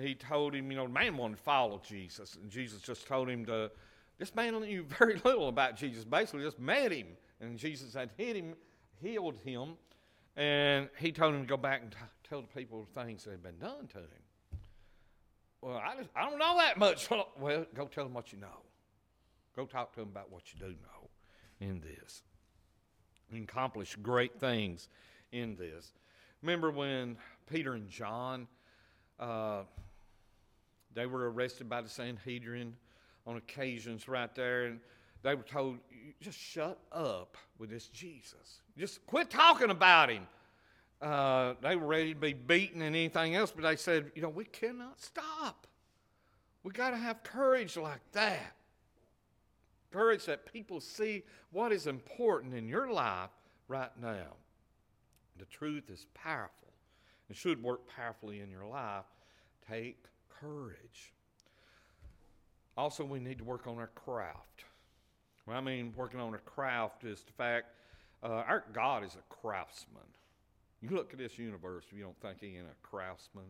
He 0.00 0.14
told 0.14 0.54
him, 0.54 0.70
you 0.70 0.76
know, 0.76 0.84
the 0.84 0.92
man 0.92 1.16
wanted 1.16 1.36
to 1.36 1.42
follow 1.42 1.80
Jesus, 1.86 2.36
and 2.40 2.50
Jesus 2.50 2.80
just 2.80 3.06
told 3.06 3.28
him 3.28 3.46
to. 3.46 3.70
This 4.18 4.34
man 4.34 4.58
knew 4.60 4.84
very 4.98 5.20
little 5.24 5.48
about 5.48 5.76
Jesus. 5.76 6.04
Basically, 6.04 6.42
just 6.42 6.58
met 6.58 6.92
him, 6.92 7.06
and 7.40 7.58
Jesus 7.58 7.94
had 7.94 8.10
hit 8.16 8.36
him, 8.36 8.54
healed 9.00 9.36
him, 9.44 9.76
and 10.36 10.88
he 10.98 11.12
told 11.12 11.34
him 11.34 11.42
to 11.42 11.46
go 11.46 11.56
back 11.56 11.82
and 11.82 11.92
t- 11.92 11.98
tell 12.28 12.40
the 12.40 12.48
people 12.48 12.86
things 12.94 13.24
that 13.24 13.30
had 13.30 13.42
been 13.42 13.58
done 13.58 13.86
to 13.88 13.98
him. 13.98 14.58
Well, 15.60 15.76
I, 15.76 15.96
just, 15.96 16.10
I 16.14 16.28
don't 16.28 16.38
know 16.38 16.56
that 16.58 16.78
much. 16.78 17.08
Well, 17.38 17.66
go 17.74 17.86
tell 17.86 18.04
them 18.04 18.14
what 18.14 18.32
you 18.32 18.38
know. 18.38 18.62
Go 19.56 19.66
talk 19.66 19.92
to 19.94 20.00
them 20.00 20.08
about 20.08 20.30
what 20.30 20.42
you 20.52 20.58
do 20.58 20.66
know 20.66 21.08
in 21.60 21.80
this. 21.80 22.22
Accomplish 23.42 23.96
great 23.96 24.38
things 24.38 24.88
in 25.32 25.56
this. 25.56 25.92
Remember 26.42 26.70
when 26.70 27.16
Peter 27.50 27.74
and 27.74 27.88
John, 27.88 28.46
uh, 29.18 29.62
they 30.94 31.06
were 31.06 31.30
arrested 31.30 31.68
by 31.68 31.80
the 31.80 31.88
Sanhedrin 31.88 32.74
on 33.26 33.36
occasions 33.36 34.08
right 34.08 34.32
there, 34.34 34.66
and 34.66 34.80
they 35.22 35.34
were 35.34 35.42
told, 35.42 35.78
just 36.20 36.38
shut 36.38 36.78
up 36.92 37.36
with 37.58 37.70
this 37.70 37.88
Jesus. 37.88 38.60
Just 38.78 39.04
quit 39.06 39.30
talking 39.30 39.70
about 39.70 40.10
him. 40.10 40.26
Uh, 41.00 41.54
they 41.60 41.76
were 41.76 41.86
ready 41.86 42.14
to 42.14 42.20
be 42.20 42.32
beaten 42.32 42.82
and 42.82 42.94
anything 42.94 43.34
else, 43.34 43.50
but 43.50 43.62
they 43.62 43.76
said, 43.76 44.12
you 44.14 44.22
know, 44.22 44.28
we 44.28 44.44
cannot 44.44 45.00
stop. 45.00 45.66
We 46.62 46.72
got 46.72 46.90
to 46.90 46.96
have 46.96 47.22
courage 47.22 47.76
like 47.76 48.00
that. 48.12 48.54
Courage 49.94 50.24
that 50.24 50.52
people 50.52 50.80
see 50.80 51.22
what 51.52 51.70
is 51.70 51.86
important 51.86 52.52
in 52.52 52.66
your 52.66 52.90
life 52.90 53.30
right 53.68 53.92
now. 54.02 54.34
The 55.38 55.44
truth 55.44 55.88
is 55.88 56.06
powerful 56.14 56.72
and 57.28 57.36
should 57.36 57.62
work 57.62 57.82
powerfully 57.94 58.40
in 58.40 58.50
your 58.50 58.66
life. 58.66 59.04
Take 59.70 60.02
courage. 60.40 61.12
Also, 62.76 63.04
we 63.04 63.20
need 63.20 63.38
to 63.38 63.44
work 63.44 63.68
on 63.68 63.78
our 63.78 63.90
craft. 63.94 64.64
Well, 65.46 65.56
I 65.56 65.60
mean, 65.60 65.94
working 65.96 66.18
on 66.18 66.34
a 66.34 66.38
craft 66.38 67.04
is 67.04 67.22
the 67.22 67.32
fact 67.32 67.66
uh, 68.24 68.42
our 68.48 68.64
God 68.72 69.04
is 69.04 69.14
a 69.14 69.32
craftsman. 69.32 70.02
You 70.80 70.88
look 70.88 71.12
at 71.12 71.20
this 71.20 71.38
universe, 71.38 71.84
you 71.92 72.02
don't 72.02 72.20
think 72.20 72.40
he 72.40 72.56
ain't 72.58 72.66
a 72.66 72.86
craftsman. 72.86 73.44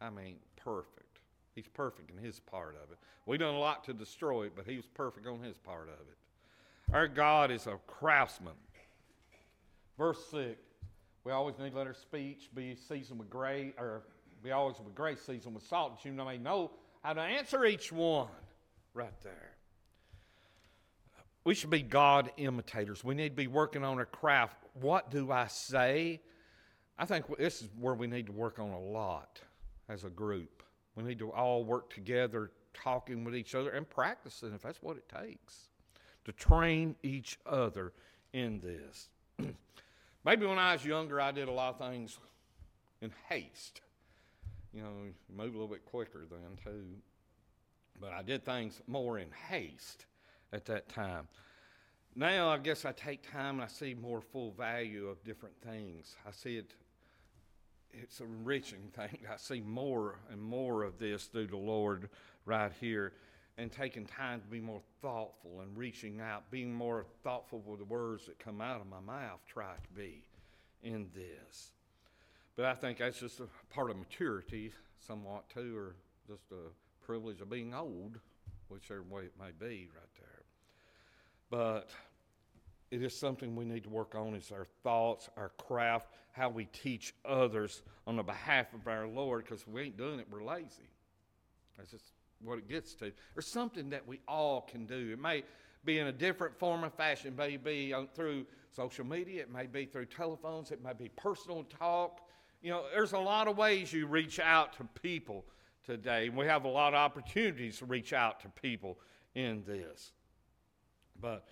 I 0.00 0.10
mean, 0.10 0.36
perfect. 0.54 1.09
He's 1.54 1.68
perfect 1.68 2.10
in 2.10 2.16
his 2.16 2.40
part 2.40 2.76
of 2.82 2.90
it. 2.92 2.98
We 3.26 3.38
done 3.38 3.54
a 3.54 3.58
lot 3.58 3.84
to 3.84 3.92
destroy 3.92 4.46
it, 4.46 4.52
but 4.54 4.66
he 4.66 4.76
was 4.76 4.86
perfect 4.86 5.26
on 5.26 5.42
his 5.42 5.58
part 5.58 5.88
of 5.88 6.00
it. 6.08 6.94
Our 6.94 7.08
God 7.08 7.50
is 7.50 7.66
a 7.66 7.78
craftsman. 7.86 8.54
Verse 9.98 10.24
6 10.30 10.58
we 11.24 11.32
always 11.32 11.58
need 11.58 11.70
to 11.70 11.76
let 11.76 11.86
our 11.86 11.94
speech 11.94 12.48
be 12.54 12.74
seasoned 12.74 13.18
with 13.18 13.28
grace, 13.28 13.72
or 13.78 14.02
be 14.42 14.52
always 14.52 14.78
with 14.78 14.94
grace, 14.94 15.20
seasoned 15.20 15.54
with 15.54 15.64
salt, 15.64 15.96
that 15.96 16.08
you 16.08 16.12
may 16.12 16.38
know 16.38 16.70
how 17.02 17.12
to 17.12 17.20
answer 17.20 17.64
each 17.64 17.92
one. 17.92 18.28
Right 18.94 19.12
there. 19.22 19.52
We 21.44 21.54
should 21.54 21.70
be 21.70 21.82
God 21.82 22.30
imitators. 22.36 23.04
We 23.04 23.14
need 23.14 23.30
to 23.30 23.34
be 23.36 23.46
working 23.46 23.84
on 23.84 23.98
our 23.98 24.06
craft. 24.06 24.56
What 24.74 25.10
do 25.10 25.30
I 25.30 25.46
say? 25.46 26.20
I 26.98 27.06
think 27.06 27.26
this 27.38 27.62
is 27.62 27.68
where 27.78 27.94
we 27.94 28.06
need 28.06 28.26
to 28.26 28.32
work 28.32 28.58
on 28.58 28.70
a 28.70 28.80
lot 28.80 29.40
as 29.88 30.04
a 30.04 30.10
group. 30.10 30.59
We 31.02 31.10
need 31.10 31.18
to 31.20 31.30
all 31.32 31.64
work 31.64 31.92
together, 31.92 32.50
talking 32.74 33.24
with 33.24 33.34
each 33.34 33.54
other 33.54 33.70
and 33.70 33.88
practicing 33.88 34.52
if 34.54 34.62
that's 34.62 34.82
what 34.82 34.96
it 34.96 35.08
takes 35.08 35.70
to 36.24 36.32
train 36.32 36.94
each 37.02 37.38
other 37.46 37.92
in 38.32 38.60
this. 38.60 39.08
Maybe 40.24 40.46
when 40.46 40.58
I 40.58 40.74
was 40.74 40.84
younger, 40.84 41.20
I 41.20 41.32
did 41.32 41.48
a 41.48 41.52
lot 41.52 41.80
of 41.80 41.90
things 41.90 42.18
in 43.00 43.10
haste. 43.28 43.80
You 44.72 44.82
know, 44.82 44.92
move 45.34 45.54
a 45.54 45.58
little 45.58 45.66
bit 45.66 45.84
quicker 45.84 46.26
then, 46.30 46.56
too. 46.62 46.84
But 48.00 48.12
I 48.12 48.22
did 48.22 48.44
things 48.44 48.80
more 48.86 49.18
in 49.18 49.28
haste 49.48 50.06
at 50.52 50.64
that 50.66 50.88
time. 50.88 51.26
Now, 52.14 52.48
I 52.48 52.58
guess 52.58 52.84
I 52.84 52.92
take 52.92 53.28
time 53.30 53.56
and 53.56 53.64
I 53.64 53.66
see 53.66 53.94
more 53.94 54.20
full 54.20 54.52
value 54.52 55.08
of 55.08 55.22
different 55.24 55.54
things. 55.62 56.16
I 56.26 56.32
see 56.32 56.56
it, 56.56 56.74
it's 57.92 58.20
a 58.20 58.24
enriching 58.24 58.90
thing. 58.94 59.18
I 59.30 59.36
see 59.36 59.60
more 59.60 60.16
and 60.30 60.40
more 60.40 60.82
of 60.82 60.98
this 60.98 61.24
through 61.24 61.48
the 61.48 61.56
Lord 61.56 62.08
right 62.44 62.72
here 62.80 63.12
and 63.58 63.70
taking 63.70 64.06
time 64.06 64.40
to 64.40 64.46
be 64.46 64.60
more 64.60 64.80
thoughtful 65.02 65.60
and 65.60 65.76
reaching 65.76 66.20
out, 66.20 66.50
being 66.50 66.72
more 66.72 67.04
thoughtful 67.22 67.62
with 67.66 67.78
the 67.78 67.84
words 67.84 68.26
that 68.26 68.38
come 68.38 68.60
out 68.60 68.80
of 68.80 68.86
my 68.86 69.00
mouth, 69.00 69.40
try 69.46 69.74
to 69.74 69.94
be 69.94 70.24
in 70.82 71.08
this. 71.14 71.72
But 72.56 72.64
I 72.64 72.74
think 72.74 72.98
that's 72.98 73.20
just 73.20 73.40
a 73.40 73.48
part 73.72 73.90
of 73.90 73.98
maturity, 73.98 74.72
somewhat 74.98 75.48
too, 75.50 75.76
or 75.76 75.96
just 76.26 76.50
a 76.52 76.70
privilege 77.04 77.40
of 77.40 77.50
being 77.50 77.74
old, 77.74 78.18
whichever 78.68 79.02
way 79.02 79.24
it 79.24 79.34
may 79.38 79.50
be 79.58 79.88
right 79.94 80.14
there. 80.18 80.44
But 81.50 81.90
it 82.90 83.02
is 83.02 83.16
something 83.16 83.54
we 83.54 83.64
need 83.64 83.84
to 83.84 83.88
work 83.88 84.14
on 84.14 84.34
is 84.34 84.50
our 84.50 84.66
thoughts, 84.82 85.28
our 85.36 85.50
craft, 85.50 86.08
how 86.32 86.48
we 86.48 86.64
teach 86.66 87.14
others 87.24 87.82
on 88.06 88.16
the 88.16 88.22
behalf 88.22 88.72
of 88.74 88.86
our 88.88 89.06
Lord, 89.06 89.44
because 89.44 89.66
we 89.66 89.82
ain't 89.82 89.96
doing 89.96 90.18
it, 90.18 90.26
we're 90.30 90.44
lazy. 90.44 90.90
That's 91.76 91.90
just 91.92 92.12
what 92.42 92.58
it 92.58 92.68
gets 92.68 92.94
to. 92.94 93.12
There's 93.34 93.46
something 93.46 93.90
that 93.90 94.06
we 94.06 94.20
all 94.26 94.62
can 94.62 94.86
do. 94.86 95.10
It 95.12 95.20
may 95.20 95.44
be 95.84 95.98
in 95.98 96.08
a 96.08 96.12
different 96.12 96.58
form 96.58 96.84
of 96.84 96.92
fashion, 96.94 97.34
maybe 97.36 97.94
through 98.14 98.46
social 98.74 99.06
media, 99.06 99.42
it 99.42 99.52
may 99.52 99.66
be 99.66 99.86
through 99.86 100.06
telephones, 100.06 100.70
it 100.70 100.82
may 100.82 100.92
be 100.92 101.08
personal 101.16 101.64
talk. 101.64 102.20
You 102.62 102.70
know, 102.70 102.84
there's 102.92 103.12
a 103.12 103.18
lot 103.18 103.48
of 103.48 103.56
ways 103.56 103.92
you 103.92 104.06
reach 104.06 104.38
out 104.38 104.74
to 104.74 104.84
people 105.00 105.44
today. 105.84 106.26
and 106.26 106.36
We 106.36 106.46
have 106.46 106.64
a 106.64 106.68
lot 106.68 106.92
of 106.92 106.98
opportunities 106.98 107.78
to 107.78 107.86
reach 107.86 108.12
out 108.12 108.40
to 108.40 108.48
people 108.48 108.98
in 109.34 109.62
this. 109.66 110.12
But 111.20 111.46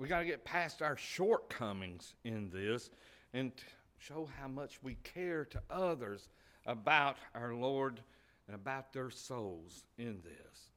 we 0.00 0.08
got 0.08 0.20
to 0.20 0.24
get 0.24 0.44
past 0.46 0.80
our 0.80 0.96
shortcomings 0.96 2.14
in 2.24 2.48
this 2.48 2.88
and 3.34 3.52
show 3.98 4.26
how 4.40 4.48
much 4.48 4.82
we 4.82 4.94
care 5.04 5.44
to 5.44 5.60
others 5.68 6.30
about 6.64 7.18
our 7.34 7.54
Lord 7.54 8.00
and 8.46 8.54
about 8.54 8.94
their 8.94 9.10
souls 9.10 9.84
in 9.98 10.22
this. 10.24 10.70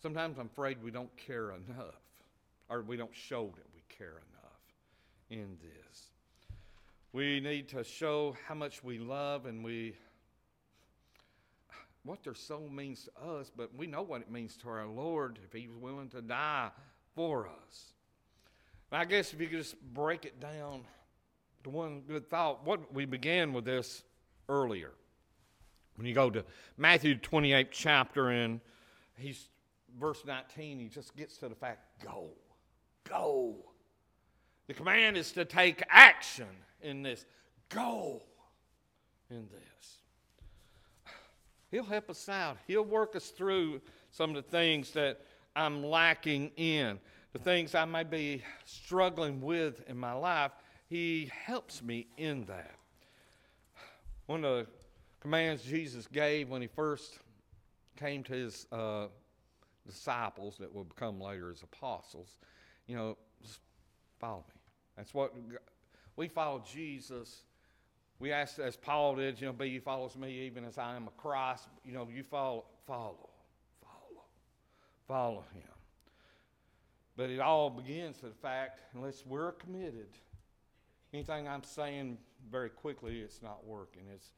Sometimes 0.00 0.38
I'm 0.38 0.46
afraid 0.46 0.82
we 0.82 0.90
don't 0.90 1.14
care 1.18 1.50
enough, 1.50 2.00
or 2.70 2.80
we 2.80 2.96
don't 2.96 3.14
show 3.14 3.52
that 3.54 3.66
we 3.74 3.82
care 3.94 4.22
enough 4.30 4.62
in 5.28 5.58
this. 5.60 6.04
We 7.12 7.38
need 7.38 7.68
to 7.68 7.84
show 7.84 8.34
how 8.48 8.54
much 8.54 8.82
we 8.82 8.98
love 8.98 9.44
and 9.44 9.62
we 9.62 9.94
what 12.04 12.24
their 12.24 12.34
soul 12.34 12.70
means 12.72 13.04
to 13.04 13.30
us, 13.30 13.52
but 13.54 13.74
we 13.76 13.86
know 13.86 14.00
what 14.00 14.22
it 14.22 14.30
means 14.30 14.56
to 14.56 14.70
our 14.70 14.86
Lord 14.86 15.38
if 15.44 15.52
He 15.52 15.68
was 15.68 15.76
willing 15.76 16.08
to 16.08 16.22
die 16.22 16.70
for 17.20 17.46
us. 17.68 17.92
And 18.90 18.98
I 18.98 19.04
guess 19.04 19.34
if 19.34 19.40
you 19.42 19.48
could 19.48 19.58
just 19.58 19.78
break 19.92 20.24
it 20.24 20.40
down 20.40 20.84
to 21.64 21.68
one 21.68 22.00
good 22.08 22.30
thought, 22.30 22.64
what 22.64 22.94
we 22.94 23.04
began 23.04 23.52
with 23.52 23.66
this 23.66 24.04
earlier. 24.48 24.92
When 25.96 26.06
you 26.06 26.14
go 26.14 26.30
to 26.30 26.42
Matthew 26.78 27.16
28 27.16 27.70
chapter 27.72 28.30
and 28.30 28.58
he's 29.18 29.50
verse 29.98 30.22
19, 30.26 30.78
he 30.78 30.88
just 30.88 31.14
gets 31.14 31.36
to 31.36 31.50
the 31.50 31.54
fact 31.54 32.02
go. 32.02 32.30
Go. 33.06 33.66
The 34.66 34.72
command 34.72 35.18
is 35.18 35.30
to 35.32 35.44
take 35.44 35.82
action 35.90 36.48
in 36.80 37.02
this. 37.02 37.26
Go 37.68 38.22
in 39.28 39.46
this. 39.52 39.98
He'll 41.70 41.84
help 41.84 42.08
us 42.08 42.30
out. 42.30 42.56
He'll 42.66 42.82
work 42.82 43.14
us 43.14 43.28
through 43.28 43.82
some 44.10 44.30
of 44.30 44.36
the 44.36 44.50
things 44.50 44.92
that 44.92 45.20
I'm 45.54 45.84
lacking 45.84 46.52
in, 46.56 46.98
the 47.32 47.38
things 47.38 47.74
I 47.74 47.84
may 47.84 48.04
be 48.04 48.42
struggling 48.64 49.40
with 49.40 49.88
in 49.88 49.96
my 49.96 50.12
life. 50.12 50.52
He 50.88 51.30
helps 51.44 51.82
me 51.82 52.06
in 52.16 52.44
that. 52.46 52.74
One 54.26 54.44
of 54.44 54.58
the 54.58 54.66
commands 55.20 55.62
Jesus 55.62 56.06
gave 56.06 56.48
when 56.48 56.62
he 56.62 56.68
first 56.68 57.18
came 57.96 58.22
to 58.24 58.32
his 58.32 58.66
uh, 58.72 59.06
disciples 59.86 60.56
that 60.58 60.74
would 60.74 60.88
become 60.88 61.20
later 61.20 61.50
his 61.50 61.62
apostles, 61.62 62.36
you 62.86 62.96
know, 62.96 63.16
follow 64.18 64.44
me. 64.48 64.60
That's 64.96 65.14
what 65.14 65.34
we 66.16 66.28
follow 66.28 66.62
Jesus. 66.70 67.42
We 68.18 68.32
ask, 68.32 68.58
as 68.58 68.76
Paul 68.76 69.16
did, 69.16 69.40
you 69.40 69.46
know, 69.46 69.52
be 69.52 69.68
you 69.68 69.80
follows 69.80 70.16
me 70.16 70.30
even 70.40 70.64
as 70.64 70.76
I 70.76 70.94
am 70.94 71.08
a 71.08 71.20
Christ. 71.20 71.68
You 71.84 71.92
know, 71.92 72.08
you 72.14 72.22
follow, 72.22 72.66
follow, 72.86 73.29
follow 75.10 75.44
him. 75.52 75.62
But 77.16 77.30
it 77.30 77.40
all 77.40 77.68
begins 77.68 78.22
with 78.22 78.32
the 78.32 78.38
fact, 78.38 78.80
unless 78.94 79.26
we're 79.26 79.52
committed, 79.52 80.06
anything 81.12 81.48
I'm 81.48 81.64
saying 81.64 82.16
very 82.50 82.70
quickly, 82.70 83.18
it's 83.18 83.42
not 83.42 83.66
working. 83.66 84.02
It's 84.14 84.30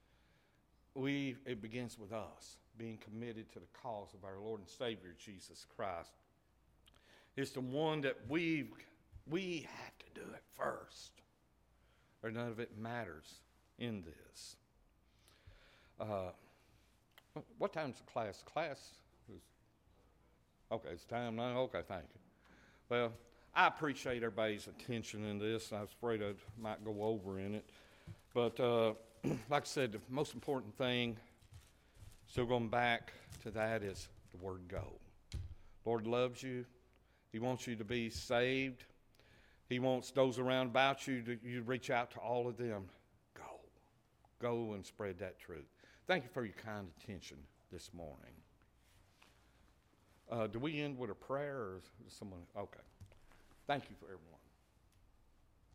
we 0.94 1.36
it 1.46 1.60
begins 1.62 1.98
with 1.98 2.12
us 2.12 2.56
being 2.78 2.98
committed 2.98 3.52
to 3.52 3.58
the 3.58 3.66
cause 3.82 4.14
of 4.14 4.24
our 4.24 4.38
Lord 4.40 4.60
and 4.60 4.68
Savior 4.68 5.14
Jesus 5.18 5.66
Christ. 5.76 6.12
It's 7.36 7.50
the 7.50 7.60
one 7.60 8.00
that 8.00 8.16
we 8.28 8.70
we 9.30 9.68
have 9.70 9.98
to 9.98 10.20
do 10.20 10.26
it 10.32 10.42
first, 10.56 11.12
or 12.22 12.30
none 12.30 12.48
of 12.48 12.60
it 12.60 12.78
matters 12.78 13.40
in 13.78 14.02
this. 14.02 14.56
Uh, 16.00 16.30
what 17.58 17.72
time's 17.72 17.98
the 17.98 18.10
class? 18.10 18.42
Class 18.42 19.01
okay. 20.72 20.88
It's 20.92 21.04
time 21.04 21.36
now. 21.36 21.60
Okay, 21.60 21.82
thank 21.86 22.04
you. 22.14 22.20
Well, 22.88 23.12
I 23.54 23.66
appreciate 23.66 24.22
everybody's 24.22 24.66
attention 24.66 25.24
in 25.24 25.38
this. 25.38 25.72
I 25.72 25.80
was 25.80 25.90
afraid 25.90 26.22
I 26.22 26.32
might 26.60 26.84
go 26.84 27.02
over 27.02 27.38
in 27.38 27.54
it, 27.54 27.64
but 28.34 28.58
uh, 28.58 28.94
like 29.50 29.62
I 29.62 29.66
said, 29.66 29.92
the 29.92 30.00
most 30.08 30.34
important 30.34 30.76
thing, 30.76 31.16
still 32.26 32.46
going 32.46 32.68
back 32.68 33.12
to 33.42 33.50
that, 33.50 33.82
is 33.82 34.08
the 34.30 34.44
word 34.44 34.62
go. 34.68 34.92
Lord 35.84 36.06
loves 36.06 36.42
you. 36.42 36.64
He 37.32 37.38
wants 37.38 37.66
you 37.66 37.76
to 37.76 37.84
be 37.84 38.08
saved. 38.10 38.84
He 39.68 39.78
wants 39.78 40.10
those 40.10 40.38
around 40.38 40.66
about 40.68 41.06
you 41.06 41.22
to 41.22 41.38
you 41.42 41.62
reach 41.62 41.90
out 41.90 42.10
to 42.12 42.18
all 42.18 42.48
of 42.48 42.56
them. 42.56 42.84
Go. 43.34 43.60
Go 44.38 44.72
and 44.74 44.84
spread 44.84 45.18
that 45.18 45.38
truth. 45.38 45.66
Thank 46.06 46.24
you 46.24 46.30
for 46.32 46.44
your 46.44 46.54
kind 46.64 46.88
attention 47.00 47.38
this 47.70 47.90
morning. 47.94 48.41
Uh, 50.32 50.46
do 50.46 50.58
we 50.58 50.80
end 50.80 50.96
with 50.96 51.10
a 51.10 51.14
prayer 51.14 51.56
or 51.56 51.80
someone? 52.08 52.40
Okay. 52.56 52.80
Thank 53.66 53.84
you 53.90 53.96
for 54.00 54.06
everyone. 54.06 54.41